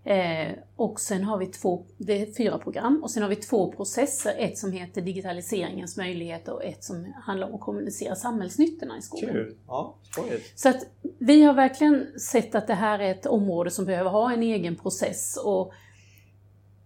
eh, 0.05 0.53
och 0.77 1.01
sen 1.01 1.25
har 1.25 1.39
vi 1.39 1.47
två, 1.47 1.85
det 1.99 2.23
är 2.23 2.35
fyra 2.35 2.59
program 2.59 3.03
och 3.03 3.11
sen 3.11 3.23
har 3.23 3.31
vi 3.31 3.37
två 3.37 3.73
processer. 3.73 4.35
Ett 4.39 4.59
som 4.59 4.73
heter 4.73 5.01
digitaliseringens 5.01 5.97
möjligheter 5.97 6.53
och 6.53 6.65
ett 6.65 6.85
som 6.85 7.13
handlar 7.25 7.49
om 7.49 7.55
att 7.55 7.61
kommunicera 7.61 8.15
samhällsnyttorna 8.15 8.99
i 8.99 9.03
skogen. 9.03 9.29
Kul! 9.29 9.57
Ja, 9.67 9.95
skojigt. 10.03 10.59
Så 10.59 10.69
att 10.69 10.87
vi 11.19 11.43
har 11.43 11.55
verkligen 11.55 12.21
sett 12.21 12.55
att 12.55 12.67
det 12.67 12.75
här 12.75 12.99
är 12.99 13.11
ett 13.11 13.27
område 13.27 13.71
som 13.71 13.85
behöver 13.85 14.11
ha 14.11 14.33
en 14.33 14.43
egen 14.43 14.77
process 14.77 15.37
och 15.37 15.73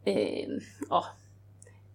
eh, 0.05 0.49
ja, 0.91 1.05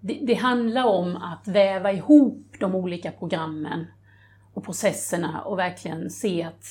det, 0.07 0.19
det 0.21 0.33
handlar 0.33 0.85
om 0.85 1.15
att 1.15 1.47
väva 1.47 1.91
ihop 1.91 2.55
de 2.59 2.75
olika 2.75 3.11
programmen 3.11 3.87
och 4.53 4.65
processerna 4.65 5.41
och 5.41 5.59
verkligen 5.59 6.09
se 6.09 6.43
att, 6.43 6.65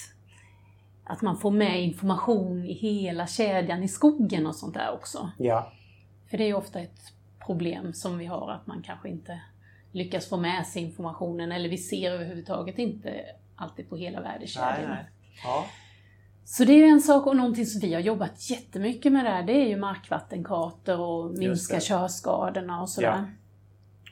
att 1.05 1.23
man 1.23 1.37
får 1.37 1.51
med 1.51 1.83
information 1.83 2.65
i 2.65 2.73
hela 2.73 3.27
kedjan 3.27 3.83
i 3.83 3.89
skogen 3.89 4.47
och 4.47 4.55
sånt 4.55 4.75
där 4.75 4.93
också. 4.93 5.31
Ja. 5.39 5.73
För 6.31 6.39
det 6.39 6.45
är 6.45 6.49
ju 6.49 6.55
ofta 6.55 6.81
ett 6.81 7.01
problem 7.47 7.93
som 7.93 8.19
vi 8.19 8.27
har, 8.27 8.51
att 8.51 8.67
man 8.67 8.83
kanske 8.83 9.09
inte 9.09 9.41
lyckas 9.93 10.29
få 10.29 10.37
med 10.37 10.67
sig 10.67 10.83
informationen 10.83 11.53
eller 11.53 11.69
vi 11.69 11.79
ser 11.79 12.13
överhuvudtaget 12.13 12.79
inte 12.79 13.25
alltid 13.57 13.89
på 13.89 13.97
hela 13.97 14.21
värdekedjan. 14.21 14.75
Nej, 14.79 14.89
nej. 14.89 15.07
Ja. 15.45 15.65
Så 16.49 16.65
det 16.65 16.73
är 16.73 16.77
ju 16.77 16.85
en 16.85 17.01
sak 17.01 17.27
och 17.27 17.37
någonting 17.37 17.67
som 17.67 17.81
vi 17.81 17.95
har 17.95 18.01
jobbat 18.01 18.51
jättemycket 18.51 19.13
med 19.13 19.25
där, 19.25 19.43
det 19.43 19.53
är 19.53 19.69
ju 19.69 19.77
markvattenkartor 19.77 21.01
och 21.01 21.31
minska 21.31 21.81
körskadorna 21.81 22.83
och 22.83 22.89
sådär. 22.89 23.35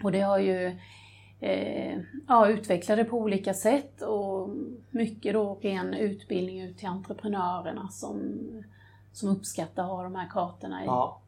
Och 0.03 0.12
det 0.12 0.20
har 0.20 0.39
ju 0.39 0.78
eh, 1.41 1.99
ja, 2.28 2.49
utvecklat 2.49 2.99
det 2.99 3.05
på 3.05 3.18
olika 3.18 3.55
sätt 3.55 4.03
och 4.03 4.51
mycket 4.91 5.32
då 5.32 5.59
ren 5.62 5.95
utbildning 5.95 6.61
ut 6.61 6.78
till 6.78 6.89
entreprenörerna 6.89 7.89
som, 7.89 8.39
som 9.12 9.28
uppskattar 9.28 9.82
att 9.82 9.91
ha 9.91 10.03
de 10.03 10.14
här 10.14 10.28
kartorna 10.28 10.82
i. 10.82 10.87
ja. 10.87 11.20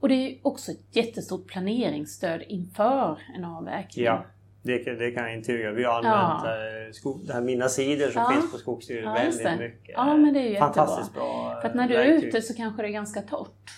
Och 0.00 0.08
det 0.08 0.14
är 0.14 0.38
också 0.42 0.72
ett 0.72 0.96
jättestort 0.96 1.46
planeringsstöd 1.46 2.42
inför 2.48 3.18
en 3.36 3.44
avverkning. 3.44 4.04
Ja. 4.04 4.24
Det, 4.62 4.78
kan- 4.78 4.98
det 4.98 5.10
kan 5.10 5.22
jag 5.24 5.34
intyga. 5.34 5.70
Vi 5.70 5.84
har 5.84 5.94
använt 5.94 6.44
eh, 6.44 6.92
skog, 6.92 7.20
det 7.26 7.32
här 7.32 7.40
Mina 7.40 7.68
sidor 7.68 8.08
som 8.10 8.22
Ja. 8.22 8.30
finns 8.30 8.52
på 8.52 8.58
Skogsstyrelsen 8.58 9.14
Ja, 9.14 9.48
väldigt 9.48 9.58
mycket. 9.60 9.94
Ja, 9.96 10.16
men 10.16 10.34
det 10.34 10.40
är 10.40 10.42
ju 10.44 10.48
jättebra. 10.50 10.72
Fantastiskt 10.74 11.14
bra 11.14 11.58
För 11.60 11.68
att 11.68 11.74
när 11.74 11.88
du 11.88 11.94
är 11.94 12.04
ute 12.04 12.42
så 12.42 12.54
kanske 12.54 12.82
det 12.82 12.88
är 12.88 12.92
ganska 12.92 13.22
torrt. 13.22 13.70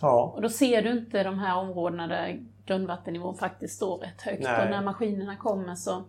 Ja. 0.00 0.32
Och 0.36 0.42
då 0.42 0.48
ser 0.48 0.82
du 0.82 0.90
inte 0.92 1.22
de 1.22 1.38
här 1.38 1.56
områdena 1.58 2.06
där 2.06 2.40
grundvattennivån 2.66 3.36
faktiskt 3.36 3.76
står 3.76 3.98
rätt 3.98 4.22
högt. 4.22 4.42
Nej. 4.42 4.64
Och 4.64 4.70
när 4.70 4.82
maskinerna 4.82 5.36
kommer 5.36 5.74
så 5.74 6.04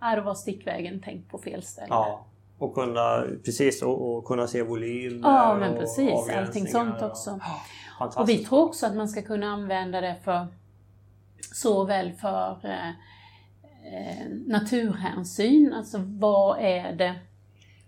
är 0.00 0.16
då 0.16 0.22
var 0.22 0.34
stickvägen 0.34 1.00
tänkt 1.02 1.30
på 1.30 1.38
fel 1.38 1.62
ställe. 1.62 1.86
ja. 1.90 2.26
Och 2.58 2.74
kunna, 2.74 3.24
precis, 3.44 3.82
och, 3.82 4.16
och 4.16 4.24
kunna 4.24 4.46
se 4.46 4.62
volymer 4.62 5.28
Ja, 5.28 5.56
men 5.60 5.78
precis. 5.78 6.28
Allting 6.36 6.66
sånt 6.68 7.02
också. 7.02 7.40
Och 8.16 8.28
vi 8.28 8.38
tror 8.44 8.62
också 8.62 8.86
att 8.86 8.94
man 8.96 9.08
ska 9.08 9.22
kunna 9.22 9.46
använda 9.46 10.00
det 10.00 10.16
för 10.24 10.46
såväl 11.54 12.12
för 12.12 12.58
eh, 12.62 12.88
eh, 12.88 12.94
naturhänsyn, 14.46 15.72
alltså 15.72 15.98
vad 15.98 16.58
är 16.60 16.92
det 16.92 17.14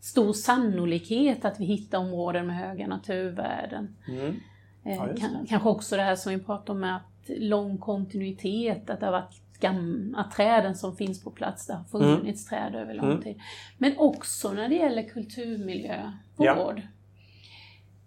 stor 0.01 0.32
sannolikhet 0.32 1.45
att 1.45 1.61
vi 1.61 1.64
hittar 1.64 1.99
områden 1.99 2.47
med 2.47 2.57
höga 2.57 2.86
naturvärden. 2.86 3.97
Mm. 4.09 4.36
Eh, 4.84 4.95
Ja, 4.97 5.09
kanske 5.49 5.68
också 5.68 5.97
det 5.97 6.03
här 6.03 6.16
som 6.16 6.32
vi 6.32 6.38
pratade 6.38 6.72
om 6.72 6.80
med 6.80 6.97
att 6.97 7.30
lång 7.38 7.78
kontinuitet, 7.78 8.90
att 8.90 9.01
det 9.01 9.07
har 9.07 9.12
varit 9.12 9.40
gamla 9.61 10.24
träden 10.36 10.74
som 10.74 10.97
finns 10.97 11.24
på 11.24 11.30
plats, 11.30 11.66
det 11.66 11.74
har 11.74 11.84
funnits 11.84 12.47
träd 12.47 12.74
över 12.74 12.95
lång 12.95 13.11
Mm. 13.11 13.22
tid. 13.22 13.40
Men 13.78 13.99
också 13.99 14.53
när 14.53 14.68
det 14.68 14.74
gäller 14.74 15.03
kulturmiljövård. 15.03 16.12
Ja. 16.36 16.74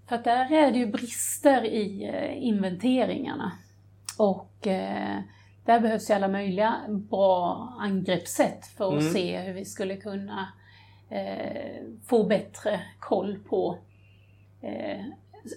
För 0.08 0.16
att 0.16 0.24
där 0.24 0.52
är 0.54 0.72
det 0.72 0.78
ju 0.80 0.88
brister 0.88 1.64
i 1.66 2.04
eh, 2.04 2.48
inventeringarna. 2.48 3.52
Och 4.18 4.68
eh, 4.68 5.20
där 5.68 5.80
behövs 5.80 6.10
ju 6.10 6.14
alla 6.14 6.28
möjliga 6.28 6.76
bra 6.90 7.74
angreppssätt 7.80 8.66
för 8.68 8.88
att 8.88 9.02
Mm. 9.02 9.14
se 9.14 9.38
hur 9.40 9.54
vi 9.54 9.66
skulle 9.66 9.98
kunna 9.98 10.48
eh, 11.10 11.84
få 12.06 12.24
bättre 12.24 12.80
koll 13.00 13.40
på 13.50 13.78
eh, 14.62 15.02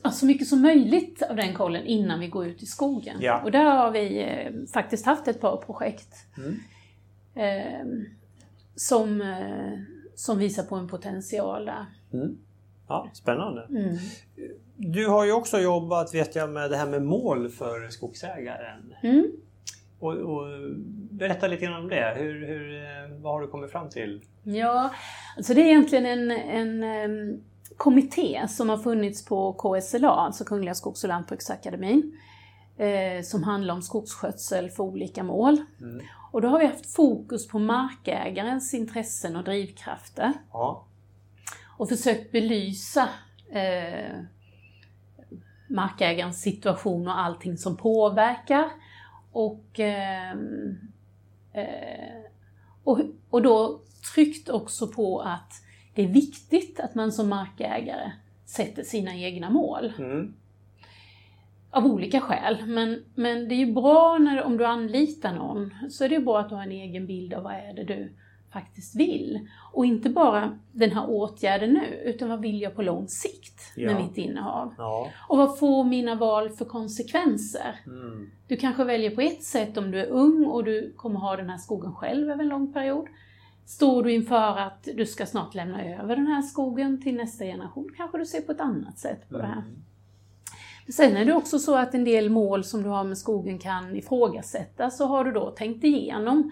ja, 0.03 0.11
så 0.11 0.27
mycket 0.27 0.47
som 0.49 0.63
möjligt 0.63 1.23
av 1.23 1.37
den 1.37 1.55
kollen 1.55 1.87
innan 1.87 2.21
vi 2.21 2.29
går 2.29 2.47
ut 2.47 2.63
i 2.63 2.67
skogen. 2.67 3.17
Ja. 3.21 3.41
Och 3.45 3.51
där 3.51 3.65
har 3.65 3.91
vi 3.91 4.23
eh, 4.23 4.53
faktiskt 4.73 5.07
haft 5.07 5.29
ett 5.29 5.41
par 5.41 5.57
projekt 5.57 6.15
Mm. 6.39 6.57
eh, 7.35 7.87
som, 8.77 9.21
eh, 9.21 9.79
som 10.15 10.39
visar 10.39 10.63
på 10.63 10.77
en 10.77 10.89
potential 10.89 11.65
där. 11.65 11.87
Mm. 12.13 12.39
Ja, 12.89 13.09
spännande. 13.13 13.67
Mm. 13.71 13.97
Du 14.77 15.07
har 15.09 15.25
ju 15.25 15.33
också 15.33 15.59
jobbat 15.59 16.15
vet 16.15 16.35
jag 16.37 16.51
med 16.51 16.71
det 16.71 16.77
här 16.77 16.87
med 16.87 17.03
mål 17.03 17.49
för 17.49 17.89
skogsägaren. 17.89 18.95
Och, 20.01 20.13
och 20.13 20.47
berätta 21.11 21.47
lite 21.47 21.65
grann 21.65 21.83
om 21.83 21.89
det. 21.89 22.15
Hur, 22.17 22.47
hur, 22.47 22.75
eh, 22.77 23.21
vad 23.23 23.33
har 23.33 23.41
du 23.41 23.47
kommit 23.47 23.71
fram 23.73 23.89
till? 23.91 24.23
Ja, 24.43 24.95
alltså 25.37 25.55
det 25.55 25.61
är 25.61 25.67
egentligen 25.67 26.07
en, 26.07 26.31
en 26.31 26.83
em, 26.83 27.41
kommitté 27.77 28.49
som 28.49 28.69
har 28.69 28.79
funnits 28.79 29.25
på 29.25 29.53
KSLA, 29.53 30.11
alltså 30.11 30.45
Kungliga 30.45 30.75
Skogs 30.75 31.05
och 31.05 31.09
Lantbruksakademin, 31.09 32.19
eh, 32.77 33.23
som 33.23 33.43
handlar 33.43 33.75
om 33.75 33.83
skogsskötsel 33.83 34.71
för 34.71 34.85
olika 34.85 35.23
mål. 35.23 35.57
Mm. 35.81 36.01
Och 36.33 36.43
då 36.43 36.49
har 36.49 36.59
vi 36.59 36.67
haft 36.67 36.95
fokus 36.95 37.49
på 37.49 37.59
markägarens 37.59 38.75
intressen 38.75 39.37
och 39.37 39.45
drivkrafter 39.45 40.33
Ja. 40.53 40.87
och 41.79 41.89
försökt 41.89 42.33
belysa 42.33 43.09
eh, 43.53 44.21
markägarens 45.69 46.43
situation 46.43 47.09
och 47.09 47.19
allting 47.19 47.59
som 47.59 47.77
påverkar. 47.77 48.71
Och, 49.33 49.81
ehm, 49.81 50.79
eh, 51.53 52.31
och, 52.85 53.01
och 53.31 53.43
då 53.43 53.81
tryckt 54.15 54.49
också 54.49 54.89
på 54.89 55.21
att 55.21 55.53
det 55.95 56.03
är 56.03 56.09
viktigt 56.09 56.81
att 56.81 56.95
man 56.95 57.13
som 57.13 57.29
markägare 57.29 58.13
sätter 58.45 58.83
sina 58.83 59.15
egna 59.15 59.51
mål. 59.51 59.93
Mm. 59.99 60.35
Av 61.71 61.87
olika 61.87 62.21
skäl. 62.21 62.67
Men, 62.67 63.05
men 63.15 63.49
det 63.49 63.55
är 63.55 63.67
ju 63.67 63.73
bra 63.73 64.19
när, 64.19 64.43
om 64.43 64.57
du 64.57 64.67
anlitar 64.67 65.35
någon, 65.35 65.75
så 65.91 66.05
är 66.05 66.09
det 66.09 66.15
ju 66.15 66.25
bra 66.25 66.41
att 66.41 66.49
du 66.49 66.55
har 66.55 66.63
en 66.63 66.73
egen 66.73 67.07
bild 67.07 67.35
av 67.35 67.43
vad 67.43 67.53
är 67.53 67.75
det 67.75 67.85
du 67.85 68.13
faktiskt 68.53 68.97
vill. 68.97 69.49
Och 69.73 69.87
inte 69.87 70.11
bara 70.11 70.59
den 70.73 70.91
här 70.91 71.11
åtgärden 71.11 71.73
nu, 71.73 72.03
utan 72.05 72.29
vad 72.29 72.41
vill 72.41 72.61
jag 72.61 72.75
på 72.77 72.83
lång 72.83 73.09
sikt 73.09 73.77
med 73.77 73.91
Ja. 73.91 73.99
mitt 73.99 74.17
innehav? 74.19 74.75
Ja. 74.79 75.09
Och 75.29 75.39
vad 75.39 75.59
får 75.59 75.85
mina 75.85 76.15
val 76.15 76.51
för 76.51 76.65
konsekvenser? 76.65 77.81
Mm. 77.87 78.31
Du 78.47 78.57
kanske 78.57 78.85
väljer 78.85 79.15
på 79.15 79.21
ett 79.21 79.43
sätt 79.45 79.77
om 79.77 79.91
du 79.91 80.01
är 80.01 80.07
ung 80.07 80.45
och 80.45 80.65
du 80.65 80.93
kommer 80.97 81.21
ha 81.21 81.37
den 81.37 81.51
här 81.51 81.59
skogen 81.59 81.95
själv 81.95 82.31
över 82.31 82.43
en 82.43 82.49
lång 82.49 82.73
period. 82.73 83.07
Står 83.67 84.03
du 84.03 84.13
inför 84.13 84.59
att 84.59 84.89
du 84.95 85.07
ska 85.07 85.27
snart 85.27 85.55
lämna 85.55 85.85
över 85.85 86.17
den 86.17 86.27
här 86.27 86.43
skogen 86.43 87.03
till 87.03 87.15
nästa 87.17 87.45
generation, 87.45 87.89
kanske 87.97 88.19
du 88.19 88.27
ser 88.27 88.41
på 88.41 88.53
ett 88.53 88.61
annat 88.61 88.99
sätt 88.99 89.29
på 89.29 89.37
det 89.39 89.47
här. 89.47 89.63
Mm. 89.63 89.83
Sen 90.89 91.17
är 91.17 91.25
det 91.25 91.33
också 91.33 91.59
så 91.59 91.77
att 91.77 91.95
en 91.95 92.05
del 92.05 92.31
mål 92.31 92.65
som 92.65 92.83
du 92.83 92.89
har 92.89 93.05
med 93.05 93.19
skogen 93.19 93.59
kan 93.59 93.97
ifrågasättas. 93.97 94.97
Så 94.97 95.07
har 95.07 95.25
du 95.25 95.33
då 95.33 95.51
tänkt 95.51 95.85
igenom 95.85 96.51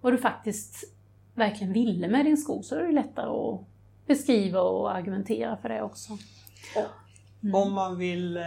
vad 0.00 0.12
du 0.12 0.18
faktiskt 0.18 0.95
verkligen 1.36 1.72
ville 1.72 2.08
med 2.08 2.24
din 2.24 2.36
skog 2.36 2.64
så 2.64 2.74
är 2.74 2.82
det 2.82 2.92
lättare 2.92 3.30
att 3.30 3.60
beskriva 4.06 4.60
och 4.60 4.94
argumentera 4.94 5.56
för 5.56 5.68
det 5.68 5.82
också. 5.82 6.18
Mm. 7.42 7.54
Om 7.54 7.72
man 7.72 7.98
vill, 7.98 8.36
eh, 8.36 8.42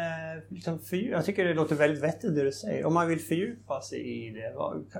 liksom 0.49 0.79
fördjupa, 0.79 1.15
jag 1.15 1.25
tycker 1.25 1.45
det 1.45 1.53
låter 1.53 1.75
väldigt 1.75 2.03
vettigt 2.03 2.35
det 2.35 2.43
du 2.43 2.51
säger. 2.51 2.85
Om 2.85 2.93
man 2.93 3.07
vill 3.07 3.19
fördjupa 3.19 3.81
sig 3.81 3.99
i 3.99 4.29
det, 4.29 4.53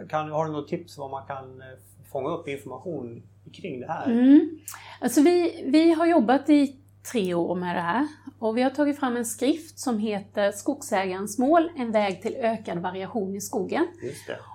kan, 0.10 0.32
har 0.32 0.46
du 0.46 0.52
något 0.52 0.68
tips 0.68 0.98
vad 0.98 1.12
man 1.12 1.28
kan 1.28 1.62
eh, 1.62 1.68
fånga 2.12 2.30
upp 2.30 2.48
information 2.48 3.24
kring 3.54 3.80
det 3.80 3.88
här? 3.88 4.06
Mm. 4.06 4.60
Alltså 5.02 5.22
vi, 5.22 5.64
vi 5.68 5.94
har 5.94 6.06
jobbat 6.06 6.50
i 6.50 6.76
tre 7.12 7.34
år 7.34 7.56
med 7.56 7.76
det 7.76 7.82
här 7.82 8.08
och 8.40 8.58
vi 8.58 8.62
har 8.62 8.70
tagit 8.70 9.00
fram 9.00 9.18
en 9.18 9.26
skrift 9.26 9.80
som 9.80 10.00
heter 10.00 10.52
Skogsägarens 10.52 11.38
mål, 11.40 11.70
en 11.76 11.92
väg 11.92 12.22
till 12.22 12.36
ökad 12.36 12.78
variation 12.78 13.36
i 13.36 13.42
skogen. 13.42 13.88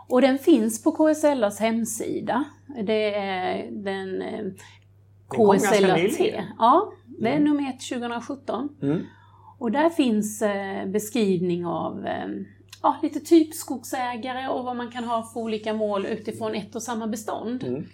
Och 0.08 0.20
den 0.20 0.38
finns 0.38 0.82
på 0.82 0.92
KSLAs 0.92 1.60
hemsida. 1.60 2.44
Det 2.84 3.14
är 3.14 3.70
den 3.70 4.22
eh, 4.22 4.44
kom 5.28 5.46
ganska 5.46 5.70
KSLA 5.74 5.94
T. 5.94 6.02
nyligen. 6.02 6.44
Ja, 6.58 6.92
det 7.06 7.28
är 7.28 7.32
Mm. 7.36 7.44
nummer 7.44 7.70
ett 7.70 7.88
2017. 7.88 8.68
Mm. 8.82 9.02
Och 9.58 9.72
där 9.72 9.90
finns 9.90 10.42
eh, 10.42 10.86
beskrivning 10.86 11.66
av 11.66 12.06
eh, 12.06 12.28
ja, 12.82 12.96
lite 13.02 13.20
typskogsägare 13.20 14.48
och 14.48 14.64
vad 14.64 14.76
man 14.76 14.90
kan 14.90 15.04
ha 15.04 15.22
för 15.22 15.40
olika 15.40 15.74
mål 15.74 16.06
utifrån 16.06 16.54
ett 16.54 16.74
och 16.74 16.82
samma 16.82 17.06
bestånd. 17.06 17.64
Mm. 17.64 17.86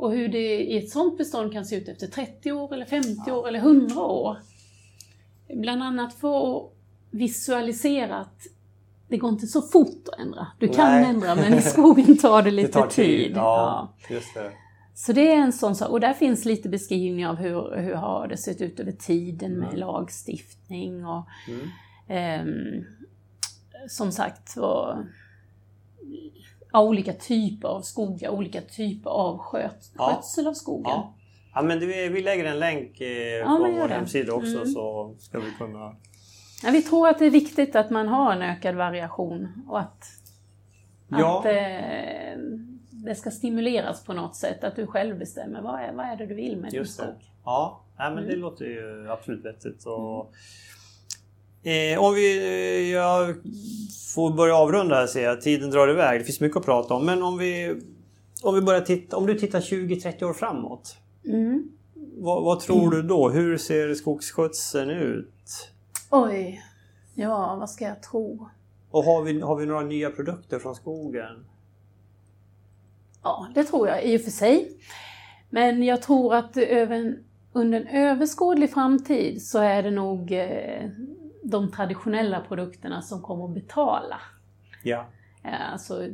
Och 0.00 0.12
hur 0.12 0.28
det 0.28 0.60
i 0.62 0.78
ett 0.78 0.90
sådant 0.90 1.18
bestånd 1.18 1.52
kan 1.52 1.64
se 1.64 1.76
ut 1.76 1.88
efter 1.88 2.06
30 2.06 2.52
år, 2.52 2.74
eller 2.74 2.86
50 2.86 3.30
år 3.32 3.48
eller 3.48 3.58
100 3.58 4.00
år. 4.00 4.36
Bland 5.54 5.82
annat 5.82 6.14
för 6.14 6.56
att 6.56 6.72
visualisera 7.10 8.16
att 8.16 8.42
det 9.08 9.16
går 9.16 9.30
inte 9.30 9.46
så 9.46 9.62
fort 9.62 10.08
att 10.12 10.18
ändra. 10.20 10.46
Du 10.58 10.68
kan 10.68 10.92
Nej. 10.92 11.04
ändra 11.04 11.34
men 11.34 11.54
i 11.58 11.62
skogen 11.62 12.16
tar 12.18 12.42
det 12.42 12.50
lite 12.50 12.68
Det 12.68 12.72
tar 12.72 12.86
tid. 12.86 13.32
Ja, 13.36 13.94
just 14.10 14.34
det. 14.34 14.52
Så 14.94 15.12
det 15.12 15.32
är 15.32 15.36
en 15.36 15.52
sån 15.52 15.74
sak. 15.76 15.90
Och 15.90 16.00
där 16.00 16.12
finns 16.12 16.44
lite 16.44 16.68
beskrivning 16.68 17.26
av 17.26 17.36
hur, 17.36 17.76
hur 17.76 17.94
har 17.94 18.28
det 18.28 18.36
sett 18.36 18.60
ut 18.60 18.80
över 18.80 18.92
tiden 18.92 19.52
med 19.52 19.68
Mm. 19.68 19.80
lagstiftning 19.80 21.06
och 21.06 21.24
Mm. 21.48 21.68
ehm, 22.08 22.84
som 23.88 24.12
sagt 24.12 24.56
var, 24.56 25.06
ja, 26.72 26.82
olika 26.82 27.12
typer 27.12 27.68
av 27.68 27.80
skogar, 27.82 28.30
olika 28.30 28.60
typer 28.60 29.10
av 29.10 29.38
sköt, 29.38 29.90
Ja. 29.98 30.06
skötsel 30.14 30.46
av 30.46 30.54
skogen. 30.54 30.90
Ja. 30.90 31.14
ja, 31.54 31.62
men 31.62 31.80
det, 31.80 32.08
vi 32.08 32.22
lägger 32.22 32.44
en 32.44 32.58
länk 32.58 33.00
eh, 33.00 33.44
på 33.46 33.58
vår 33.58 33.88
det. 33.88 33.94
hemsida 33.94 34.32
också 34.32 34.56
Mm. 34.56 34.66
så 34.66 35.14
ska 35.18 35.38
vi 35.38 35.50
kunna... 35.58 35.96
Vi 36.72 36.82
tror 36.82 37.08
att 37.08 37.18
det 37.18 37.26
är 37.26 37.30
viktigt 37.30 37.76
att 37.76 37.90
man 37.90 38.08
har 38.08 38.32
en 38.32 38.42
ökad 38.42 38.74
variation 38.74 39.48
och 39.68 39.80
att, 39.80 40.04
att 41.10 41.46
eh, 41.46 42.38
det 42.90 43.14
ska 43.14 43.30
stimuleras 43.30 44.04
på 44.04 44.12
något 44.12 44.36
sätt. 44.36 44.64
Att 44.64 44.76
du 44.76 44.86
själv 44.86 45.18
bestämmer 45.18 45.60
vad 45.62 45.80
är, 45.80 45.92
vad 45.92 46.06
är 46.06 46.16
det 46.16 46.26
du 46.26 46.34
vill 46.34 46.56
med 46.56 46.70
din 46.70 46.78
Just 46.78 46.98
det. 46.98 47.02
skog. 47.04 47.14
Ja, 47.44 47.80
nej, 47.98 48.10
men 48.14 48.22
det 48.24 48.28
Mm. 48.30 48.40
låter 48.40 48.64
ju 48.64 49.10
absolut 49.10 49.44
vettigt. 49.44 49.86
Och, 49.86 50.32
eh, 51.62 51.98
om 51.98 52.14
vi, 52.14 52.38
eh, 52.38 52.92
jag 52.92 53.34
får 54.14 54.30
börja 54.30 54.56
avrunda 54.56 54.94
här 54.94 55.06
ser 55.06 55.24
jag, 55.24 55.40
tiden 55.40 55.70
drar 55.70 55.88
iväg. 55.88 56.20
Det 56.20 56.24
finns 56.24 56.40
mycket 56.40 56.56
att 56.56 56.64
prata 56.64 56.94
om. 56.94 57.06
Men 57.06 57.22
om 57.22 57.38
vi, 57.38 57.80
om 58.42 58.54
vi 58.54 58.60
börjar 58.60 58.80
titta, 58.80 59.16
om 59.16 59.26
du 59.26 59.38
tittar 59.38 59.60
20-30 59.60 60.24
år 60.24 60.32
framåt. 60.32 60.96
Mm. 61.24 61.70
Vad, 62.16 62.42
vad 62.42 62.60
tror 62.60 62.90
du 62.90 63.02
då? 63.02 63.28
Hur 63.28 63.56
ser 63.56 63.94
skogsskötseln 63.94 64.90
ut? 64.90 65.70
Oj, 66.10 66.62
ja 67.14 67.56
vad 67.60 67.70
ska 67.70 67.84
jag 67.84 68.02
tro? 68.02 68.48
Och 68.90 69.04
har 69.04 69.22
vi, 69.22 69.40
har 69.40 69.56
vi 69.56 69.66
några 69.66 69.82
nya 69.82 70.10
produkter 70.10 70.58
från 70.58 70.74
skogen? 70.74 71.46
Ja, 73.22 73.48
det 73.54 73.64
tror 73.64 73.88
jag 73.88 74.04
i 74.04 74.16
och 74.16 74.20
för 74.20 74.30
sig. 74.30 74.72
Men 75.50 75.82
jag 75.82 76.02
tror 76.02 76.34
att 76.34 76.56
över 76.56 77.18
under 77.52 77.80
en 77.80 77.86
överskådlig 77.86 78.72
framtid 78.72 79.42
så 79.42 79.58
är 79.58 79.82
det 79.82 79.90
nog 79.90 80.32
eh, 80.32 80.90
de 81.50 81.70
traditionella 81.72 82.40
produkterna 82.40 83.02
som 83.02 83.22
kommer 83.22 83.44
att 83.44 83.54
betala. 83.54 84.20
Ja. 84.82 85.06
Eh, 85.44 85.72
alltså 85.72 86.06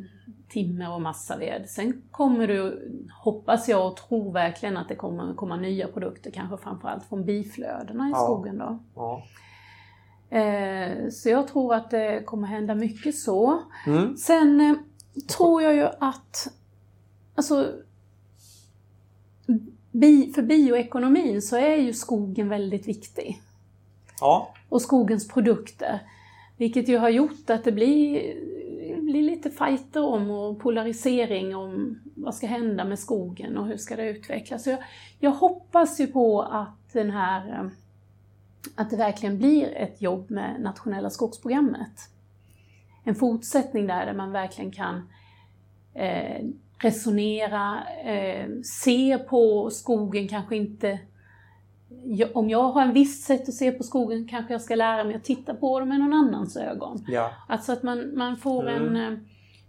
timmer 0.48 0.92
och 0.94 1.02
massaved. 1.02 1.64
Sen 1.68 2.02
kommer 2.10 2.48
du, 2.48 2.88
hoppas 3.24 3.68
jag 3.68 3.86
och 3.86 3.96
tror 3.96 4.32
verkligen 4.32 4.76
att 4.76 4.88
det 4.88 4.96
kommer 4.96 5.34
komma 5.34 5.56
nya 5.56 5.88
produkter, 5.88 6.30
kanske 6.30 6.56
framförallt 6.56 7.04
från 7.04 7.24
biflödena 7.24 8.08
i 8.08 8.10
Ja. 8.10 8.16
skogen 8.24 8.58
då. 8.58 8.78
ja. 8.94 9.22
Eh, 10.38 11.08
så 11.10 11.28
jag 11.28 11.48
tror 11.48 11.74
att 11.74 11.90
det 11.90 12.22
kommer 12.24 12.48
hända 12.48 12.74
mycket 12.74 13.14
så. 13.18 13.62
Mm. 13.86 14.16
Sen 14.16 14.60
eh, 14.60 14.74
tror 15.36 15.62
jag 15.62 15.74
ju 15.74 15.88
att, 16.00 16.48
alltså, 17.34 17.72
för 20.34 20.42
bioekonomin 20.42 21.42
så 21.42 21.56
är 21.56 21.76
ju 21.76 21.92
skogen 21.92 22.48
väldigt 22.48 22.88
viktig. 22.88 23.42
Ja. 24.20 24.54
Och 24.68 24.82
skogens 24.82 25.28
produkter. 25.28 26.00
Vilket 26.56 26.88
ju 26.88 26.98
har 26.98 27.08
gjort 27.08 27.50
att 27.50 27.64
det 27.64 27.72
blir, 27.72 28.34
blir 29.00 29.22
lite 29.22 29.50
fighter 29.50 30.04
om 30.04 30.30
och 30.30 30.60
polarisering 30.60 31.56
om 31.56 31.98
vad 32.14 32.34
ska 32.34 32.46
hända 32.46 32.84
med 32.84 32.98
skogen 32.98 33.58
och 33.58 33.66
hur 33.66 33.76
ska 33.76 33.96
det 33.96 34.08
utvecklas. 34.08 34.64
Så 34.64 34.70
jag, 34.70 34.78
jag 35.18 35.30
hoppas 35.30 36.00
ju 36.00 36.06
på 36.06 36.42
att 36.42 36.92
den 36.92 37.10
här 37.10 37.70
att 38.74 38.90
det 38.90 38.96
verkligen 38.96 39.38
blir 39.38 39.76
ett 39.76 40.02
jobb 40.02 40.30
med 40.30 40.60
nationella 40.60 41.10
skogsprogrammet. 41.10 42.10
En 43.04 43.14
fortsättning 43.14 43.86
där, 43.86 44.06
där 44.06 44.14
man 44.14 44.32
verkligen 44.32 44.70
kan 44.70 45.08
eh, 45.94 46.44
resonera, 46.78 47.82
eh, 48.04 48.48
se 48.64 49.18
på 49.18 49.70
skogen, 49.70 50.28
kanske 50.28 50.56
inte... 50.56 50.98
Om 52.34 52.50
jag 52.50 52.62
har 52.72 52.82
en 52.82 52.92
viss 52.92 53.24
sätt 53.24 53.48
att 53.48 53.54
se 53.54 53.70
på 53.72 53.82
skogen 53.82 54.28
kanske 54.28 54.54
jag 54.54 54.60
ska 54.62 54.74
lära 54.74 55.04
mig 55.04 55.16
att 55.16 55.24
titta 55.24 55.54
på 55.54 55.80
den 55.80 55.88
med 55.88 55.98
någon 56.00 56.12
annans 56.12 56.56
ögon. 56.56 57.04
Ja. 57.08 57.30
Alltså 57.48 57.72
att 57.72 57.82
man, 57.82 58.18
man 58.18 58.36
får 58.36 58.68
Mm. 58.68 58.96
en 58.96 59.12
eh, 59.12 59.18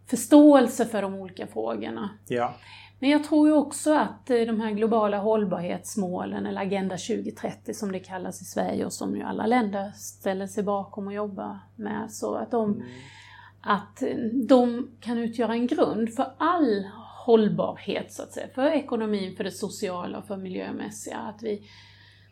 förståelse 0.09 0.85
för 0.85 1.01
de 1.01 1.13
olika 1.15 1.47
frågorna. 1.47 2.09
Ja. 2.27 2.53
Men 2.99 3.09
jag 3.09 3.23
tror 3.23 3.47
ju 3.47 3.53
också 3.53 3.93
att 3.93 4.29
eh, 4.29 4.39
de 4.39 4.61
här 4.61 4.71
globala 4.71 5.17
hållbarhetsmålen, 5.17 6.45
eller 6.45 6.61
Agenda 6.61 6.97
2030 6.97 7.73
som 7.73 7.91
det 7.91 7.99
kallas 7.99 8.41
i 8.41 8.45
Sverige 8.45 8.85
och 8.85 8.93
som 8.93 9.15
ju 9.15 9.23
alla 9.23 9.45
länder 9.45 9.91
ställer 9.91 10.47
sig 10.47 10.63
bakom 10.63 11.07
och 11.07 11.13
jobbar 11.13 11.59
med, 11.75 12.11
så 12.11 12.35
att 12.35 12.51
de, 12.51 12.73
Mm. 12.73 12.87
att 13.61 14.01
eh, 14.01 14.07
de 14.47 14.91
kan 14.99 15.17
utgöra 15.17 15.53
en 15.53 15.67
grund 15.67 16.13
för 16.13 16.25
all 16.37 16.87
hållbarhet, 17.25 18.13
så 18.13 18.23
att 18.23 18.31
säga. 18.33 18.47
För 18.55 18.65
ekonomin, 18.65 19.35
för 19.35 19.43
det 19.43 19.51
sociala 19.51 20.17
och 20.17 20.25
för 20.27 20.37
miljömässiga. 20.37 21.17
Att 21.17 21.43
vi 21.43 21.61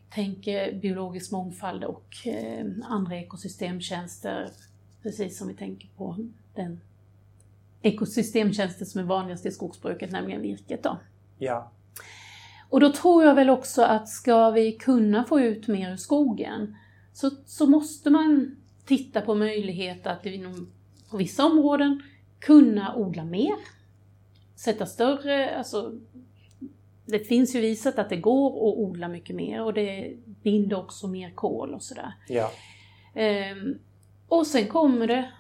Tänk 0.10 0.46
biologisk 0.82 1.32
mångfald 1.32 1.84
och 1.84 2.28
eh, 2.28 2.66
andra 2.84 3.16
ekosystemtjänster, 3.18 4.50
precis 5.04 5.38
som 5.38 5.48
vi 5.48 5.54
tänker 5.54 5.88
på 5.98 6.18
den 6.56 6.80
ekosystemtjänster 7.82 8.86
som 8.86 9.02
är 9.02 9.06
vanligast 9.06 9.46
i 9.46 9.52
skogsbruket, 9.52 10.12
nämligen 10.12 10.42
virket. 10.42 10.84
Då. 10.84 10.98
Ja. 11.38 11.72
Och 12.70 12.80
då 12.80 12.94
tror 12.94 13.24
jag 13.24 13.36
väl 13.36 13.50
också 13.50 13.82
att 13.82 14.10
ska 14.10 14.50
vi 14.50 14.72
kunna 14.72 15.24
få 15.24 15.40
ut 15.40 15.68
mer 15.68 15.92
ur 15.92 15.98
skogen 15.98 16.76
så, 17.14 17.32
så 17.46 17.68
måste 17.68 18.10
man 18.10 18.56
titta 18.86 19.22
på 19.22 19.36
möjlighet 19.36 20.08
att 20.08 20.26
inom, 20.26 20.72
på 21.10 21.18
vissa 21.18 21.46
områden 21.46 22.04
kunna 22.40 22.96
odla 22.96 23.24
mer. 23.24 23.56
Sätta 24.56 24.86
större, 24.86 25.58
alltså 25.58 25.94
det 27.06 27.20
finns 27.20 27.56
ju 27.56 27.62
visat 27.62 28.00
att 28.00 28.10
det 28.10 28.18
går 28.18 28.48
att 28.48 28.78
odla 28.78 29.08
mycket 29.08 29.36
mer 29.36 29.64
och 29.64 29.74
det 29.74 30.14
binder 30.44 30.78
också 30.78 31.08
mer 31.08 31.32
kol 31.32 31.74
och 31.74 31.84
sådär. 31.84 32.14
Ja. 32.28 32.52
Ehm, 33.14 33.80
och 34.28 34.48
sen 34.48 34.68
kommer 34.68 35.08
det 35.08 35.32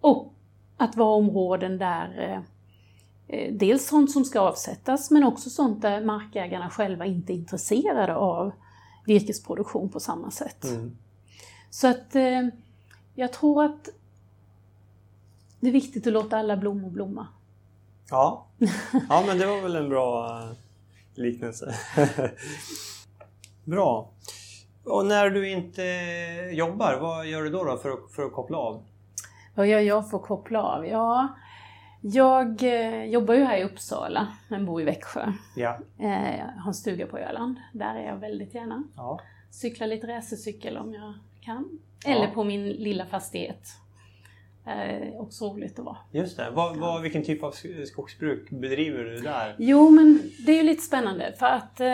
och 0.00 0.34
att 0.76 0.96
vara 0.96 1.14
områden 1.14 1.78
där 1.78 2.18
eh, 2.18 2.40
eh, 3.38 3.54
dels 3.54 3.88
sånt 3.88 4.10
som 4.10 4.24
ska 4.24 4.40
avsättas 4.40 5.10
men 5.10 5.24
också 5.24 5.50
sånt 5.50 5.82
där 5.82 6.04
markägarna 6.04 6.70
själva 6.70 7.06
inte 7.06 7.32
är 7.32 7.34
intresserade 7.34 8.16
av 8.16 8.52
virkesproduktion 9.06 9.88
på 9.88 10.00
samma 10.00 10.30
sätt. 10.30 10.64
Mm. 10.64 10.96
Så 11.70 11.88
att 11.88 12.14
eh, 12.14 12.42
jag 13.14 13.32
tror 13.32 13.64
att 13.64 13.88
det 15.60 15.68
är 15.68 15.72
viktigt 15.72 16.06
att 16.06 16.12
låta 16.12 16.38
alla 16.38 16.56
blommor 16.56 16.90
blomma. 16.90 17.26
Ja. 18.10 18.46
ja, 19.08 19.24
men 19.26 19.38
det 19.38 19.46
var 19.46 19.62
väl 19.62 19.76
en 19.76 19.88
bra 19.88 20.40
eh, 20.40 20.50
liknelse. 21.18 21.74
bra. 23.64 24.10
Och 24.84 25.06
när 25.06 25.30
du 25.30 25.50
inte 25.50 25.82
jobbar, 26.52 26.98
vad 27.00 27.26
gör 27.26 27.42
du 27.42 27.50
då, 27.50 27.64
då 27.64 27.76
för, 27.76 27.90
att, 27.90 28.12
för 28.12 28.22
att 28.22 28.32
koppla 28.32 28.58
av? 28.58 28.82
Vad 29.54 29.66
gör 29.66 29.80
jag 29.80 30.10
för 30.10 30.16
att 30.16 30.22
koppla 30.22 30.62
av? 30.62 30.86
Ja, 30.86 31.28
jag 32.00 32.62
eh, 32.62 33.04
jobbar 33.04 33.34
ju 33.34 33.44
här 33.44 33.58
i 33.58 33.64
Uppsala, 33.64 34.28
men 34.48 34.66
bor 34.66 34.80
i 34.80 34.84
Växjö. 34.84 35.32
Ja. 35.56 35.78
Eh, 35.98 36.38
jag 36.38 36.46
har 36.46 36.66
en 36.66 36.74
stuga 36.74 37.06
på 37.06 37.18
Öland. 37.18 37.56
Där 37.72 37.94
är 37.94 38.06
jag 38.06 38.16
väldigt 38.16 38.54
gärna. 38.54 38.84
ja. 38.96 39.20
Cyklar 39.50 39.86
lite 39.86 40.06
racercykel 40.06 40.76
om 40.78 40.94
jag 40.94 41.14
kan. 41.40 41.78
Ja. 42.04 42.10
Eller 42.10 42.26
på 42.26 42.44
min 42.44 42.68
lilla 42.68 43.06
fastighet. 43.06 43.68
Eh, 44.66 45.20
också 45.20 45.44
roligt 45.44 45.78
att 45.78 45.84
vara. 45.84 45.96
Just 46.12 46.36
det. 46.36 46.50
Vad, 46.50 46.76
vad, 46.76 47.02
vilken 47.02 47.24
typ 47.24 47.42
av 47.42 47.54
sk- 47.54 47.84
skogsbruk 47.84 48.50
bedriver 48.50 49.04
du 49.04 49.16
där? 49.20 49.54
Jo, 49.58 49.90
men 49.90 50.22
det 50.46 50.52
är 50.52 50.56
ju 50.56 50.62
lite 50.62 50.82
spännande 50.82 51.34
för 51.38 51.46
att 51.46 51.80
eh, 51.80 51.86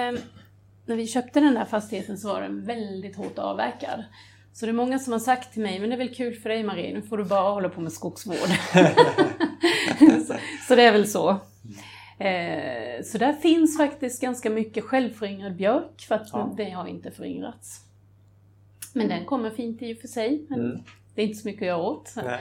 när 0.87 0.97
vi 0.97 1.07
köpte 1.07 1.41
den 1.41 1.55
där 1.55 1.65
fastigheten 1.65 2.19
så 2.19 2.29
var 2.29 2.41
den 2.43 2.65
väldigt 2.65 3.17
hårt 3.17 3.39
avverkad. 3.39 4.05
Så 4.53 4.67
det 4.67 4.71
är 4.71 4.75
många 4.75 4.99
som 4.99 5.13
har 5.13 5.21
sagt 5.21 5.53
till 5.53 5.63
mig, 5.63 5.81
men 5.81 5.89
det 5.91 5.95
är 5.97 5.99
väl 5.99 6.15
kul 6.15 6.35
för 6.35 6.49
dig 6.49 6.63
Marie, 6.63 6.95
nu 6.95 7.03
får 7.03 7.19
du 7.19 7.25
bara 7.25 7.51
hålla 7.51 7.69
på 7.69 7.81
med 7.81 7.93
skogsvård. 7.93 8.37
så, 10.27 10.35
så 10.69 10.75
det 10.77 10.83
är 10.83 10.93
väl 10.93 11.07
så. 11.09 11.31
Eh, 12.19 13.03
så 13.05 13.19
där 13.19 13.33
finns 13.33 13.77
faktiskt 13.77 14.21
ganska 14.21 14.51
mycket 14.51 14.85
självföryngrad 14.85 15.57
björk, 15.57 16.01
för 16.09 16.15
att 16.15 16.29
Ja. 16.33 16.55
det 16.57 16.71
har 16.71 16.87
inte 16.87 17.11
föryngrats. 17.11 17.81
Men 18.95 19.09
den 19.09 19.25
kommer 19.25 19.51
fint 19.51 19.83
i 19.83 19.95
och 19.95 19.99
för 19.99 20.09
sig, 20.09 20.47
men 20.49 20.61
Mm. 20.61 20.81
Det 21.15 21.23
är 21.23 21.27
inte 21.27 21.39
så 21.39 21.49
mycket 21.49 21.63
att 21.63 21.67
göra 21.67 21.79
åt. 21.83 22.13
Nej. 22.17 22.41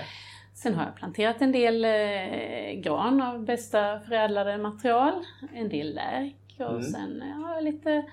Sen 0.53 0.74
har 0.76 0.86
jag 0.86 0.95
planterat 0.95 1.41
en 1.41 1.51
del 1.51 1.86
eh, 1.86 2.82
gran 2.82 3.22
av 3.22 3.45
bästa 3.45 3.99
förädlade 3.99 4.57
material, 4.57 5.24
en 5.53 5.70
del 5.70 5.95
lärk 5.95 6.36
och 6.59 6.70
Mm. 6.70 6.84
sen 6.84 7.22
har 7.43 7.53
jag 7.55 7.63
lite 7.63 8.05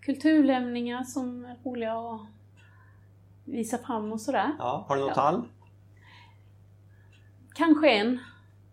kulturlämningar 0.00 1.04
som 1.04 1.44
är 1.44 1.56
roliga 1.64 1.92
att 1.94 2.20
visa 3.44 3.78
fram 3.78 4.12
och 4.12 4.20
sådär. 4.20 4.50
Ja. 4.58 4.84
Har 4.88 4.94
du 4.96 5.00
någon 5.00 5.08
Ja. 5.08 5.14
tall? 5.14 5.42
Kanske 7.54 7.90
en. 7.90 8.18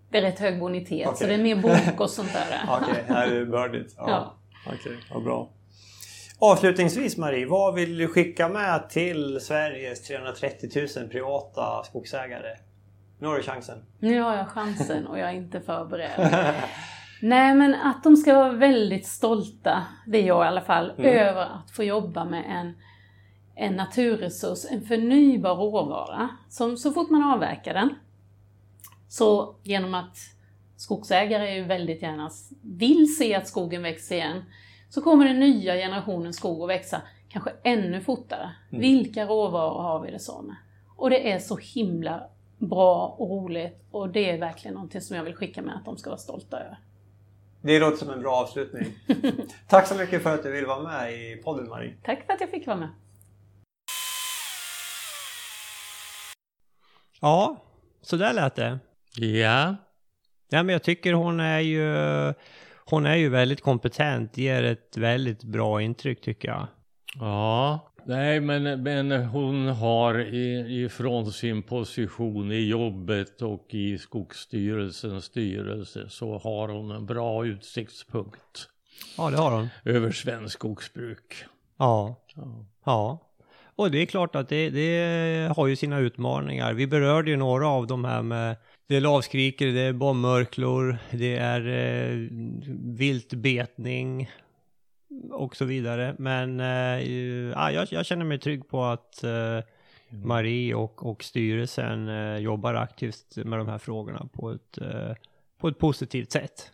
Det 0.10 0.18
är 0.18 0.22
rätt 0.22 0.40
hög 0.40 0.60
bonitet 0.60 1.06
så 1.08 1.14
Okej. 1.14 1.28
det 1.28 1.34
är 1.34 1.44
mer 1.44 1.56
bok 1.62 2.00
och 2.02 2.10
sånt 2.10 2.34
där. 2.34 2.60
Okej, 2.82 3.04
här 3.08 3.28
är 3.28 3.40
det 3.40 3.46
bördigt. 3.46 3.94
Ja. 3.98 4.10
Ja. 4.10 4.34
Okej, 4.74 4.98
vad 5.14 5.24
bra. 5.24 5.50
Avslutningsvis 6.40 7.18
Marie, 7.18 7.46
vad 7.46 7.74
vill 7.76 7.98
du 7.98 8.08
skicka 8.08 8.50
med 8.50 8.90
till 8.90 9.40
Sveriges 9.42 10.04
330 10.04 10.70
000 10.98 11.10
privata 11.10 11.84
skogsägare? 11.84 12.58
Nu 13.20 13.28
har 13.28 13.36
du 13.36 13.44
chansen. 13.44 13.78
Nu 14.00 14.22
har 14.22 14.36
jag 14.36 14.48
chansen 14.48 15.08
och 15.08 15.20
jag 15.20 15.30
är 15.30 15.34
inte 15.34 15.62
förberedd. 15.62 16.54
Nej 17.22 17.56
men 17.56 17.76
att 17.76 18.04
de 18.04 18.16
ska 18.18 18.34
vara 18.34 18.52
väldigt 18.52 19.08
stolta, 19.08 19.84
det 20.08 20.18
är 20.18 20.26
jag 20.28 20.46
i 20.46 20.48
alla 20.48 20.62
fall, 20.62 20.92
Mm. 20.98 21.12
över 21.28 21.42
att 21.42 21.72
få 21.72 21.84
jobba 21.84 22.26
med 22.26 22.44
en, 22.48 22.74
en 23.56 23.76
naturresurs, 23.76 24.66
en 24.72 24.82
förnybar 24.82 25.56
råvara. 25.56 26.30
Som 26.50 26.78
så 26.78 26.92
fort 26.92 27.10
man 27.10 27.24
avverkar 27.24 27.74
den, 27.74 27.90
så 29.10 29.56
genom 29.64 29.94
att 29.94 30.18
skogsägare 30.76 31.56
ju 31.56 31.64
väldigt 31.64 32.02
gärna 32.02 32.30
vill 32.62 33.16
se 33.18 33.36
att 33.36 33.48
skogen 33.48 33.84
växer 33.84 34.16
igen, 34.16 34.44
så 34.90 35.02
kommer 35.02 35.26
den 35.26 35.40
nya 35.40 35.76
generationen 35.76 36.34
skog 36.34 36.64
att 36.64 36.70
växa 36.70 37.02
kanske 37.30 37.52
ännu 37.64 38.02
fortare. 38.02 38.52
Mm. 38.70 38.82
Vilka 38.82 39.26
råvaror 39.26 39.82
har 39.82 40.00
vi 40.00 40.12
det 40.12 40.20
så 40.20 40.42
med? 40.42 40.56
Och 40.96 41.10
det 41.10 41.32
är 41.32 41.40
så 41.40 41.58
himla 41.58 42.30
bra 42.58 43.16
och 43.18 43.30
roligt 43.30 43.86
och 43.92 44.10
det 44.10 44.30
är 44.30 44.38
verkligen 44.38 44.74
någonting 44.74 45.02
som 45.02 45.16
jag 45.16 45.24
vill 45.24 45.36
skicka 45.36 45.62
med 45.62 45.76
att 45.76 45.86
de 45.86 45.98
ska 45.98 46.10
vara 46.10 46.20
stolta 46.20 46.60
över. 46.60 46.78
Det 47.62 47.80
låter 47.80 47.98
som 47.98 48.10
en 48.10 48.22
bra 48.22 48.36
avslutning. 48.36 48.86
Tack 49.68 49.88
så 49.88 49.96
mycket 49.96 50.24
för 50.24 50.34
att 50.34 50.44
du 50.44 50.52
vill 50.52 50.66
vara 50.66 50.84
med 50.84 51.14
i 51.14 51.36
podden 51.36 51.70
Marie. 51.70 51.94
Tack 52.04 52.26
för 52.26 52.34
att 52.34 52.42
jag 52.42 52.50
fick 52.50 52.68
vara 52.68 52.78
med. 52.78 52.90
Ja, 57.22 57.58
så 58.02 58.18
där 58.18 58.34
lät 58.34 58.56
det. 58.56 58.80
Ja, 59.16 59.76
Ja, 60.50 60.64
men 60.64 60.74
jag 60.74 60.84
tycker 60.84 61.14
hon 61.14 61.40
är 61.40 61.60
ju, 61.60 61.94
hon 62.90 63.06
är 63.06 63.16
ju 63.16 63.30
väldigt 63.30 63.62
kompetent, 63.62 64.38
ger 64.38 64.64
ett 64.64 64.98
väldigt 64.98 65.44
bra 65.44 65.82
intryck 65.82 66.22
tycker 66.22 66.48
jag. 66.48 66.68
ja. 67.20 67.80
Nej, 68.10 68.40
men, 68.40 68.84
men 68.84 69.12
hon 69.12 69.68
har 69.68 70.20
i- 70.20 70.84
ifrån 70.84 71.32
sin 71.32 71.64
position 71.64 72.52
i 72.52 72.68
jobbet 72.68 73.42
och 73.42 73.66
i 73.70 73.98
Skogsstyrelsens 73.98 75.26
styrelse 75.26 76.06
så 76.10 76.38
har 76.38 76.68
hon 76.70 76.92
en 76.92 77.06
bra 77.06 77.46
utsiktspunkt 77.46 78.70
Ja, 79.18 79.30
det 79.30 79.38
har 79.38 79.52
hon. 79.52 79.68
över 79.86 80.12
svensk 80.12 80.54
skogsbruk. 80.54 81.36
Ja, 81.78 82.16
Ja. 82.36 82.66
ja. 82.86 83.20
Och 83.76 83.92
det 83.92 84.02
är 84.02 84.06
klart 84.06 84.36
att 84.36 84.50
det, 84.50 84.70
det 84.70 85.54
har 85.58 85.68
ju 85.68 85.76
sina 85.76 86.00
utmaningar. 86.00 86.74
Vi 86.74 86.88
berörde 86.88 87.30
ju 87.32 87.38
några 87.38 87.68
av 87.68 87.88
de 87.88 88.06
här 88.06 88.22
med 88.22 88.56
det 88.88 88.96
är 88.96 89.02
lavskrikor, 89.02 89.66
det 89.68 89.82
är 89.82 89.94
bombmörklor, 89.94 90.98
det 91.12 91.36
är 91.36 91.68
eh, 91.68 92.28
viltbetning 92.98 94.32
och 95.32 95.56
så 95.56 95.66
vidare. 95.66 96.16
Men 96.18 96.60
eh, 96.60 97.12
ja, 97.52 97.72
jag, 97.72 97.88
jag 97.92 98.06
känner 98.06 98.26
mig 98.26 98.40
trygg 98.40 98.68
på 98.68 98.84
att 98.84 99.24
eh, 99.24 99.60
Marie 100.10 100.74
och, 100.74 101.06
och 101.06 101.24
styrelsen 101.24 102.10
eh, 102.10 102.38
jobbar 102.38 102.74
aktivt 102.74 103.36
med 103.36 103.60
de 103.60 103.68
här 103.68 103.78
frågorna 103.78 104.30
på 104.34 104.52
ett, 104.52 104.78
eh, 104.78 105.16
på 105.60 105.68
ett 105.68 105.78
positivt 105.78 106.32
sätt. 106.32 106.72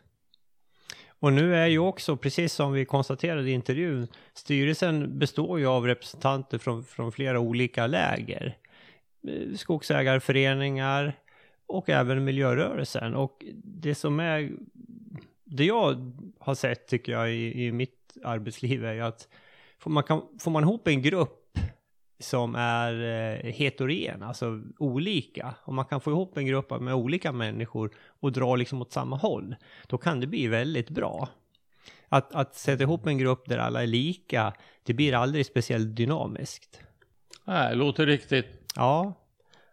Och 1.08 1.34
nu 1.34 1.56
är 1.56 1.68
ju 1.68 1.80
också, 1.80 2.18
precis 2.18 2.54
som 2.54 2.74
vi 2.74 2.86
konstaterade 2.86 3.50
i 3.50 3.54
intervjun, 3.54 4.08
styrelsen 4.34 5.20
består 5.20 5.60
ju 5.60 5.68
av 5.68 5.88
representanter 5.88 6.58
från, 6.58 6.84
från 6.84 7.12
flera 7.12 7.40
olika 7.40 7.88
läger. 7.88 8.58
Eh, 9.28 9.56
Skogsägarföreningar 9.56 11.14
och 11.68 11.90
även 11.90 12.24
miljörörelsen. 12.24 13.16
Och 13.16 13.46
det 13.64 13.96
som 13.96 14.20
är, 14.20 14.52
det 15.44 15.66
jag 15.66 16.12
har 16.40 16.56
sett 16.56 16.88
tycker 16.88 17.12
jag 17.12 17.32
i, 17.32 17.66
i 17.66 17.72
mitt 17.72 18.18
arbetsliv 18.24 18.86
är 18.86 18.94
ju 18.94 19.02
att 19.02 19.28
får 19.80 19.92
man, 19.92 20.04
kan, 20.04 20.22
får 20.40 20.52
man 20.52 20.64
ihop 20.64 20.88
en 20.88 21.02
grupp 21.02 21.40
som 22.20 22.56
är 22.56 22.94
eh, 22.94 23.52
heterogen, 23.52 24.24
alltså 24.24 24.62
olika, 24.78 25.56
och 25.64 25.74
man 25.74 25.86
kan 25.86 26.02
få 26.02 26.12
ihop 26.12 26.38
en 26.38 26.46
grupp 26.46 26.82
med 26.82 26.94
olika 26.94 27.32
människor 27.32 27.96
och 28.06 28.32
dra 28.32 28.56
liksom 28.56 28.82
åt 28.82 28.92
samma 28.92 29.16
håll, 29.16 29.56
då 29.88 29.98
kan 29.98 30.20
det 30.20 30.28
bli 30.28 30.48
väldigt 30.48 30.90
bra. 30.90 31.30
Att, 32.10 32.36
att 32.36 32.56
sätta 32.56 32.84
ihop 32.84 33.08
en 33.08 33.18
grupp 33.18 33.50
där 33.50 33.58
alla 33.58 33.84
är 33.84 33.88
lika, 33.88 34.54
det 34.84 34.94
blir 34.94 35.14
aldrig 35.14 35.46
speciellt 35.46 35.96
dynamiskt. 35.96 36.82
Nej, 37.46 37.76
låter 37.76 38.06
riktigt. 38.06 38.72
Ja, 38.76 39.14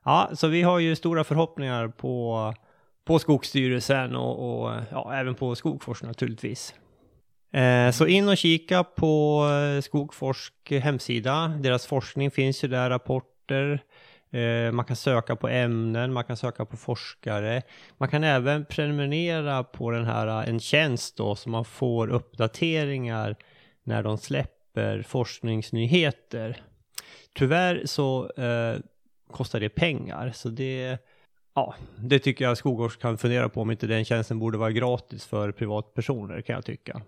ja 0.04 0.30
så 0.34 0.48
vi 0.48 0.62
har 0.62 0.78
ju 0.78 0.96
stora 0.96 1.24
förhoppningar 1.24 1.88
på, 1.88 2.54
på 3.04 3.18
Skogsstyrelsen 3.18 4.16
och, 4.16 4.62
och 4.62 4.72
ja, 4.90 5.14
även 5.14 5.34
på 5.34 5.54
Skogforsk 5.54 6.02
naturligtvis. 6.02 6.74
Eh, 7.52 7.90
så 7.90 8.06
in 8.06 8.28
och 8.28 8.36
kika 8.36 8.84
på 8.84 9.44
Skogforsk 9.82 10.54
hemsida. 10.70 11.48
Deras 11.48 11.86
forskning 11.86 12.30
finns 12.30 12.64
ju 12.64 12.68
där, 12.68 12.90
rapporter. 12.90 13.82
Eh, 14.30 14.72
man 14.72 14.84
kan 14.84 14.96
söka 14.96 15.36
på 15.36 15.48
ämnen, 15.48 16.12
man 16.12 16.24
kan 16.24 16.36
söka 16.36 16.64
på 16.64 16.76
forskare. 16.76 17.62
Man 17.98 18.08
kan 18.08 18.24
även 18.24 18.64
prenumerera 18.64 19.64
på 19.64 19.90
den 19.90 20.04
här, 20.04 20.26
eh, 20.26 20.48
en 20.48 20.60
tjänst 20.60 21.16
då, 21.16 21.34
så 21.34 21.48
man 21.48 21.64
får 21.64 22.08
uppdateringar 22.10 23.36
när 23.84 24.02
de 24.02 24.18
släpper 24.18 24.60
släpper 24.70 25.02
forskningsnyheter. 25.02 26.62
Tyvärr 27.34 27.82
så 27.84 28.30
eh, 28.30 28.78
kostar 29.32 29.60
det 29.60 29.68
pengar, 29.68 30.30
så 30.34 30.48
det, 30.48 30.98
ja, 31.54 31.74
det 31.98 32.18
tycker 32.18 32.44
jag 32.44 32.58
Skogårds 32.58 32.96
kan 32.96 33.18
fundera 33.18 33.48
på 33.48 33.60
om 33.60 33.70
inte 33.70 33.86
den 33.86 34.04
tjänsten 34.04 34.38
borde 34.38 34.58
vara 34.58 34.72
gratis 34.72 35.26
för 35.26 35.52
privatpersoner 35.52 36.40
kan 36.40 36.54
jag 36.54 36.64
tycka. 36.64 37.02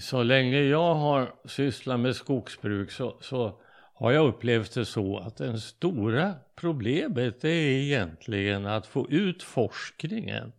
Så 0.00 0.22
länge 0.22 0.60
jag 0.60 0.94
har 0.94 1.34
sysslat 1.44 2.00
med 2.00 2.16
skogsbruk 2.16 2.90
så, 2.90 3.16
så 3.20 3.60
har 3.94 4.12
jag 4.12 4.28
upplevt 4.28 4.74
det 4.74 4.84
så 4.84 5.18
att 5.18 5.36
det 5.36 5.60
stora 5.60 6.34
problemet 6.56 7.44
är 7.44 7.48
egentligen 7.48 8.66
att 8.66 8.86
få 8.86 9.10
ut 9.10 9.42
forskningen 9.42 10.52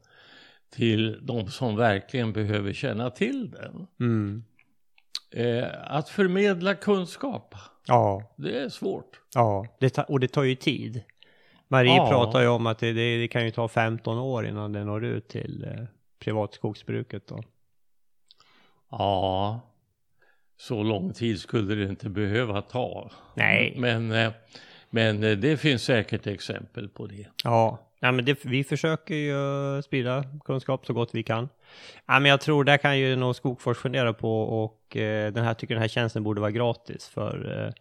till 0.69 1.19
de 1.21 1.47
som 1.47 1.75
verkligen 1.75 2.33
behöver 2.33 2.73
känna 2.73 3.09
till 3.09 3.51
den. 3.51 3.87
Mm. 3.99 4.43
Eh, 5.31 5.67
att 5.83 6.09
förmedla 6.09 6.75
kunskap, 6.75 7.55
Ja, 7.87 8.33
det 8.35 8.59
är 8.59 8.69
svårt. 8.69 9.19
ja, 9.35 9.65
det 9.79 9.89
ta, 9.89 10.03
och 10.03 10.19
det 10.19 10.27
tar 10.27 10.43
ju 10.43 10.55
tid. 10.55 11.03
Marie 11.67 11.95
Ja. 11.95 12.09
pratar 12.09 12.41
ju 12.41 12.47
om 12.47 12.67
att 12.67 12.79
det, 12.79 12.93
det, 12.93 13.17
det 13.17 13.27
kan 13.27 13.45
ju 13.45 13.51
ta 13.51 13.67
15 13.67 14.17
år 14.17 14.45
innan 14.47 14.71
det 14.71 14.83
når 14.83 15.05
ut 15.05 15.27
till 15.27 15.63
eh, 15.67 15.83
privatskogsbruket 16.19 17.27
då. 17.27 17.43
Ja, 18.91 19.61
så 20.57 20.83
lång 20.83 21.13
tid 21.13 21.39
skulle 21.39 21.75
det 21.75 21.83
inte 21.89 22.09
behöva 22.09 22.61
ta. 22.61 23.11
Nej. 23.35 23.73
Men, 23.77 24.11
eh, 24.11 24.31
men 24.89 25.23
eh, 25.23 25.37
det 25.37 25.57
finns 25.57 25.83
säkert 25.83 26.27
exempel 26.27 26.89
på 26.89 27.07
det. 27.07 27.27
Ja, 27.43 27.88
ja 27.99 28.11
men 28.11 28.25
det, 28.25 28.45
vi 28.45 28.63
försöker 28.63 29.15
ju 29.15 29.81
sprida 29.81 30.23
kunskap 30.45 30.85
så 30.85 30.93
gott 30.93 31.09
vi 31.13 31.23
kan. 31.23 31.49
Ja, 32.05 32.19
men 32.19 32.29
jag 32.29 32.41
tror 32.41 32.63
där 32.63 32.77
kan 32.77 32.99
ju 32.99 33.15
nog 33.15 33.35
Skogfors 33.35 33.77
fundera 33.77 34.13
på 34.13 34.41
och 34.41 34.97
eh, 34.97 35.33
den 35.33 35.45
här 35.45 35.53
tycker 35.53 35.75
den 35.75 35.81
här 35.81 35.87
tjänsten 35.87 36.23
borde 36.23 36.41
vara 36.41 36.51
gratis 36.51 37.07
för 37.07 37.65
eh, 37.65 37.73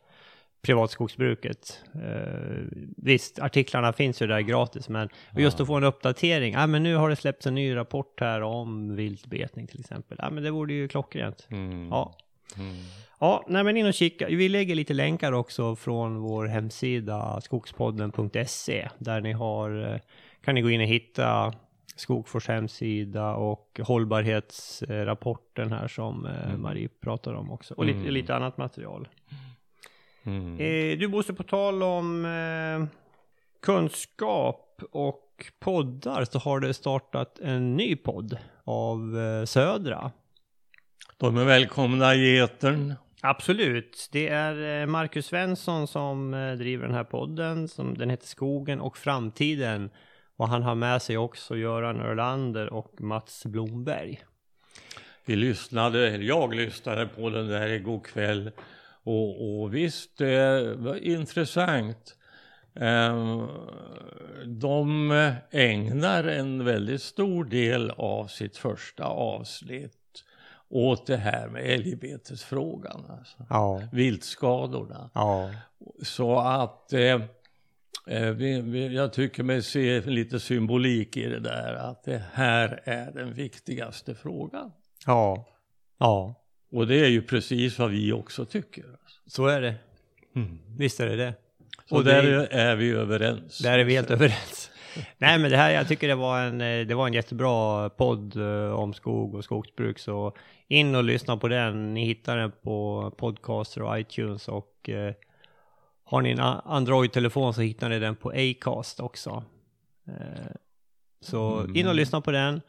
privatskogsbruket. 0.62 1.83
Eh, 1.95 2.62
visst, 2.97 3.39
artiklarna 3.39 3.93
finns 3.93 4.23
ju 4.23 4.27
där 4.27 4.41
gratis, 4.41 4.89
men 4.89 5.09
just 5.37 5.61
att 5.61 5.66
få 5.66 5.75
en 5.75 5.85
uppdatering. 5.85 6.53
Ja, 6.53 6.66
men 6.66 6.83
nu 6.83 6.95
har 6.95 7.11
det 7.11 7.16
släppts 7.16 7.47
en 7.47 7.55
ny 7.55 7.77
rapport 7.77 8.21
här 8.21 8.43
om 8.43 8.97
viltbetning 8.97 9.66
till 9.66 9.81
exempel. 9.81 10.19
Ja, 10.21 10.31
men 10.31 10.43
det 10.43 10.51
vore 10.51 10.73
ju 10.73 10.89
klockrent. 10.89 11.47
Mm. 11.51 11.89
Ja. 11.89 12.14
Mm. 12.57 12.77
Ja, 13.21 13.45
nej 13.49 13.64
men 13.64 13.77
in 13.77 13.87
och 13.87 13.95
kika. 13.95 14.27
Vi 14.27 14.49
lägger 14.49 14.75
lite 14.75 14.95
länkar 14.95 15.33
också 15.33 15.77
från 15.77 16.19
vår 16.21 16.47
hemsida 16.47 17.41
skogspodden.se 17.41 18.89
där 18.99 19.21
ni 19.21 19.33
har, 19.33 19.93
eh, 19.95 20.01
kan 20.45 20.55
ni 20.55 20.62
gå 20.62 20.71
in 20.71 20.81
och 20.81 20.87
hitta 20.87 21.53
Skogfors 21.97 22.49
hemsida 22.49 23.35
och 23.35 23.81
hållbarhetsrapporten 23.83 25.73
här 25.73 25.89
som 25.89 26.27
eh, 26.27 26.57
Marie 26.57 26.89
pratar 27.01 27.35
om 27.35 27.51
också. 27.51 27.75
Och 27.75 27.85
lite, 27.85 27.99
Mm. 27.99 28.12
lite 28.12 28.35
annat 28.35 28.59
material. 28.59 29.09
Mm. 30.25 30.53
Eh, 30.61 30.99
du 30.99 31.09
Bosse, 31.09 31.33
på 31.35 31.43
tal 31.43 31.83
om 31.83 32.25
eh, 32.25 32.87
kunskap 33.62 34.83
och 34.93 35.25
poddar 35.61 36.25
så 36.25 36.39
har 36.39 36.61
det 36.61 36.75
startat 36.75 37.39
en 37.39 37.77
ny 37.77 37.97
podd 37.97 38.39
av 38.64 39.19
eh, 39.19 39.45
Södra. 39.45 40.11
De 41.16 41.37
är 41.37 41.45
välkomna 41.45 42.14
i 42.14 42.39
etern. 42.39 42.95
Absolut. 43.21 44.09
Det 44.12 44.29
är 44.29 44.81
eh, 44.81 44.87
Marcus 44.87 45.27
Svensson 45.27 45.87
som 45.87 46.35
eh, 46.35 46.53
driver 46.53 46.87
den 46.87 46.95
här 46.95 47.05
podden. 47.05 47.69
Som, 47.69 47.99
den 47.99 48.11
heter 48.11 48.27
Skogen 48.27 48.81
och 48.81 48.99
framtiden. 48.99 49.91
Och 50.37 50.49
han 50.49 50.62
har 50.62 50.75
med 50.75 51.03
sig 51.03 51.19
också 51.19 51.57
Göran 51.57 52.01
Örlander 52.01 52.73
och 52.73 53.01
Mats 53.01 53.47
Blomberg. 53.47 54.21
Vi 55.25 55.37
lyssnade, 55.37 56.16
jag 56.16 56.55
lyssnade 56.55 57.07
på 57.07 57.31
den 57.31 57.49
där 57.49 57.69
igår 57.69 58.01
kväll 58.01 58.51
och, 59.03 59.61
och 59.62 59.75
visst, 59.75 60.19
det 60.19 60.75
var 60.77 60.97
intressant. 60.97 62.16
Ehm, 62.75 63.47
de 64.47 65.11
eh, 65.11 65.35
ägnar 65.51 66.25
en 66.25 66.64
väldigt 66.64 67.03
stor 67.03 67.45
del 67.45 67.91
av 67.91 68.27
sitt 68.27 68.57
första 68.57 69.05
avsnitt 69.05 69.98
åt 70.71 71.07
det 71.07 71.16
här 71.16 71.49
med 71.49 71.64
älgbetesfrågan, 71.66 73.05
alltså. 73.19 73.37
Ja. 73.51 73.83
viltskadorna. 73.93 75.11
Ja. 75.14 75.51
Så 76.03 76.39
att 76.39 76.93
eh, 76.93 77.01
eh, 78.07 78.31
vi, 78.31 78.61
vi, 78.61 78.95
jag 78.95 79.12
tycker 79.12 79.43
mig 79.43 79.62
se 79.62 80.01
lite 80.01 80.41
symbolik 80.41 81.16
i 81.16 81.27
det 81.27 81.41
där 81.41 81.75
att 81.75 82.05
det 82.05 82.23
här 82.33 82.81
är 82.85 83.11
den 83.12 83.33
viktigaste 83.33 84.14
frågan. 84.14 84.73
Ja. 85.07 85.49
Ja. 85.99 86.35
Och 86.73 86.87
det 86.87 86.97
är 86.97 87.09
ju 87.09 87.23
precis 87.23 87.79
vad 87.79 87.91
vi 87.91 88.12
också 88.12 88.45
tycker. 88.45 88.85
Alltså. 88.85 89.21
Så 89.27 89.47
är 89.47 89.61
det. 89.61 89.75
Visst 90.79 91.01
är 91.01 91.07
det 91.07 91.16
det. 91.16 91.35
Så 91.89 91.97
Och 91.97 92.05
där 92.05 92.23
det- 92.23 92.47
är 92.47 92.77
vi 92.77 92.91
överens. 92.91 93.59
Där 93.59 93.79
är 93.79 93.85
vi 93.85 93.95
helt 93.95 94.11
överens. 94.11 94.68
Nej 95.18 95.39
men 95.39 95.51
det 95.51 95.57
här, 95.57 95.70
jag 95.70 95.89
tycker 95.89 96.09
det 96.09 96.14
var 96.14 96.41
en, 96.41 96.61
eh, 96.61 96.86
det 96.86 96.95
var 96.95 97.07
en 97.07 97.12
jättebra 97.12 97.91
podd 97.91 98.36
eh, 98.36 98.70
om 98.70 98.95
skog 98.95 99.34
och 99.34 99.45
skogsbruk. 99.45 99.99
Så 99.99 100.32
in 100.68 100.95
och 100.95 101.05
lyssna 101.05 101.36
på 101.36 101.49
den. 101.49 101.95
Ni 101.95 102.05
hittar 102.05 102.36
den 102.36 102.53
på 102.62 103.11
Podcaster 103.16 103.82
och 103.82 104.01
iTunes 104.01 104.49
och 104.49 104.89
eh, 104.89 105.14
har 106.05 106.22
ni 106.22 106.30
en 106.30 106.41
Android-telefon 106.41 107.55
så 107.55 107.61
hittar 107.61 107.89
ni 107.89 107.99
den 107.99 108.16
på 108.16 108.30
Acast 108.30 109.01
också. 109.01 109.45
Eh, 110.07 110.53
så 111.20 111.66
in 111.74 111.89
och 111.89 111.95
lyssna 111.95 112.20
på 112.20 112.30
den. 112.30 112.61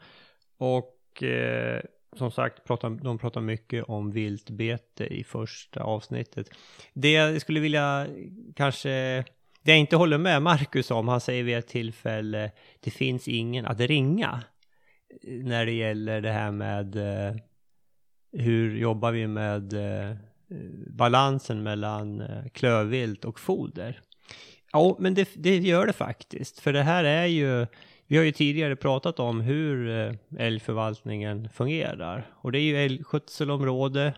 Och 0.58 1.22
eh, 1.22 1.80
som 2.16 2.30
sagt, 2.30 2.64
pratar, 2.64 2.90
de 2.90 3.18
pratar 3.18 3.40
mycket 3.40 3.84
om 3.84 4.10
viltbete 4.10 5.04
i 5.04 5.24
första 5.24 5.82
avsnittet. 5.82 6.50
Det 6.92 7.12
jag 7.12 7.40
skulle 7.40 7.60
vilja 7.60 8.06
kanske 8.56 9.24
det 9.62 9.70
jag 9.70 9.80
inte 9.80 9.96
håller 9.96 10.18
med 10.18 10.42
Marcus 10.42 10.90
om, 10.90 11.08
han 11.08 11.20
säger 11.20 11.42
vid 11.42 11.56
ett 11.56 11.68
tillfälle, 11.68 12.50
det 12.80 12.90
finns 12.90 13.28
ingen 13.28 13.66
att 13.66 13.80
ringa. 13.80 14.42
När 15.22 15.66
det 15.66 15.72
gäller 15.72 16.20
det 16.20 16.30
här 16.32 16.50
med 16.50 16.96
eh, 16.96 17.36
hur 18.32 18.76
jobbar 18.76 19.12
vi 19.12 19.26
med 19.26 19.72
eh, 19.72 20.16
balansen 20.86 21.62
mellan 21.62 22.20
eh, 22.20 22.44
klövvilt 22.52 23.24
och 23.24 23.40
foder. 23.40 24.00
Ja, 24.72 24.96
men 24.98 25.14
det, 25.14 25.28
det 25.34 25.56
gör 25.56 25.86
det 25.86 25.92
faktiskt, 25.92 26.60
för 26.60 26.72
det 26.72 26.82
här 26.82 27.04
är 27.04 27.26
ju, 27.26 27.66
vi 28.06 28.16
har 28.16 28.24
ju 28.24 28.32
tidigare 28.32 28.76
pratat 28.76 29.20
om 29.20 29.40
hur 29.40 29.88
eh, 29.88 30.14
älgförvaltningen 30.38 31.48
fungerar. 31.48 32.26
Och 32.34 32.52
det 32.52 32.58
är 32.58 32.62
ju 32.62 32.84
älgskötselområde 32.84 34.14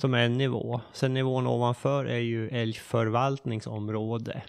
som 0.00 0.14
är 0.14 0.24
en 0.24 0.38
nivå. 0.38 0.80
Sen 0.92 1.14
nivån 1.14 1.46
ovanför 1.46 2.04
är 2.04 2.18
ju 2.18 2.48
älgförvaltningsområde. 2.48 4.42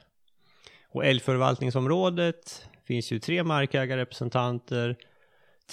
Och 0.91 1.05
älgförvaltningsområdet 1.05 2.69
finns 2.83 3.11
ju 3.11 3.19
tre 3.19 3.43
markägarrepresentanter, 3.43 4.95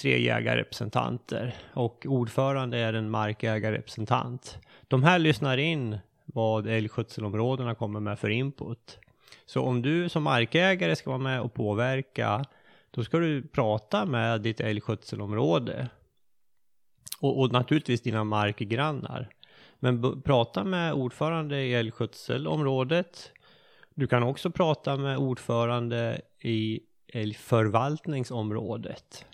tre 0.01 0.21
jägarrepresentanter 0.23 1.55
och 1.73 2.05
ordförande 2.09 2.77
är 2.77 2.93
en 2.93 3.09
markägarrepresentant. 3.09 4.57
De 4.87 5.03
här 5.03 5.19
lyssnar 5.19 5.57
in 5.57 5.97
vad 6.25 6.67
älgskötselområdena 6.67 7.75
kommer 7.75 7.99
med 7.99 8.19
för 8.19 8.29
input. 8.29 8.99
Så 9.45 9.61
om 9.61 9.81
du 9.81 10.09
som 10.09 10.23
markägare 10.23 10.95
ska 10.95 11.09
vara 11.09 11.19
med 11.19 11.41
och 11.41 11.53
påverka, 11.53 12.45
då 12.91 13.03
ska 13.03 13.17
du 13.17 13.47
prata 13.47 14.05
med 14.05 14.41
ditt 14.41 14.59
älgskötselområde. 14.59 15.87
Och, 17.19 17.39
och 17.39 17.51
naturligtvis 17.51 18.01
dina 18.01 18.23
markgrannar. 18.23 19.29
Men 19.79 20.21
prata 20.21 20.63
med 20.63 20.93
ordförande 20.93 21.61
i 21.61 21.73
älgskötselområdet. 21.73 23.31
Du 23.95 24.07
kan 24.07 24.23
också 24.23 24.51
prata 24.51 24.97
med 24.97 25.17
ordförande 25.17 26.21
i 26.41 26.79
älgförvaltningsområdet. 27.13 29.25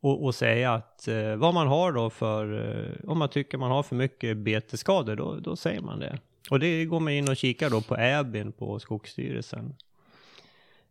Och, 0.00 0.24
och 0.24 0.34
säga 0.34 0.74
att 0.74 1.08
eh, 1.08 1.36
vad 1.36 1.54
man 1.54 1.68
har 1.68 1.92
då 1.92 2.10
för, 2.10 2.70
eh, 2.70 3.10
om 3.10 3.18
man 3.18 3.28
tycker 3.28 3.58
man 3.58 3.70
har 3.70 3.82
för 3.82 3.96
mycket 3.96 4.36
betesskador, 4.36 5.16
då, 5.16 5.34
då 5.34 5.56
säger 5.56 5.80
man 5.80 6.00
det. 6.00 6.18
Och 6.50 6.60
det 6.60 6.84
går 6.84 7.00
man 7.00 7.12
in 7.12 7.28
och 7.28 7.36
kikar 7.36 7.70
då 7.70 7.80
på 7.80 7.96
ÄBIN 7.96 8.52
på 8.52 8.78
Skogsstyrelsen. 8.78 9.74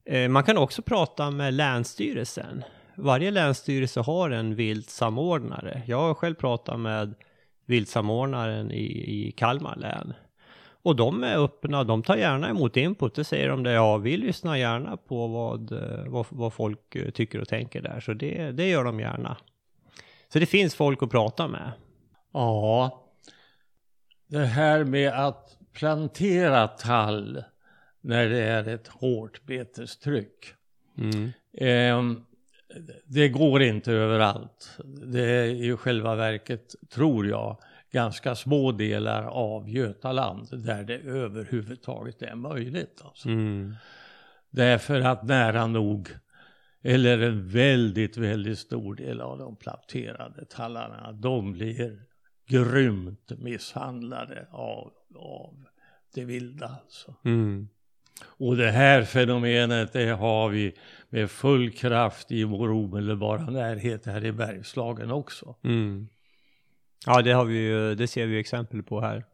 Eh, 0.06 0.30
man 0.30 0.44
kan 0.44 0.58
också 0.58 0.82
prata 0.82 1.32
med 1.32 1.54
Länsstyrelsen. 1.54 2.64
Varje 2.96 3.32
länsstyrelse 3.32 4.00
har 4.00 4.30
en 4.30 4.56
viltsamordnare. 4.56 5.82
Jag 5.86 5.98
har 5.98 6.14
själv 6.14 6.36
pratat 6.36 6.80
med 6.80 7.14
viltsamordnaren 7.70 8.72
i, 8.72 9.28
i 9.28 9.32
Kalmar 9.32 9.76
län. 9.76 10.14
Och 10.82 10.96
de 10.96 11.24
är 11.24 11.38
öppna, 11.44 11.84
de 11.84 12.04
tar 12.04 12.16
gärna 12.16 12.50
emot 12.50 12.78
input. 12.78 13.16
Det 13.16 13.24
säger 13.24 13.50
de 13.50 13.64
det, 13.64 13.72
ja 13.72 13.98
vi 13.98 14.18
lyssnar 14.18 14.56
gärna 14.56 14.98
på 14.98 15.28
vad, 15.28 15.72
eh, 15.72 16.06
vad, 16.08 16.26
vad 16.30 16.54
folk 16.54 16.96
eh, 16.96 17.10
tycker 17.10 17.42
och 17.42 17.48
tänker 17.48 17.82
där. 17.82 18.00
Så 18.00 18.14
det, 18.14 18.52
det 18.52 18.70
gör 18.70 18.84
de 18.84 19.00
gärna. 19.00 19.38
Så 20.34 20.40
det 20.40 20.46
finns 20.46 20.76
folk 20.76 21.04
att 21.04 21.12
prata 21.12 21.48
med. 21.48 21.72
Ja, 22.34 23.06
det 24.28 24.46
här 24.46 24.84
med 24.84 25.14
att 25.14 25.58
plantera 25.74 26.68
tall 26.68 27.44
när 28.02 28.30
det 28.30 28.44
är 28.44 28.68
ett 28.68 28.88
hårt 28.88 29.46
betestryck. 29.46 30.54
Ehm, 31.58 32.26
det 33.06 33.30
går 33.30 33.62
inte 33.62 33.92
överallt. 33.92 34.80
Det 34.86 35.26
är 35.26 35.46
i 35.46 35.76
själva 35.78 36.16
verket, 36.16 36.76
tror 36.90 37.28
jag, 37.28 37.58
ganska 37.92 38.36
små 38.36 38.72
delar 38.72 39.24
av 39.24 39.70
Götaland 39.70 40.64
där 40.64 40.84
det 40.84 40.98
överhuvudtaget 40.98 42.22
är 42.22 42.36
möjligt. 42.36 43.02
Alltså. 43.04 43.30
Mm. 43.30 43.76
Därför 44.50 45.02
att 45.02 45.24
nära 45.24 45.68
nog, 45.68 46.10
eller 46.84 47.20
en 47.20 47.48
väldigt, 47.48 48.18
väldigt 48.18 48.60
stor 48.60 48.96
del 48.96 49.22
av 49.22 49.38
de 49.38 49.56
planterade 49.56 50.46
tallarna, 50.46 51.12
de 51.12 51.52
blir 51.52 52.02
grymt 52.48 53.32
misshandlade 53.38 54.48
av, 54.52 54.92
av 55.16 55.66
det 56.14 56.26
vilda. 56.26 56.78
Alltså. 56.84 57.16
Mm. 57.26 57.70
Och 58.26 58.58
det 58.58 58.72
här 58.72 59.04
fenomenet 59.04 59.94
det 59.94 60.10
har 60.10 60.50
vi 60.50 60.76
med 61.10 61.32
full 61.32 61.72
kraft 61.72 62.32
i 62.32 62.44
vår 62.44 62.70
omedelbara 62.72 63.50
närhet 63.50 64.06
här 64.06 64.26
i 64.26 64.32
Bergslagen 64.32 65.12
också. 65.12 65.56
Mm. 65.64 66.08
Ja, 67.06 67.22
det 67.22 67.32
har 67.32 67.46
vi 67.46 67.58
ju, 67.58 67.96
det 67.96 68.08
ser 68.08 68.28
vi 68.28 68.40
exempel 68.40 68.84
på 68.84 69.02
här. 69.02 69.26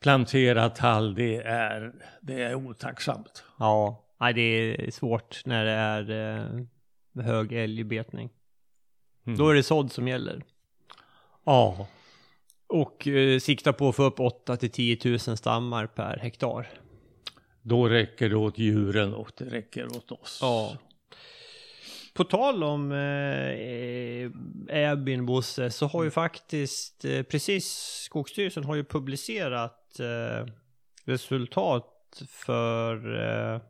Plantera 0.00 0.68
tall, 0.68 1.14
det 1.14 1.36
är, 1.36 1.92
det 2.20 2.42
är 2.42 2.54
otacksamt. 2.54 3.44
Ja, 3.58 4.04
nej, 4.20 4.34
det 4.34 4.40
är 4.86 4.90
svårt 4.90 5.42
när 5.44 5.64
det 5.64 5.70
är 5.70 6.10
eh, 7.16 7.24
hög 7.24 7.52
älgbetning. 7.52 8.30
Mm. 9.26 9.38
Då 9.38 9.48
är 9.48 9.54
det 9.54 9.62
sådd 9.62 9.92
som 9.92 10.08
gäller. 10.08 10.42
Ja, 11.44 11.88
Och 12.66 13.08
eh, 13.08 13.38
sikta 13.38 13.72
på 13.72 13.88
att 13.88 13.96
få 13.96 14.02
upp 14.04 14.20
8 14.20 14.56
till 14.56 14.70
10 14.70 14.98
000 15.04 15.18
stammar 15.18 15.86
per 15.86 16.18
hektar. 16.18 16.68
då 17.62 17.88
räcker 17.88 18.28
det 18.28 18.36
åt 18.36 18.58
djuren 18.58 19.14
och 19.14 19.32
det 19.38 19.44
räcker 19.44 19.86
åt 19.86 20.12
oss. 20.12 20.38
Ja. 20.42 20.76
På 22.14 22.24
tal 22.24 22.64
om 22.64 22.92
eh, 22.92 24.30
Äbyn 24.76 25.26
Bosse 25.26 25.70
så 25.70 25.86
har 25.86 26.04
ju 26.04 26.10
faktiskt 26.10 27.04
eh, 27.04 27.22
precis 27.22 27.66
Skogsstyrelsen 28.04 28.64
har 28.64 28.74
ju 28.74 28.84
publicerat 28.84 30.00
eh, 30.00 30.46
resultat 31.04 32.22
för 32.28 33.20
eh, 33.54 33.60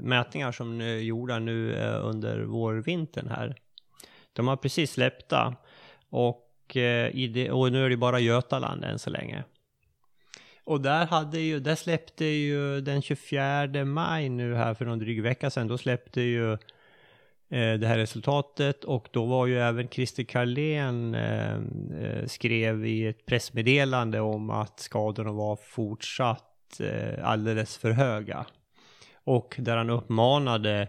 mätningar 0.00 0.52
som 0.52 0.80
är 0.80 0.96
gjorda 0.96 1.38
nu 1.38 1.74
eh, 1.74 2.06
under 2.06 2.40
vårvintern 2.40 3.28
här. 3.28 3.56
De 4.32 4.48
har 4.48 4.56
precis 4.56 4.90
släppta 4.90 5.56
och, 6.08 6.76
eh, 6.76 7.12
det, 7.14 7.50
och 7.50 7.72
nu 7.72 7.84
är 7.84 7.90
det 7.90 7.96
bara 7.96 8.20
Götaland 8.20 8.84
än 8.84 8.98
så 8.98 9.10
länge. 9.10 9.44
Och 10.64 10.80
där 10.80 11.06
hade 11.06 11.38
ju, 11.38 11.60
där 11.60 11.74
släppte 11.74 12.24
ju 12.24 12.80
den 12.80 13.02
24 13.02 13.84
maj 13.84 14.28
nu 14.28 14.54
här 14.54 14.74
för 14.74 14.84
någon 14.84 14.98
dryg 14.98 15.22
vecka 15.22 15.50
sedan, 15.50 15.68
då 15.68 15.78
släppte 15.78 16.20
ju 16.20 16.52
eh, 16.52 16.58
Eh, 17.50 17.74
det 17.74 17.86
här 17.86 17.98
resultatet 17.98 18.84
och 18.84 19.08
då 19.10 19.24
var 19.24 19.46
ju 19.46 19.58
även 19.58 19.88
Christer 19.88 20.24
Carlén 20.24 21.14
eh, 21.14 21.54
eh, 22.02 22.26
skrev 22.26 22.86
i 22.86 23.06
ett 23.06 23.26
pressmeddelande 23.26 24.20
om 24.20 24.50
att 24.50 24.80
skadorna 24.80 25.32
var 25.32 25.56
fortsatt 25.56 26.80
eh, 26.80 27.28
alldeles 27.28 27.78
för 27.78 27.90
höga. 27.90 28.46
Och 29.24 29.56
där 29.58 29.76
han 29.76 29.90
uppmanade 29.90 30.88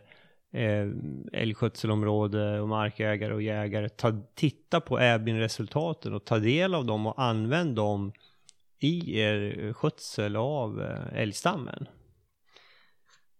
eh, 0.53 0.87
älgskötselområde 1.33 2.61
och 2.61 2.67
markägare 2.67 3.33
och 3.33 3.41
jägare 3.41 3.89
ta, 3.89 4.21
titta 4.35 4.81
på 4.81 4.99
Äbin-resultaten 4.99 6.13
och 6.13 6.25
ta 6.25 6.39
del 6.39 6.75
av 6.75 6.85
dem 6.85 7.07
och 7.07 7.21
använd 7.21 7.75
dem 7.75 8.13
i 8.79 9.19
er 9.19 9.73
skötsel 9.73 10.35
av 10.35 10.81
eh, 10.81 11.21
älgstammen. 11.21 11.87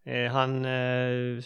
Eh, 0.04 0.32
han 0.32 0.66
eh, 0.66 1.44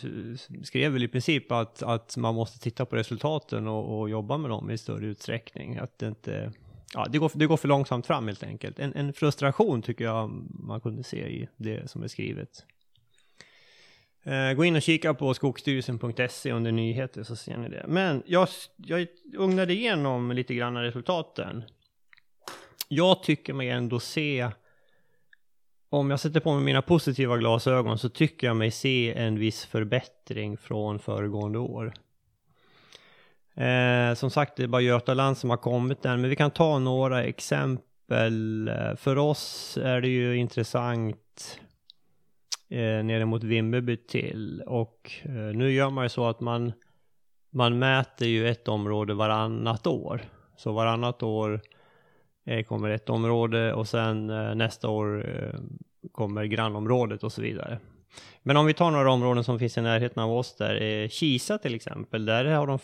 skrev 0.63 0.91
väl 0.91 1.03
i 1.03 1.07
princip 1.07 1.51
att, 1.51 1.83
att 1.83 2.17
man 2.17 2.35
måste 2.35 2.59
titta 2.59 2.85
på 2.85 2.95
resultaten 2.95 3.67
och, 3.67 3.99
och 3.99 4.09
jobba 4.09 4.37
med 4.37 4.49
dem 4.49 4.71
i 4.71 4.77
större 4.77 5.05
utsträckning. 5.05 5.77
Att 5.77 5.99
det 5.99 6.07
inte, 6.07 6.51
ja, 6.93 7.07
det 7.09 7.17
går, 7.17 7.31
det 7.33 7.45
går 7.45 7.57
för 7.57 7.67
långsamt 7.67 8.07
fram 8.07 8.27
helt 8.27 8.43
enkelt. 8.43 8.79
En, 8.79 8.93
en 8.95 9.13
frustration 9.13 9.81
tycker 9.81 10.05
jag 10.05 10.29
man 10.49 10.81
kunde 10.81 11.03
se 11.03 11.17
i 11.17 11.47
det 11.57 11.89
som 11.89 12.03
är 12.03 12.07
skrivet. 12.07 12.65
Eh, 14.25 14.53
gå 14.53 14.65
in 14.65 14.75
och 14.75 14.81
kika 14.81 15.13
på 15.13 15.33
skogsstyrelsen.se 15.33 16.51
under 16.51 16.71
nyheter 16.71 17.23
så 17.23 17.35
ser 17.35 17.57
ni 17.57 17.69
det. 17.69 17.85
Men 17.87 18.23
jag, 18.25 18.47
jag 18.77 19.07
ugnade 19.37 19.73
igenom 19.73 20.31
lite 20.31 20.53
grann 20.53 20.77
resultaten. 20.77 21.63
Jag 22.87 23.23
tycker 23.23 23.53
mig 23.53 23.69
ändå 23.69 23.99
se 23.99 24.49
om 25.93 26.09
jag 26.09 26.19
sätter 26.19 26.39
på 26.39 26.53
mig 26.53 26.63
mina 26.63 26.81
positiva 26.81 27.37
glasögon 27.37 27.97
så 27.97 28.09
tycker 28.09 28.47
jag 28.47 28.55
mig 28.55 28.71
se 28.71 29.13
en 29.13 29.39
viss 29.39 29.65
förbättring 29.65 30.57
från 30.57 30.99
föregående 30.99 31.59
år. 31.59 31.93
Eh, 33.55 34.13
som 34.13 34.29
sagt, 34.29 34.55
det 34.55 34.63
är 34.63 34.67
bara 34.67 34.81
Götaland 34.81 35.37
som 35.37 35.49
har 35.49 35.57
kommit 35.57 36.05
än, 36.05 36.21
men 36.21 36.29
vi 36.29 36.35
kan 36.35 36.51
ta 36.51 36.79
några 36.79 37.23
exempel. 37.23 38.67
Eh, 38.67 38.95
för 38.95 39.17
oss 39.17 39.77
är 39.81 40.01
det 40.01 40.07
ju 40.07 40.37
intressant 40.37 41.59
eh, 42.69 43.03
nere 43.03 43.25
mot 43.25 43.43
Vimmerby 43.43 43.97
till 43.97 44.61
och 44.67 45.11
eh, 45.23 45.31
nu 45.31 45.71
gör 45.71 45.89
man 45.89 46.05
ju 46.05 46.09
så 46.09 46.25
att 46.25 46.39
man, 46.39 46.73
man 47.49 47.79
mäter 47.79 48.27
ju 48.27 48.47
ett 48.49 48.67
område 48.67 49.13
varannat 49.13 49.87
år. 49.87 50.21
Så 50.57 50.71
varannat 50.71 51.23
år 51.23 51.61
Eh, 52.45 52.63
kommer 52.63 52.89
ett 52.89 53.09
område 53.09 53.73
och 53.73 53.87
sen 53.87 54.29
eh, 54.29 54.55
nästa 54.55 54.89
år 54.89 55.29
eh, 55.29 55.59
kommer 56.11 56.45
grannområdet 56.45 57.23
och 57.23 57.31
så 57.31 57.41
vidare. 57.41 57.79
Men 58.41 58.57
om 58.57 58.65
vi 58.65 58.73
tar 58.73 58.91
några 58.91 59.11
områden 59.11 59.43
som 59.43 59.59
finns 59.59 59.77
i 59.77 59.81
närheten 59.81 60.23
av 60.23 60.31
oss 60.31 60.55
där, 60.55 61.07
Kisa 61.07 61.57
till 61.57 61.75
exempel, 61.75 62.25
där 62.25 62.45
har 62.45 62.67
de, 62.67 62.79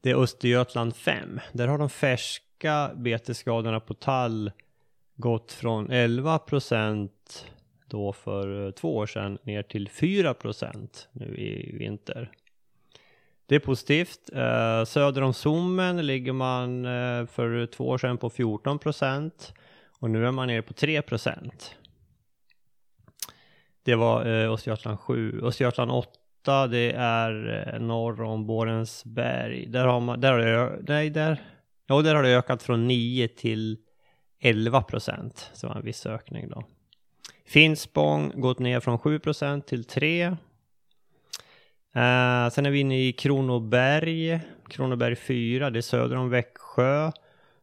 det 0.00 0.10
är 0.10 0.14
Östergötland 0.14 0.96
5, 0.96 1.40
där 1.52 1.68
har 1.68 1.78
de 1.78 1.90
färska 1.90 2.90
betesskadorna 2.94 3.80
på 3.80 3.94
tall 3.94 4.50
gått 5.16 5.52
från 5.52 5.90
11 5.90 6.38
procent 6.38 7.46
då 7.86 8.12
för 8.12 8.72
två 8.72 8.96
år 8.96 9.06
sedan 9.06 9.38
ner 9.42 9.62
till 9.62 9.88
4 9.88 10.34
procent 10.34 11.08
nu 11.12 11.36
i 11.36 11.76
vinter. 11.78 12.30
Det 13.48 13.54
är 13.54 13.60
positivt. 13.60 14.30
Eh, 14.32 14.84
söder 14.84 15.22
om 15.22 15.34
Sommen 15.34 16.06
ligger 16.06 16.32
man 16.32 16.84
eh, 16.84 17.26
för 17.26 17.66
två 17.66 17.88
år 17.88 17.98
sedan 17.98 18.18
på 18.18 18.30
14 18.30 18.78
procent 18.78 19.52
och 20.00 20.10
nu 20.10 20.26
är 20.26 20.30
man 20.30 20.48
nere 20.48 20.62
på 20.62 20.72
3 20.72 21.02
procent. 21.02 21.74
Det 23.82 23.94
var 23.94 24.26
eh, 24.26 24.52
Östergötland 24.52 25.00
7. 25.00 25.40
Östergötland 25.42 25.90
8 25.90 26.66
det 26.66 26.92
är 26.96 27.66
eh, 27.74 27.80
norr 27.80 28.22
om 28.22 28.46
Borensberg. 28.46 29.66
Där 29.66 29.86
har 29.86 30.00
man, 30.00 30.20
där 30.20 30.32
har 30.32 30.38
det, 30.38 30.78
nej 30.88 31.10
där, 31.10 31.42
ja, 31.86 32.02
där 32.02 32.14
har 32.14 32.22
det 32.22 32.36
ökat 32.36 32.62
från 32.62 32.86
9 32.86 33.28
till 33.28 33.78
11 34.40 34.82
procent. 34.82 35.50
Så 35.54 35.66
det 35.66 35.72
var 35.72 35.80
en 35.80 35.86
viss 35.86 36.06
ökning 36.06 36.48
då. 36.48 36.64
Finspång 37.46 38.40
gått 38.40 38.58
ner 38.58 38.80
från 38.80 38.98
7 38.98 39.18
procent 39.18 39.66
till 39.66 39.84
3. 39.84 40.36
Uh, 41.96 42.50
sen 42.50 42.66
är 42.66 42.70
vi 42.70 42.78
inne 42.80 43.06
i 43.06 43.12
Kronoberg. 43.12 44.40
Kronoberg 44.68 45.16
4, 45.16 45.70
det 45.70 45.78
är 45.78 45.82
söder 45.82 46.16
om 46.16 46.30
Växjö. 46.30 47.12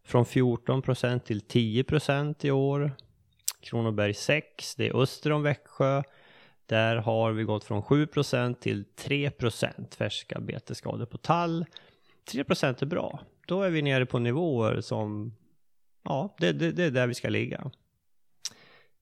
Från 0.04 0.26
14 0.26 0.82
procent 0.82 1.26
till 1.26 1.42
10 1.42 1.84
procent 1.84 2.46
i 2.46 2.52
år. 2.52 2.92
Kronoberg 3.62 4.14
6, 4.14 4.76
det 4.76 4.88
är 4.88 5.02
öster 5.02 5.32
om 5.32 5.44
Växjö. 5.44 6.04
Där 6.66 6.96
har 6.96 7.32
vi 7.32 7.44
gått 7.44 7.64
från 7.64 7.84
7 7.84 8.08
procent 8.08 8.62
till 8.62 8.86
3 8.96 9.32
procent 9.32 9.96
färska 9.96 10.40
betesskador 10.40 11.06
på 11.06 11.18
tall. 11.18 11.66
3 12.32 12.44
procent 12.44 12.82
är 12.82 12.86
bra. 12.86 13.20
Då 13.48 13.62
är 13.62 13.70
vi 13.70 13.82
nere 13.82 14.06
på 14.06 14.20
nivåer 14.20 14.82
som, 14.82 15.36
ja, 16.04 16.36
det, 16.40 16.52
det, 16.52 16.72
det 16.72 16.84
är 16.84 16.92
där 16.92 17.08
vi 17.08 17.14
ska 17.14 17.30
ligga. 17.30 17.72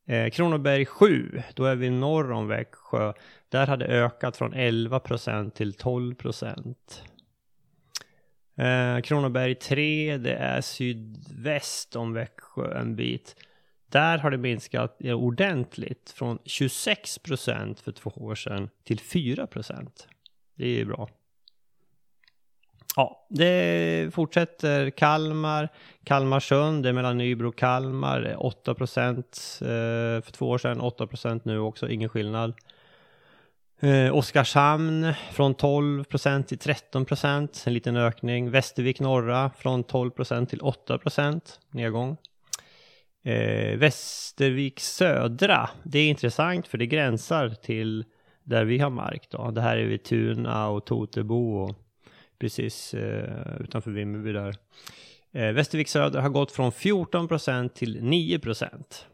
Eh, 0.05 0.29
Kronoberg 0.29 0.85
7, 0.85 1.41
då 1.53 1.65
är 1.65 1.75
vi 1.75 1.89
norr 1.89 2.31
om 2.31 2.47
Växjö. 2.47 3.13
Där 3.49 3.67
hade 3.67 3.85
ökat 3.85 4.37
från 4.37 4.53
11 4.53 4.99
procent 4.99 5.55
till 5.55 5.73
12 5.73 6.15
procent. 6.15 7.03
Eh, 8.55 9.01
Kronoberg 9.01 9.55
3, 9.55 10.17
det 10.17 10.35
är 10.35 10.61
sydväst 10.61 11.95
om 11.95 12.13
Växjö 12.13 12.79
en 12.79 12.95
bit. 12.95 13.35
Där 13.89 14.17
har 14.17 14.31
det 14.31 14.37
minskat 14.37 15.01
ordentligt 15.01 16.09
från 16.09 16.39
26 16.45 17.19
procent 17.19 17.79
för 17.79 17.91
två 17.91 18.09
år 18.09 18.35
sedan 18.35 18.69
till 18.83 18.99
4 18.99 19.47
procent. 19.47 20.07
Det 20.55 20.65
är 20.65 20.77
ju 20.77 20.85
bra. 20.85 21.09
Ja, 22.95 23.25
det 23.29 24.13
fortsätter 24.13 24.89
Kalmar, 24.89 25.69
Kalmarsund, 26.03 26.83
det 26.83 26.89
är 26.89 26.93
mellan 26.93 27.17
Nybro 27.17 27.47
och 27.47 27.57
Kalmar, 27.57 28.35
8 28.37 28.73
procent 28.73 29.59
eh, 29.61 30.21
för 30.21 30.31
två 30.31 30.49
år 30.49 30.57
sedan, 30.57 30.81
8 30.81 31.07
procent 31.07 31.45
nu 31.45 31.59
också, 31.59 31.89
ingen 31.89 32.09
skillnad. 32.09 32.53
Eh, 33.79 34.15
Oskarshamn 34.15 35.13
från 35.31 35.53
12 35.53 36.03
procent 36.03 36.47
till 36.47 36.57
13 36.57 37.05
procent, 37.05 37.63
en 37.67 37.73
liten 37.73 37.97
ökning. 37.97 38.51
Västervik 38.51 38.99
norra 38.99 39.51
från 39.57 39.83
12 39.83 40.11
procent 40.11 40.49
till 40.49 40.61
8 40.61 40.97
procent, 40.97 41.59
nedgång. 41.71 42.17
Eh, 43.23 43.77
Västervik 43.77 44.79
södra, 44.79 45.69
det 45.83 45.99
är 45.99 46.09
intressant 46.09 46.67
för 46.67 46.77
det 46.77 46.85
gränsar 46.85 47.49
till 47.49 48.05
där 48.43 48.65
vi 48.65 48.79
har 48.79 48.89
mark 48.89 49.27
då. 49.29 49.51
Det 49.51 49.61
här 49.61 49.77
är 49.77 49.85
vid 49.85 50.03
Tuna 50.03 50.67
och 50.67 50.85
Totebo 50.85 51.55
och 51.55 51.82
precis 52.43 52.93
eh, 52.93 53.61
utanför 53.61 53.91
Vimmerby 53.91 54.31
där. 54.31 54.55
Eh, 55.31 55.51
Västervik 55.51 55.87
Söder 55.87 56.19
har 56.21 56.29
gått 56.29 56.51
från 56.51 56.71
14% 56.71 57.69
till 57.69 58.01
9%. 58.01 59.05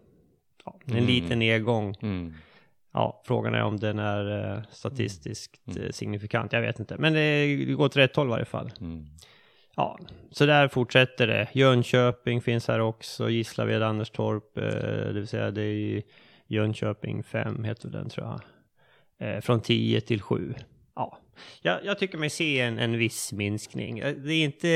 Ja, 0.66 0.80
en 0.86 0.92
Mm. 0.94 1.06
liten 1.06 1.40
nedgång. 1.40 1.96
Mm. 2.02 2.34
Ja, 2.94 3.22
frågan 3.26 3.54
är 3.54 3.64
om 3.64 3.78
den 3.78 4.00
är 4.00 4.54
eh, 4.56 4.64
statistiskt 4.72 5.68
Mm. 5.68 5.84
eh, 5.84 5.92
signifikant. 5.92 6.54
Jag 6.54 6.62
vet 6.62 6.80
inte. 6.80 6.98
Men 6.98 7.14
det 7.14 7.56
går 7.56 7.86
åt 7.86 7.98
rätt 7.98 8.16
håll 8.16 8.28
i 8.28 8.30
varje 8.30 8.46
fall. 8.46 8.72
Mm. 8.82 9.06
Ja, 9.76 10.00
så 10.32 10.46
där 10.46 10.68
fortsätter 10.68 11.28
det. 11.28 11.48
Jönköping 11.54 12.42
finns 12.42 12.68
här 12.68 12.80
också. 12.80 13.30
Gislaved, 13.30 13.84
Anderstorp, 13.84 14.58
eh, 14.58 14.64
det 14.64 15.14
vill 15.14 15.28
säga 15.28 15.52
det 15.52 15.62
är 15.64 16.02
Jönköping 16.48 17.24
5 17.24 17.64
heter 17.64 17.90
den 17.90 18.10
tror 18.10 18.28
jag. 18.28 18.42
Eh, 19.30 19.42
från 19.42 19.62
10 19.62 20.02
till 20.02 20.22
7. 20.22 20.54
Ja, 20.96 21.18
jag, 21.62 21.86
jag 21.86 22.00
tycker 22.00 22.18
mig 22.18 22.30
se 22.30 22.60
en, 22.60 22.80
en 22.80 22.98
viss 22.98 23.32
minskning. 23.34 24.00
Eh, 24.00 24.14
Det 24.16 24.34
är 24.34 24.44
inte 24.46 24.68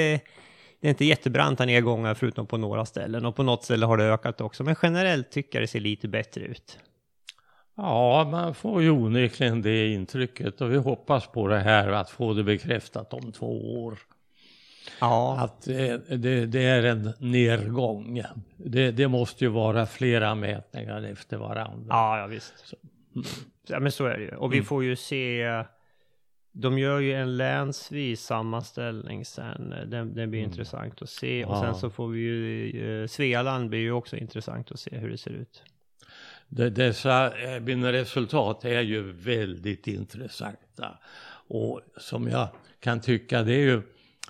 det 0.81 0.87
är 0.87 0.89
inte 0.89 1.05
jättebranta 1.05 1.65
nedgångar 1.65 2.13
förutom 2.13 2.47
på 2.47 2.57
några 2.57 2.85
ställen 2.85 3.25
och 3.25 3.35
på 3.35 3.43
något 3.43 3.63
ställe 3.63 3.85
har 3.85 3.97
det 3.97 4.03
ökat 4.03 4.41
också. 4.41 4.63
Men 4.63 4.75
generellt 4.81 5.31
tycker 5.31 5.57
jag 5.59 5.63
det 5.63 5.67
ser 5.67 5.79
lite 5.79 6.07
bättre 6.07 6.41
ut. 6.41 6.79
Ja, 7.75 8.27
man 8.31 8.55
får 8.55 8.81
ju 8.81 8.89
onekligen 8.91 9.61
det 9.61 9.87
intrycket 9.87 10.61
och 10.61 10.71
vi 10.71 10.77
hoppas 10.77 11.27
på 11.27 11.47
det 11.47 11.59
här 11.59 11.89
att 11.89 12.09
få 12.09 12.33
det 12.33 12.43
bekräftat 12.43 13.13
om 13.13 13.31
två 13.31 13.83
år. 13.83 13.99
Ja, 14.99 15.37
Att 15.39 15.61
det, 15.61 16.45
det 16.45 16.63
är 16.65 16.83
en 16.83 17.13
nedgång. 17.19 18.21
Det, 18.57 18.91
det 18.91 19.07
måste 19.07 19.43
ju 19.43 19.49
vara 19.49 19.85
flera 19.85 20.35
mätningar 20.35 21.03
efter 21.03 21.37
varandra. 21.37 21.85
ja, 21.89 22.19
ja 22.19 22.27
visst. 22.27 22.53
Ja, 23.67 23.79
men 23.79 23.91
så 23.91 24.05
är 24.05 24.17
det 24.17 24.23
ju. 24.23 24.35
Och 24.35 24.53
vi 24.53 24.57
Mm. 24.57 24.65
får 24.65 24.83
ju 24.83 24.95
se. 24.95 25.43
De 26.55 26.77
gör 26.79 26.99
ju 26.99 27.13
en 27.13 27.37
länsvis 27.37 28.21
sammanställning 28.21 29.25
sen. 29.25 29.69
Den, 29.69 29.89
den 29.89 30.29
blir 30.31 30.39
Mm. 30.39 30.51
intressant 30.51 31.01
att 31.01 31.09
se. 31.09 31.45
Och 31.45 31.55
Ja. 31.55 31.61
sen 31.61 31.75
så 31.75 31.89
får 31.89 32.07
vi 32.07 32.19
ju, 32.19 33.01
eh, 33.01 33.07
Svealand 33.07 33.69
blir 33.69 33.79
ju 33.79 33.91
också 33.91 34.17
intressant 34.17 34.71
att 34.71 34.79
se 34.79 34.97
hur 34.97 35.09
det 35.09 35.17
ser 35.17 35.31
ut. 35.31 35.63
Det, 36.47 36.69
dessa 36.69 37.25
eh, 37.55 37.59
mina 37.61 37.91
resultat 37.91 38.65
är 38.65 38.81
ju 38.81 39.11
väldigt 39.11 39.87
intressanta. 39.87 40.97
Och 41.47 41.81
som 41.97 42.27
jag 42.27 42.47
kan 42.79 43.01
tycka 43.01 43.41
det 43.43 43.53
är 43.53 43.59
ju 43.65 43.81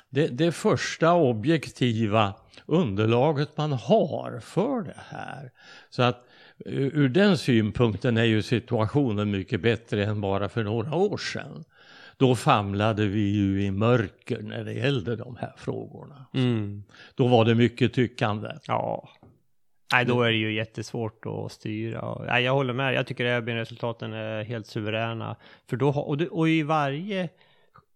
det, 0.10 0.28
det 0.28 0.52
första 0.52 1.14
objektiva 1.14 2.34
underlaget 2.66 3.58
man 3.58 3.72
har 3.72 4.40
för 4.40 4.82
det 4.82 4.98
här. 5.10 5.52
Så 5.90 6.04
att 6.04 6.26
eh, 6.66 6.74
ur 6.74 7.10
den 7.10 7.38
synpunkten 7.38 8.18
är 8.18 8.24
ju 8.24 8.42
situationen 8.42 9.32
mycket 9.32 9.62
bättre 9.62 10.06
än 10.06 10.22
bara 10.22 10.50
för 10.50 10.64
några 10.64 10.96
år 10.96 11.18
sedan. 11.18 11.64
Då 12.24 12.36
famlade 12.36 13.08
vi 13.08 13.32
ju 13.32 13.64
i 13.64 13.72
mörker 13.72 14.42
när 14.42 14.64
det 14.64 14.74
gällde 14.74 15.16
de 15.16 15.36
här 15.36 15.54
frågorna. 15.58 16.26
Mm. 16.34 16.84
Då 17.16 17.28
var 17.28 17.46
det 17.46 17.56
mycket 17.56 17.94
tyckande. 17.94 18.50
Ja. 18.68 19.10
Nej, 19.94 20.06
då 20.06 20.22
är 20.22 20.32
det 20.32 20.38
ju 20.38 20.54
jättesvårt 20.54 21.26
att 21.26 21.52
styra. 21.52 22.26
Nej, 22.26 22.44
jag 22.44 22.54
håller 22.54 22.74
med. 22.74 22.94
Jag 22.94 23.08
tycker 23.08 23.26
Airbnb-resultaten 23.26 24.14
är 24.14 24.44
helt 24.44 24.68
suveräna. 24.68 25.36
För 25.68 25.78
då, 25.78 25.90
och, 25.90 26.18
det, 26.18 26.28
och 26.28 26.50
i 26.50 26.64
varje 26.64 27.30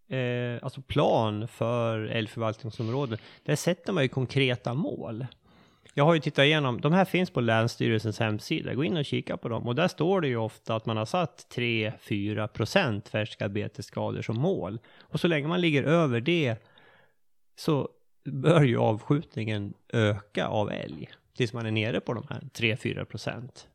eh, 0.09 0.63
alltså 0.63 0.81
plan 0.81 1.47
för 1.47 1.99
älgförvaltningsområden, 1.99 3.17
där 3.43 3.55
sätter 3.55 3.93
man 3.93 4.03
ju 4.03 4.09
konkreta 4.09 4.73
mål. 4.73 5.25
Jag 5.97 6.05
har 6.05 6.13
ju 6.13 6.19
tittat 6.19 6.43
igenom, 6.43 6.81
de 6.81 6.93
här 6.93 7.05
finns 7.05 7.29
på 7.29 7.41
Länsstyrelsens 7.41 8.19
hemsida, 8.19 8.73
gå 8.73 8.83
in 8.83 8.97
och 8.97 9.05
kika 9.05 9.37
på 9.37 9.49
dem. 9.49 9.67
Och 9.67 9.75
där 9.75 9.87
står 9.87 10.21
det 10.21 10.27
ju 10.27 10.37
ofta 10.37 10.75
att 10.75 10.85
man 10.85 10.97
har 10.97 11.05
satt 11.05 11.47
3-4 11.55 12.47
procent 12.47 13.09
färska 13.09 13.49
betesskador 13.49 14.21
som 14.21 14.37
mål. 14.37 14.79
Och 15.01 15.19
så 15.19 15.27
länge 15.27 15.47
man 15.47 15.61
ligger 15.61 15.83
över 15.83 16.21
det 16.21 16.55
så 17.55 17.89
bör 18.23 18.63
ju 18.63 18.77
avskjutningen 18.77 19.73
öka 19.93 20.47
av 20.47 20.71
älg 20.71 21.09
tills 21.37 21.53
man 21.53 21.65
är 21.65 21.71
nere 21.71 21.99
på 21.99 22.13
de 22.13 22.23
här 22.29 22.41
3-4 22.53 23.05
procent. 23.05 23.67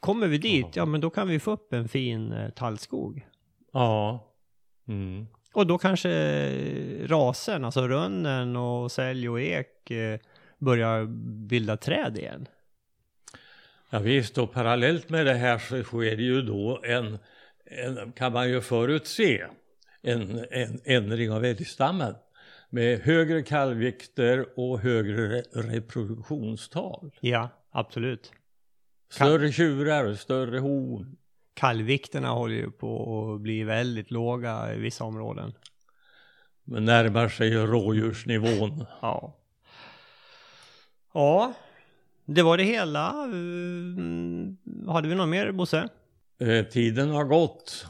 Kommer 0.00 0.26
vi 0.26 0.38
dit, 0.38 0.76
ja 0.76 0.84
men 0.84 1.00
då 1.00 1.10
kan 1.10 1.28
vi 1.28 1.38
få 1.38 1.50
upp 1.50 1.72
en 1.72 1.88
fin 1.88 2.32
eh, 2.32 2.50
tallskog. 2.50 3.26
Ja. 3.72 4.26
Mm. 4.88 5.26
Och 5.52 5.66
då 5.66 5.78
kanske 5.78 6.10
rasen, 7.06 7.64
alltså 7.64 7.88
rönnen 7.88 8.56
och 8.56 8.92
sälj 8.92 9.28
och 9.28 9.40
ek 9.40 9.90
eh, 9.90 10.20
börjar 10.60 11.06
bilda 11.48 11.76
träd 11.76 12.18
igen. 12.18 12.48
Ja, 13.90 13.98
visst, 13.98 14.38
och 14.38 14.52
parallellt 14.52 15.08
med 15.08 15.26
det 15.26 15.34
här 15.34 15.58
så 15.58 15.82
sker 15.82 16.16
det 16.16 16.22
ju 16.22 16.42
då 16.42 16.80
en, 16.84 17.18
en 17.64 18.12
kan 18.12 18.32
man 18.32 18.50
ju 18.50 18.60
förutse, 18.60 19.46
en, 20.02 20.46
en 20.50 20.80
ändring 20.84 21.30
av 21.30 21.44
älgstammen 21.44 22.14
med 22.70 23.00
högre 23.00 23.42
kalvvikter 23.42 24.46
och 24.56 24.80
högre 24.80 25.28
re 25.28 25.42
reproduktionstal. 25.52 27.10
Ja, 27.20 27.48
absolut. 27.70 28.32
Större 29.10 29.52
tjurar, 29.52 30.14
större 30.14 30.58
horn. 30.58 31.16
Kalvvikterna 31.54 32.28
håller 32.28 32.54
ju 32.54 32.70
på 32.70 33.34
att 33.34 33.40
bli 33.40 33.64
väldigt 33.64 34.10
låga 34.10 34.74
i 34.74 34.78
vissa 34.78 35.04
områden. 35.04 35.52
Men 36.64 36.84
närmar 36.84 37.28
sig 37.28 37.54
rådjursnivån. 37.54 38.86
Ja. 39.02 39.39
Ja, 41.14 41.52
det 42.24 42.42
var 42.42 42.56
det 42.56 42.64
hela. 42.64 43.10
Mm, 43.24 44.56
Hade 44.88 45.08
vi 45.08 45.14
något 45.14 45.28
mer 45.28 45.52
Bosse? 45.52 45.88
Eh, 46.40 46.64
tiden 46.64 47.10
har 47.10 47.24
gått. 47.24 47.86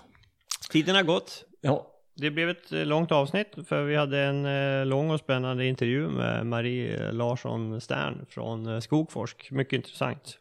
Tiden 0.71 0.95
har 0.97 1.03
gått. 1.03 1.45
Ja, 1.61 1.87
Det 2.17 2.31
blev 2.31 2.51
ett 2.51 2.73
eh, 2.73 2.85
långt 2.87 3.13
avsnitt 3.13 3.55
för 3.69 3.83
vi 3.85 3.97
hade 3.97 4.19
en 4.19 4.47
eh, 4.47 4.87
lång 4.87 5.11
och 5.11 5.21
spännande 5.21 5.67
intervju 5.67 6.09
med 6.09 6.47
Marie 6.47 7.13
Larsson 7.13 7.81
Stern 7.81 8.27
från 8.29 8.67
eh, 8.67 8.81
Skogforsk. 8.81 9.51
Mycket 9.51 9.73
intressant. 9.73 10.39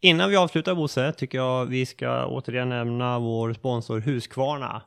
Innan 0.00 0.30
vi 0.30 0.36
avslutar 0.36 0.74
Bosse 0.74 1.12
tycker 1.12 1.38
jag 1.38 1.66
vi 1.66 1.86
ska 1.86 2.26
återigen 2.26 2.68
nämna 2.68 3.18
vår 3.18 3.52
sponsor 3.52 4.00
Husqvarna. 4.00 4.82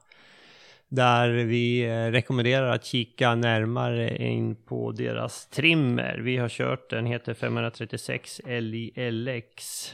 Där 0.89 1.29
vi 1.29 1.85
eh, 1.85 2.11
rekommenderar 2.11 2.71
att 2.71 2.85
kika 2.85 3.35
närmare 3.35 4.17
in 4.17 4.55
på 4.55 4.91
deras 4.91 5.47
trimmer. 5.47 6.17
Vi 6.17 6.38
har 6.38 6.49
kört 6.49 6.89
den, 6.89 7.05
heter 7.05 7.33
536 7.33 8.41
LILX. 8.45 9.91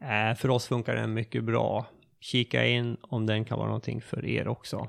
Eh, 0.00 0.36
för 0.36 0.50
oss 0.50 0.66
funkar 0.66 0.94
den 0.94 1.14
mycket 1.14 1.44
bra. 1.44 1.86
Kika 2.20 2.66
in 2.66 2.96
om 3.00 3.26
den 3.26 3.44
kan 3.44 3.58
vara 3.58 3.68
någonting 3.68 4.00
för 4.00 4.24
er 4.24 4.48
också. 4.48 4.88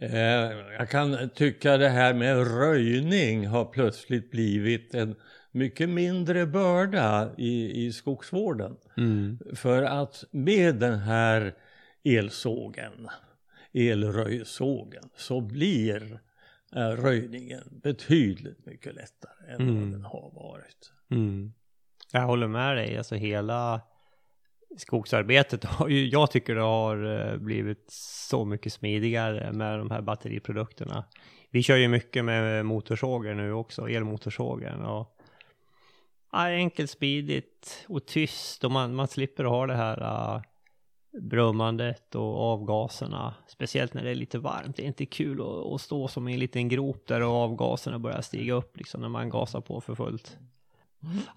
Eh, 0.00 0.12
jag 0.78 0.90
kan 0.90 1.30
tycka 1.30 1.76
det 1.76 1.88
här 1.88 2.14
med 2.14 2.58
röjning 2.58 3.46
har 3.46 3.64
plötsligt 3.64 4.30
blivit 4.30 4.94
en 4.94 5.16
mycket 5.50 5.88
mindre 5.88 6.46
börda 6.46 7.30
i, 7.38 7.86
i 7.86 7.92
skogsvården. 7.92 8.76
För 9.54 9.82
att 9.82 10.24
med 10.30 10.74
den 10.74 10.98
här 10.98 11.54
elsågen, 12.04 13.08
elröjsågen, 13.74 15.10
så 15.16 15.40
blir 15.40 16.20
eh, 16.76 16.88
röjningen 16.88 17.62
betydligt 17.82 18.66
mycket 18.66 18.94
lättare 18.94 19.52
än 19.54 19.60
Mm. 19.60 19.74
vad 19.80 19.92
den 19.92 20.04
har 20.04 20.30
varit. 20.34 20.92
Mm. 21.10 21.52
Jag 22.12 22.20
håller 22.20 22.48
med 22.48 22.76
dig, 22.76 22.98
alltså 22.98 23.14
hela 23.14 23.80
skogsarbetet 24.76 25.64
har 25.64 25.88
ju, 25.88 26.08
jag 26.08 26.30
tycker 26.30 26.54
det 26.54 26.60
har 26.60 27.30
eh, 27.32 27.36
blivit 27.36 27.86
så 28.28 28.44
mycket 28.44 28.72
smidigare 28.72 29.52
med 29.52 29.78
de 29.78 29.90
här 29.90 30.00
batteriprodukterna. 30.02 31.04
Vi 31.50 31.62
kör 31.62 31.76
ju 31.76 31.88
mycket 31.88 32.24
med 32.24 32.66
motorsågar 32.66 33.34
nu 33.34 33.52
också, 33.52 33.88
elmotorsågen 33.88 34.80
och 34.80 35.16
ja, 36.32 36.38
enkelt, 36.46 36.90
smidigt 36.90 37.84
och 37.88 38.06
tyst 38.06 38.64
och 38.64 38.70
man, 38.70 38.94
man 38.94 39.08
slipper 39.08 39.44
ha 39.44 39.66
det 39.66 39.74
här 39.76 40.02
uh, 40.02 40.42
brummandet 41.20 42.14
och 42.14 42.40
avgaserna. 42.40 43.34
Speciellt 43.46 43.94
när 43.94 44.04
det 44.04 44.10
är 44.10 44.14
lite 44.14 44.38
varmt. 44.38 44.76
Det 44.76 44.82
är 44.82 44.86
inte 44.86 45.06
kul 45.06 45.40
att, 45.40 45.72
att 45.72 45.80
stå 45.80 46.08
som 46.08 46.28
i 46.28 46.32
en 46.32 46.40
liten 46.40 46.68
grop 46.68 47.06
där 47.06 47.20
och 47.20 47.32
avgaserna 47.32 47.98
börjar 47.98 48.20
stiga 48.20 48.54
upp 48.54 48.76
liksom 48.76 49.00
när 49.00 49.08
man 49.08 49.30
gasar 49.30 49.60
på 49.60 49.80
för 49.80 49.94
fullt. 49.94 50.38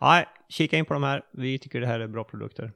Nej, 0.01 0.25
kika 0.49 0.77
in 0.77 0.85
på 0.85 0.93
de 0.93 1.03
här. 1.03 1.21
Vi 1.31 1.59
tycker 1.59 1.81
det 1.81 1.87
här 1.87 1.99
är 1.99 2.07
bra 2.07 2.23
produkter. 2.23 2.71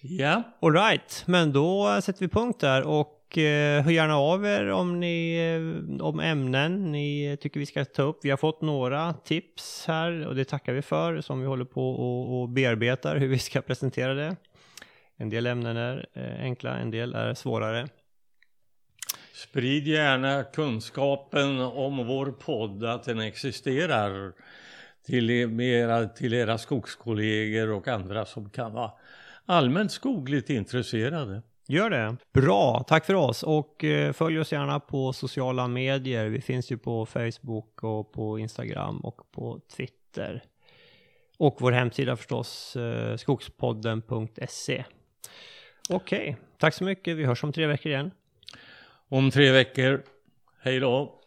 Ja, 0.00 0.42
Alright, 0.60 1.24
men 1.26 1.52
då 1.52 2.00
sätter 2.02 2.20
vi 2.20 2.28
punkt 2.28 2.60
där 2.60 2.82
och 2.82 3.38
eh, 3.38 3.82
hör 3.82 3.90
gärna 3.90 4.16
av 4.16 4.46
er 4.46 4.68
om 4.68 5.00
ni 5.00 5.36
eh, 5.36 6.06
om 6.06 6.20
ämnen 6.20 6.92
ni 6.92 7.36
tycker 7.40 7.60
vi 7.60 7.66
ska 7.66 7.84
ta 7.84 8.02
upp. 8.02 8.18
Vi 8.22 8.30
har 8.30 8.36
fått 8.36 8.60
några 8.60 9.12
tips 9.12 9.84
här 9.86 10.26
och 10.26 10.34
det 10.34 10.44
tackar 10.44 10.72
vi 10.72 10.82
för 10.82 11.20
som 11.20 11.40
vi 11.40 11.46
håller 11.46 11.64
på 11.64 11.90
och, 11.90 12.40
och 12.40 12.48
bearbetar 12.48 13.16
hur 13.16 13.28
vi 13.28 13.38
ska 13.38 13.60
presentera 13.60 14.14
det. 14.14 14.36
En 15.20 15.30
del 15.30 15.46
ämnen 15.46 15.76
är 15.76 16.06
eh, 16.12 16.40
enkla, 16.40 16.78
en 16.78 16.90
del 16.90 17.14
är 17.14 17.34
svårare. 17.34 17.88
sprid 19.32 19.86
gärna 19.86 20.44
kunskapen 20.44 21.60
om 21.60 22.06
vår 22.06 22.26
podd, 22.26 22.84
att 22.84 23.04
den 23.04 23.20
existerar 23.20 24.32
till, 25.06 25.30
er, 25.30 25.60
era, 25.60 26.08
till 26.08 26.34
era 26.34 26.58
skogskollegor 26.58 27.70
och 27.70 27.88
andra 27.88 28.24
som 28.24 28.50
kan 28.50 28.72
vara 28.72 28.92
allmänt 29.44 29.92
skogligt 29.92 30.50
intresserade. 30.50 31.42
Gör 31.68 31.90
det. 31.90 32.16
Bra, 32.32 32.84
tack 32.86 33.04
för 33.04 33.14
oss 33.14 33.42
och 33.42 33.84
eh, 33.84 34.12
följ 34.12 34.40
oss 34.40 34.52
gärna 34.52 34.80
på 34.80 35.12
sociala 35.12 35.68
medier. 35.68 36.26
Vi 36.26 36.40
finns 36.40 36.72
ju 36.72 36.78
på 36.78 37.06
Facebook 37.06 37.82
och 37.82 38.12
på 38.12 38.38
Instagram 38.38 39.00
och 39.00 39.30
på 39.32 39.60
Twitter. 39.76 40.42
Och 41.38 41.56
vår 41.60 41.72
hemsida 41.72 42.16
förstås, 42.16 42.76
eh, 42.76 43.16
skogspodden.se. 43.16 44.84
Okej, 45.90 46.36
tack 46.58 46.74
så 46.74 46.84
mycket. 46.84 47.16
Vi 47.16 47.24
hörs 47.24 47.44
om 47.44 47.52
tre 47.52 47.66
veckor 47.66 47.92
igen. 47.92 48.10
Om 49.08 49.30
tre 49.30 49.52
veckor. 49.52 50.02
Hej 50.60 50.80
då! 50.80 51.17